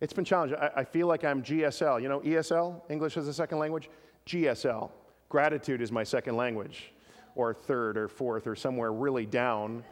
it's 0.00 0.12
been 0.12 0.24
challenging. 0.24 0.58
I, 0.58 0.70
I, 0.76 0.84
feel 0.84 1.06
like 1.06 1.24
I'm 1.24 1.42
GSL. 1.42 2.00
You 2.00 2.08
know, 2.08 2.20
ESL, 2.20 2.82
English 2.88 3.16
as 3.16 3.28
a 3.28 3.34
second 3.34 3.58
language? 3.58 3.90
GSL. 4.26 4.90
Gratitude 5.28 5.82
is 5.82 5.92
my 5.92 6.04
second 6.04 6.36
language, 6.36 6.92
or 7.34 7.52
third, 7.52 7.98
or 7.98 8.08
fourth, 8.08 8.46
or 8.46 8.56
somewhere 8.56 8.92
really 8.92 9.26
down. 9.26 9.84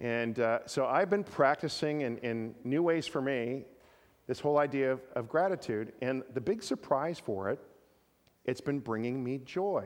And 0.00 0.38
uh, 0.38 0.60
so 0.66 0.86
I've 0.86 1.10
been 1.10 1.24
practicing 1.24 2.02
in, 2.02 2.18
in, 2.18 2.54
new 2.64 2.82
ways 2.82 3.06
for 3.06 3.20
me 3.20 3.64
this 4.26 4.38
whole 4.38 4.58
idea 4.58 4.92
of, 4.92 5.00
of 5.16 5.28
gratitude. 5.28 5.92
And 6.02 6.22
the 6.34 6.40
big 6.40 6.62
surprise 6.62 7.18
for 7.18 7.48
it, 7.50 7.58
it's 8.44 8.60
been 8.60 8.78
bringing 8.78 9.22
me 9.24 9.38
joy. 9.44 9.84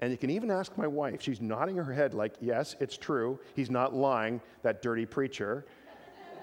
And 0.00 0.12
you 0.12 0.18
can 0.18 0.30
even 0.30 0.50
ask 0.50 0.76
my 0.76 0.86
wife. 0.86 1.22
She's 1.22 1.40
nodding 1.40 1.76
her 1.76 1.92
head 1.92 2.14
like, 2.14 2.34
yes, 2.40 2.76
it's 2.80 2.96
true. 2.96 3.38
He's 3.54 3.70
not 3.70 3.94
lying, 3.94 4.40
that 4.62 4.82
dirty 4.82 5.06
preacher. 5.06 5.66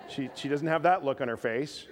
She, 0.09 0.29
she 0.35 0.49
doesn't 0.49 0.67
have 0.67 0.83
that 0.83 1.05
look 1.05 1.21
on 1.21 1.27
her 1.27 1.37
face. 1.37 1.87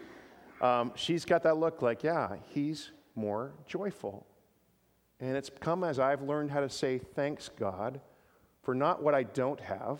Um, 0.61 0.91
she's 0.95 1.23
got 1.25 1.43
that 1.43 1.57
look 1.57 1.81
like, 1.81 2.03
yeah, 2.03 2.35
he's 2.47 2.91
more 3.15 3.53
joyful. 3.65 4.25
And 5.19 5.37
it's 5.37 5.49
come 5.59 5.83
as 5.83 5.99
I've 5.99 6.21
learned 6.21 6.51
how 6.51 6.61
to 6.61 6.69
say, 6.69 6.97
thanks, 6.97 7.49
God, 7.49 8.01
for 8.63 8.73
not 8.73 9.03
what 9.03 9.13
I 9.13 9.23
don't 9.23 9.59
have, 9.59 9.99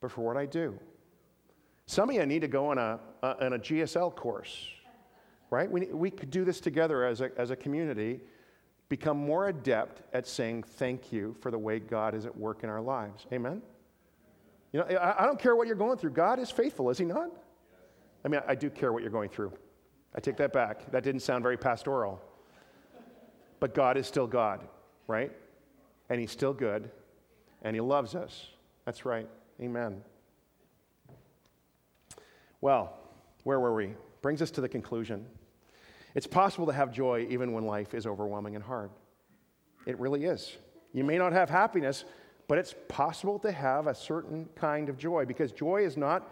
but 0.00 0.10
for 0.10 0.22
what 0.22 0.36
I 0.36 0.46
do. 0.46 0.78
Some 1.86 2.10
of 2.10 2.14
you 2.14 2.26
need 2.26 2.40
to 2.40 2.48
go 2.48 2.68
on 2.70 2.78
a, 2.78 3.00
a, 3.22 3.46
on 3.46 3.52
a 3.54 3.58
GSL 3.58 4.14
course, 4.14 4.68
right? 5.50 5.70
We, 5.70 5.86
we 5.86 6.10
could 6.10 6.30
do 6.30 6.44
this 6.44 6.60
together 6.60 7.04
as 7.04 7.20
a, 7.20 7.30
as 7.38 7.50
a 7.50 7.56
community 7.56 8.20
become 8.88 9.18
more 9.18 9.48
adept 9.48 10.02
at 10.14 10.26
saying 10.26 10.62
thank 10.62 11.12
you 11.12 11.36
for 11.40 11.50
the 11.50 11.58
way 11.58 11.78
God 11.78 12.14
is 12.14 12.26
at 12.26 12.36
work 12.36 12.64
in 12.64 12.70
our 12.70 12.80
lives. 12.80 13.26
Amen? 13.32 13.62
You 14.72 14.80
know, 14.80 14.86
I, 14.86 15.22
I 15.22 15.26
don't 15.26 15.38
care 15.38 15.56
what 15.56 15.66
you're 15.66 15.76
going 15.76 15.98
through. 15.98 16.10
God 16.10 16.38
is 16.38 16.50
faithful, 16.50 16.90
is 16.90 16.98
He 16.98 17.04
not? 17.04 17.30
I 18.24 18.28
mean, 18.28 18.40
I, 18.46 18.52
I 18.52 18.54
do 18.54 18.70
care 18.70 18.92
what 18.92 19.02
you're 19.02 19.12
going 19.12 19.28
through. 19.28 19.52
I 20.14 20.20
take 20.20 20.36
that 20.38 20.52
back. 20.52 20.90
That 20.90 21.02
didn't 21.02 21.20
sound 21.20 21.42
very 21.42 21.56
pastoral. 21.56 22.20
But 23.60 23.74
God 23.74 23.96
is 23.96 24.06
still 24.06 24.26
God, 24.26 24.66
right? 25.06 25.32
And 26.08 26.20
He's 26.20 26.30
still 26.30 26.54
good, 26.54 26.90
and 27.62 27.74
He 27.74 27.80
loves 27.80 28.14
us. 28.14 28.48
That's 28.84 29.04
right. 29.04 29.28
Amen. 29.60 30.02
Well, 32.60 32.96
where 33.44 33.60
were 33.60 33.74
we? 33.74 33.94
Brings 34.22 34.42
us 34.42 34.50
to 34.52 34.60
the 34.60 34.68
conclusion. 34.68 35.26
It's 36.14 36.26
possible 36.26 36.66
to 36.66 36.72
have 36.72 36.92
joy 36.92 37.26
even 37.30 37.52
when 37.52 37.64
life 37.64 37.94
is 37.94 38.06
overwhelming 38.06 38.56
and 38.56 38.64
hard. 38.64 38.90
It 39.86 39.98
really 39.98 40.24
is. 40.24 40.56
You 40.92 41.04
may 41.04 41.18
not 41.18 41.32
have 41.32 41.48
happiness, 41.48 42.04
but 42.48 42.58
it's 42.58 42.74
possible 42.88 43.38
to 43.40 43.52
have 43.52 43.86
a 43.86 43.94
certain 43.94 44.48
kind 44.56 44.88
of 44.88 44.98
joy 44.98 45.24
because 45.24 45.52
joy 45.52 45.84
is 45.84 45.96
not 45.96 46.28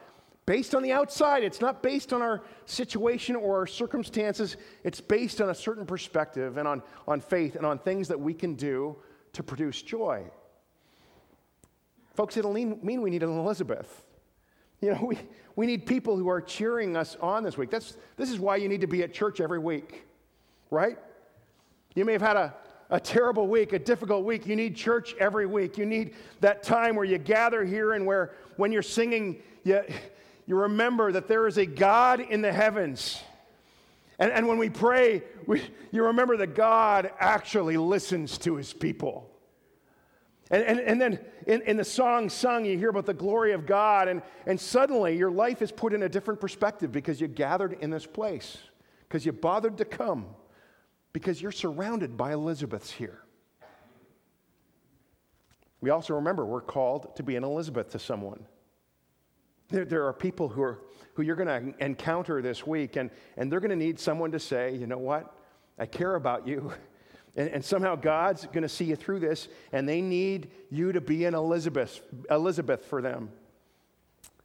based 0.47 0.75
on 0.75 0.83
the 0.83 0.93
outside. 0.93 1.45
It's 1.45 1.61
not 1.61 1.83
based 1.83 2.13
on 2.13 2.23
our 2.23 2.43
situation 2.65 3.37
or 3.37 3.59
our 3.59 3.67
circumstances. 3.67 4.57
It's 4.85 5.01
based 5.01 5.41
on 5.41 5.51
a 5.51 5.55
certain 5.55 5.85
perspective 5.85 6.57
and 6.57 6.67
on, 6.67 6.83
on 7.07 7.21
faith 7.21 7.57
and 7.57 7.67
on 7.67 7.79
things 7.79 8.09
that 8.09 8.19
we 8.19 8.33
can 8.33 8.55
do 8.55 8.97
to 9.35 9.43
produce 9.43 9.83
joy. 9.83 10.25
Folks, 12.17 12.37
it'll 12.39 12.55
mean 12.55 12.81
we 12.83 13.11
need 13.11 13.23
an 13.23 13.39
Elizabeth. 13.39 14.03
You 14.81 14.95
know, 14.95 15.05
we, 15.07 15.19
we 15.55 15.67
need 15.67 15.87
people 15.87 16.17
who 16.17 16.29
are 16.29 16.41
cheering 16.41 16.97
us 16.97 17.17
on 17.21 17.45
this 17.45 17.57
week. 17.57 17.71
That's, 17.71 17.97
this 18.17 18.31
is 18.31 18.39
why 18.39 18.57
you 18.57 18.69
need 18.69 18.81
to 18.81 18.87
be 18.87 19.03
at 19.03 19.13
church 19.13 19.41
every 19.41 19.59
week, 19.59 20.05
right? 20.71 20.99
You 21.95 22.05
may 22.05 22.13
have 22.13 22.23
had 22.23 22.37
a, 22.37 22.55
a 22.91 23.01
terrible 23.01 23.49
week, 23.49 23.73
a 23.73 23.79
difficult 23.79 24.25
week. 24.25 24.47
You 24.47 24.57
need 24.57 24.77
church 24.77 25.15
every 25.19 25.47
week. 25.47 25.79
You 25.79 25.87
need 25.87 26.15
that 26.41 26.63
time 26.63 26.97
where 26.97 27.05
you 27.05 27.19
gather 27.19 27.65
here 27.65 27.93
and 27.93 28.07
where, 28.07 28.33
when 28.57 28.73
you're 28.73 28.83
singing, 28.83 29.43
you, 29.65 29.83
you 30.47 30.57
remember 30.57 31.13
that 31.13 31.29
there 31.29 31.47
is 31.47 31.59
a 31.59 31.67
God 31.67 32.21
in 32.21 32.43
the 32.43 32.53
heavens. 32.53 33.21
And, 34.19 34.31
and 34.31 34.49
when 34.49 34.59
we 34.59 34.71
pray, 34.71 35.23
we, 35.47 35.63
you 35.91 36.05
remember 36.05 36.37
that 36.39 36.55
God 36.55 37.11
actually 37.19 37.77
listens 37.77 38.39
to 38.39 38.57
his 38.57 38.73
people. 38.73 39.31
And, 40.51 40.63
and, 40.63 40.81
and 40.81 41.01
then 41.01 41.19
in, 41.47 41.63
in 41.63 41.77
the 41.77 41.85
song 41.85 42.29
sung, 42.29 42.65
you 42.65 42.79
hear 42.79 42.91
about 42.91 43.07
the 43.07 43.15
glory 43.15 43.53
of 43.53 43.67
God, 43.67 44.07
and, 44.07 44.23
and 44.47 44.61
suddenly 44.61 45.17
your 45.17 45.31
life 45.31 45.61
is 45.61 45.73
put 45.73 45.93
in 45.93 46.05
a 46.05 46.09
different 46.09 46.41
perspective 46.41 46.93
because 46.93 47.21
you 47.21 47.27
gathered 47.27 47.77
in 47.81 47.91
this 47.91 48.07
place, 48.07 48.59
because 49.09 49.27
you 49.27 49.33
bothered 49.33 49.79
to 49.79 49.85
come, 49.85 50.27
because 51.13 51.43
you're 51.43 51.53
surrounded 51.53 52.17
by 52.17 52.33
Elizabeths 52.33 52.93
here. 52.93 53.23
We 55.81 55.91
also 55.91 56.15
remember 56.15 56.47
we're 56.47 56.61
called 56.61 57.17
to 57.17 57.23
be 57.23 57.37
an 57.37 57.45
Elizabeth 57.45 57.91
to 57.91 57.99
someone. 57.99 58.47
There, 59.69 59.85
there 59.85 60.05
are 60.07 60.13
people 60.13 60.49
who, 60.49 60.63
are, 60.63 60.81
who 61.15 61.23
you're 61.23 61.37
going 61.37 61.75
to 61.75 61.85
encounter 61.85 62.41
this 62.41 62.65
week, 62.65 62.97
and, 62.97 63.11
and 63.37 63.51
they're 63.51 63.61
going 63.61 63.71
to 63.71 63.77
need 63.77 63.99
someone 63.99 64.31
to 64.31 64.39
say, 64.39 64.77
you 64.77 64.87
know 64.87 64.99
what? 64.99 65.37
I 65.77 65.87
care 65.87 66.15
about 66.15 66.47
you. 66.47 66.73
And, 67.37 67.49
and 67.51 67.65
somehow 67.65 67.97
God's 67.97 68.47
going 68.47 68.63
to 68.63 68.69
see 68.69 68.87
you 68.87 68.97
through 68.97 69.21
this, 69.21 69.49
and 69.73 69.89
they 69.89 70.01
need 70.01 70.51
you 70.71 70.93
to 70.93 71.01
be 71.01 71.25
an 71.25 71.35
Elizabeth, 71.35 72.01
Elizabeth 72.31 72.85
for 72.87 73.03
them. 73.03 73.31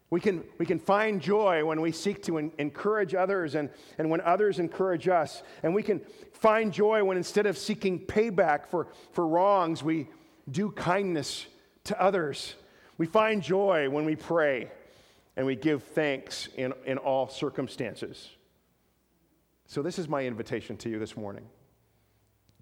We 0.10 0.20
can, 0.20 0.44
we 0.58 0.66
can 0.66 0.78
find 0.78 1.22
joy 1.22 1.64
when 1.64 1.80
we 1.80 1.94
seek 1.94 2.22
to 2.24 2.38
encourage 2.38 3.16
others 3.16 3.56
and, 3.56 3.70
and 3.98 4.10
when 4.10 4.20
others 4.20 4.60
encourage 4.60 5.08
us. 5.08 5.42
And 5.64 5.74
we 5.74 5.84
can 5.84 6.02
find 6.34 6.74
joy 6.74 7.02
when 7.02 7.16
instead 7.16 7.46
of 7.46 7.58
seeking 7.58 7.98
payback 7.98 8.66
for, 8.68 8.88
for 9.14 9.26
wrongs, 9.26 9.82
we 9.82 10.10
do 10.50 10.72
kindness 10.72 11.46
to 11.86 12.00
others. 12.02 12.56
We 12.98 13.06
find 13.06 13.42
joy 13.42 13.90
when 13.90 14.04
we 14.04 14.18
pray 14.18 14.70
and 15.38 15.46
we 15.46 15.56
give 15.56 15.82
thanks 15.84 16.50
in, 16.58 16.74
in 16.86 16.98
all 16.98 17.30
circumstances. 17.30 18.30
So, 19.66 19.82
this 19.82 19.98
is 19.98 20.10
my 20.10 20.26
invitation 20.26 20.76
to 20.78 20.90
you 20.90 21.00
this 21.00 21.16
morning. 21.16 21.46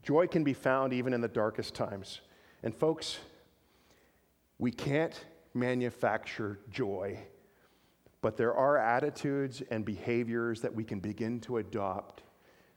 Joy 0.09 0.25
can 0.25 0.43
be 0.43 0.55
found 0.55 0.91
even 0.91 1.13
in 1.13 1.21
the 1.21 1.27
darkest 1.27 1.75
times. 1.75 2.21
And, 2.63 2.75
folks, 2.75 3.19
we 4.57 4.71
can't 4.71 5.13
manufacture 5.53 6.57
joy, 6.71 7.19
but 8.19 8.35
there 8.35 8.55
are 8.55 8.79
attitudes 8.79 9.61
and 9.69 9.85
behaviors 9.85 10.61
that 10.61 10.73
we 10.73 10.83
can 10.83 10.99
begin 10.99 11.39
to 11.41 11.57
adopt 11.57 12.23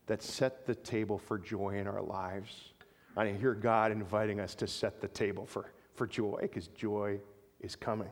that 0.08 0.22
set 0.22 0.66
the 0.66 0.74
table 0.74 1.16
for 1.16 1.38
joy 1.38 1.76
in 1.78 1.86
our 1.86 2.02
lives. 2.02 2.74
I 3.16 3.28
hear 3.28 3.54
God 3.54 3.92
inviting 3.92 4.38
us 4.38 4.54
to 4.56 4.66
set 4.66 5.00
the 5.00 5.08
table 5.08 5.46
for, 5.46 5.72
for 5.94 6.06
joy 6.06 6.40
because 6.42 6.68
joy 6.68 7.18
is 7.60 7.74
coming 7.74 8.10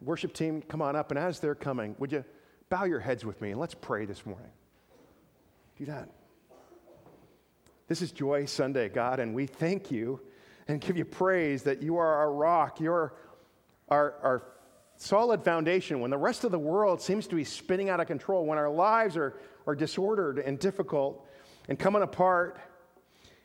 worship 0.00 0.32
team, 0.32 0.62
come 0.62 0.82
on 0.82 0.96
up. 0.96 1.10
And 1.10 1.18
as 1.18 1.40
they're 1.40 1.54
coming, 1.54 1.94
would 1.98 2.12
you 2.12 2.24
bow 2.68 2.82
your 2.82 3.00
heads 3.00 3.24
with 3.24 3.40
me 3.40 3.52
and 3.52 3.60
let's 3.60 3.74
pray 3.74 4.06
this 4.06 4.26
morning? 4.26 4.50
Do 5.78 5.84
that. 5.84 6.08
This 7.86 8.00
is 8.00 8.10
Joy 8.10 8.46
Sunday, 8.46 8.88
God, 8.88 9.20
and 9.20 9.34
we 9.34 9.46
thank 9.46 9.90
you 9.90 10.20
and 10.68 10.80
give 10.80 10.96
you 10.96 11.04
praise 11.04 11.64
that 11.64 11.82
you 11.82 11.98
are 11.98 12.14
our 12.14 12.32
rock. 12.32 12.80
You're 12.80 13.12
our, 13.90 14.14
our 14.22 14.42
solid 14.96 15.44
foundation 15.44 16.00
when 16.00 16.10
the 16.10 16.16
rest 16.16 16.44
of 16.44 16.50
the 16.50 16.58
world 16.58 17.02
seems 17.02 17.26
to 17.26 17.34
be 17.34 17.44
spinning 17.44 17.90
out 17.90 18.00
of 18.00 18.06
control, 18.06 18.46
when 18.46 18.56
our 18.56 18.70
lives 18.70 19.18
are, 19.18 19.38
are 19.66 19.74
disordered 19.74 20.38
and 20.38 20.58
difficult 20.58 21.28
and 21.68 21.78
coming 21.78 22.02
apart. 22.02 22.58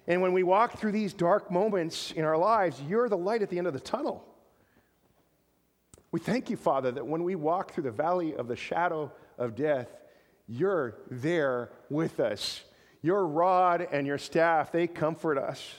And 0.07 0.21
when 0.21 0.31
we 0.31 0.43
walk 0.43 0.79
through 0.79 0.93
these 0.93 1.13
dark 1.13 1.51
moments 1.51 2.13
in 2.13 2.23
our 2.23 2.37
lives, 2.37 2.81
you're 2.87 3.09
the 3.09 3.17
light 3.17 3.41
at 3.41 3.49
the 3.49 3.57
end 3.57 3.67
of 3.67 3.73
the 3.73 3.79
tunnel. 3.81 4.25
We 6.13 6.21
thank 6.21 6.49
you, 6.49 6.55
Father, 6.55 6.91
that 6.91 7.05
when 7.05 7.23
we 7.23 7.35
walk 7.35 7.73
through 7.73 7.83
the 7.83 7.91
valley 7.91 8.35
of 8.35 8.47
the 8.47 8.55
shadow 8.55 9.11
of 9.37 9.53
death, 9.55 9.89
you're 10.51 10.97
there 11.09 11.71
with 11.89 12.19
us. 12.19 12.61
Your 13.01 13.25
rod 13.25 13.87
and 13.91 14.05
your 14.05 14.17
staff, 14.17 14.71
they 14.71 14.85
comfort 14.85 15.37
us. 15.37 15.73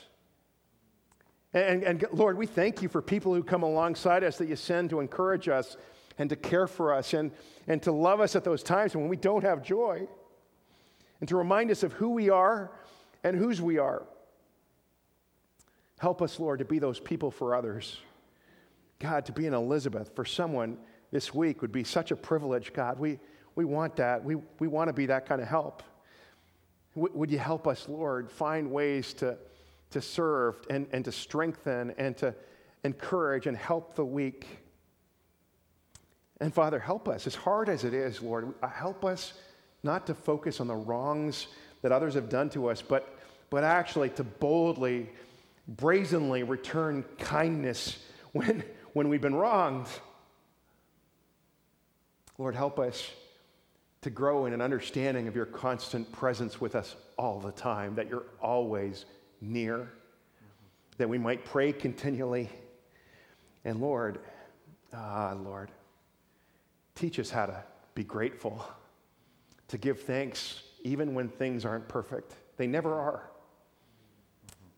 And, 1.53 1.83
and, 1.83 2.03
Lord, 2.11 2.37
we 2.37 2.47
thank 2.47 2.81
you 2.81 2.89
for 2.89 3.01
people 3.01 3.35
who 3.35 3.43
come 3.43 3.61
alongside 3.61 4.23
us 4.23 4.39
that 4.39 4.47
you 4.47 4.55
send 4.55 4.89
to 4.89 4.99
encourage 4.99 5.47
us 5.47 5.77
and 6.17 6.27
to 6.31 6.35
care 6.35 6.65
for 6.65 6.91
us 6.91 7.13
and, 7.13 7.31
and 7.67 7.81
to 7.83 7.91
love 7.91 8.19
us 8.19 8.35
at 8.35 8.43
those 8.43 8.63
times 8.63 8.95
when 8.95 9.07
we 9.07 9.15
don't 9.15 9.43
have 9.43 9.61
joy 9.61 10.07
and 11.19 11.29
to 11.29 11.37
remind 11.37 11.69
us 11.69 11.83
of 11.83 11.93
who 11.93 12.09
we 12.09 12.31
are 12.31 12.71
and 13.23 13.37
whose 13.37 13.61
we 13.61 13.77
are. 13.77 14.03
Help 15.99 16.21
us, 16.21 16.39
Lord, 16.39 16.59
to 16.59 16.65
be 16.65 16.79
those 16.79 16.99
people 16.99 17.29
for 17.29 17.53
others. 17.53 17.99
God, 18.97 19.25
to 19.27 19.31
be 19.31 19.45
an 19.45 19.53
Elizabeth 19.53 20.15
for 20.15 20.25
someone 20.25 20.79
this 21.11 21.31
week 21.31 21.61
would 21.61 21.71
be 21.71 21.83
such 21.83 22.09
a 22.09 22.15
privilege, 22.15 22.73
God. 22.73 22.97
We, 22.97 23.19
we 23.55 23.65
want 23.65 23.95
that. 23.97 24.23
We, 24.23 24.35
we 24.59 24.67
want 24.67 24.89
to 24.89 24.93
be 24.93 25.05
that 25.07 25.25
kind 25.25 25.41
of 25.41 25.47
help. 25.47 25.83
W- 26.95 27.13
would 27.15 27.31
you 27.31 27.39
help 27.39 27.67
us, 27.67 27.87
Lord, 27.87 28.31
find 28.31 28.71
ways 28.71 29.13
to, 29.15 29.37
to 29.91 30.01
serve 30.01 30.57
and, 30.69 30.87
and 30.91 31.05
to 31.05 31.11
strengthen 31.11 31.91
and 31.97 32.17
to 32.17 32.33
encourage 32.83 33.47
and 33.47 33.55
help 33.55 33.95
the 33.95 34.05
weak? 34.05 34.47
And 36.39 36.53
Father, 36.53 36.79
help 36.79 37.07
us, 37.07 37.27
as 37.27 37.35
hard 37.35 37.69
as 37.69 37.83
it 37.83 37.93
is, 37.93 38.21
Lord, 38.21 38.53
uh, 38.61 38.67
help 38.67 39.05
us 39.05 39.33
not 39.83 40.07
to 40.07 40.13
focus 40.13 40.59
on 40.59 40.67
the 40.67 40.75
wrongs 40.75 41.47
that 41.81 41.91
others 41.91 42.15
have 42.15 42.29
done 42.29 42.49
to 42.51 42.69
us, 42.69 42.81
but, 42.81 43.17
but 43.49 43.63
actually 43.63 44.09
to 44.09 44.23
boldly, 44.23 45.09
brazenly 45.67 46.43
return 46.43 47.05
kindness 47.17 47.99
when, 48.31 48.63
when 48.93 49.09
we've 49.09 49.21
been 49.21 49.35
wronged. 49.35 49.87
Lord, 52.37 52.55
help 52.55 52.79
us 52.79 53.11
to 54.03 54.09
grow 54.09 54.45
in 54.45 54.53
an 54.53 54.61
understanding 54.61 55.27
of 55.27 55.35
your 55.35 55.45
constant 55.45 56.11
presence 56.11 56.61
with 56.61 56.75
us 56.75 56.95
all 57.17 57.39
the 57.39 57.51
time, 57.51 57.95
that 57.95 58.09
you're 58.09 58.25
always 58.41 59.05
near, 59.41 59.89
that 60.97 61.09
we 61.09 61.17
might 61.17 61.43
pray 61.45 61.73
continually. 61.73 62.49
And 63.65 63.81
Lord, 63.81 64.19
ah, 64.93 65.35
Lord, 65.41 65.71
teach 66.95 67.19
us 67.19 67.29
how 67.29 67.47
to 67.47 67.63
be 67.95 68.03
grateful, 68.03 68.65
to 69.69 69.77
give 69.77 70.01
thanks 70.01 70.63
even 70.83 71.13
when 71.13 71.29
things 71.29 71.65
aren't 71.65 71.87
perfect. 71.87 72.35
They 72.57 72.67
never 72.67 72.93
are. 72.93 73.29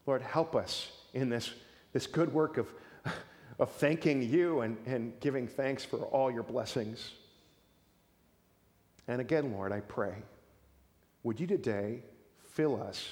Lord, 0.06 0.22
help 0.22 0.56
us 0.56 0.92
in 1.14 1.30
this, 1.30 1.52
this 1.94 2.08
good 2.08 2.32
work 2.32 2.58
of 2.58 2.68
of 3.60 3.72
thanking 3.72 4.22
you 4.22 4.62
and, 4.62 4.78
and 4.86 5.18
giving 5.20 5.48
thanks 5.48 5.84
for 5.86 5.98
all 5.98 6.30
your 6.30 6.44
blessings. 6.44 7.14
And 9.08 9.22
again, 9.22 9.52
Lord, 9.52 9.72
I 9.72 9.82
pray, 9.82 10.16
would 11.24 11.40
you 11.40 11.48
today 11.48 12.00
fill 12.50 12.82
us 12.82 13.08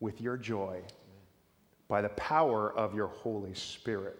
with 0.00 0.20
your 0.20 0.36
joy 0.36 0.80
by 1.88 2.02
the 2.02 2.08
power 2.10 2.72
of 2.72 2.94
your 2.94 3.08
Holy 3.08 3.54
Spirit? 3.54 4.18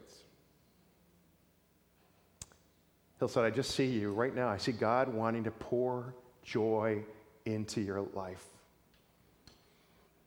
Hillside, 3.18 3.44
I 3.44 3.50
just 3.50 3.70
see 3.70 3.86
you 3.86 4.12
right 4.12 4.34
now. 4.34 4.48
I 4.48 4.58
see 4.58 4.72
God 4.72 5.08
wanting 5.08 5.44
to 5.44 5.50
pour 5.50 6.14
joy 6.42 7.02
into 7.46 7.80
your 7.80 8.02
life. 8.14 8.44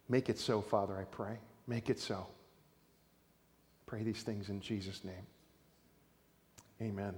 Make 0.08 0.30
it 0.30 0.40
so, 0.40 0.62
Father, 0.62 0.98
I 0.98 1.04
pray. 1.04 1.38
Make 1.68 1.90
it 1.90 2.00
so. 2.00 2.26
Pray 3.86 4.02
these 4.02 4.24
things 4.24 4.50
in 4.50 4.60
Jesus' 4.60 5.04
name. 5.04 5.26
Amen. 6.82 7.14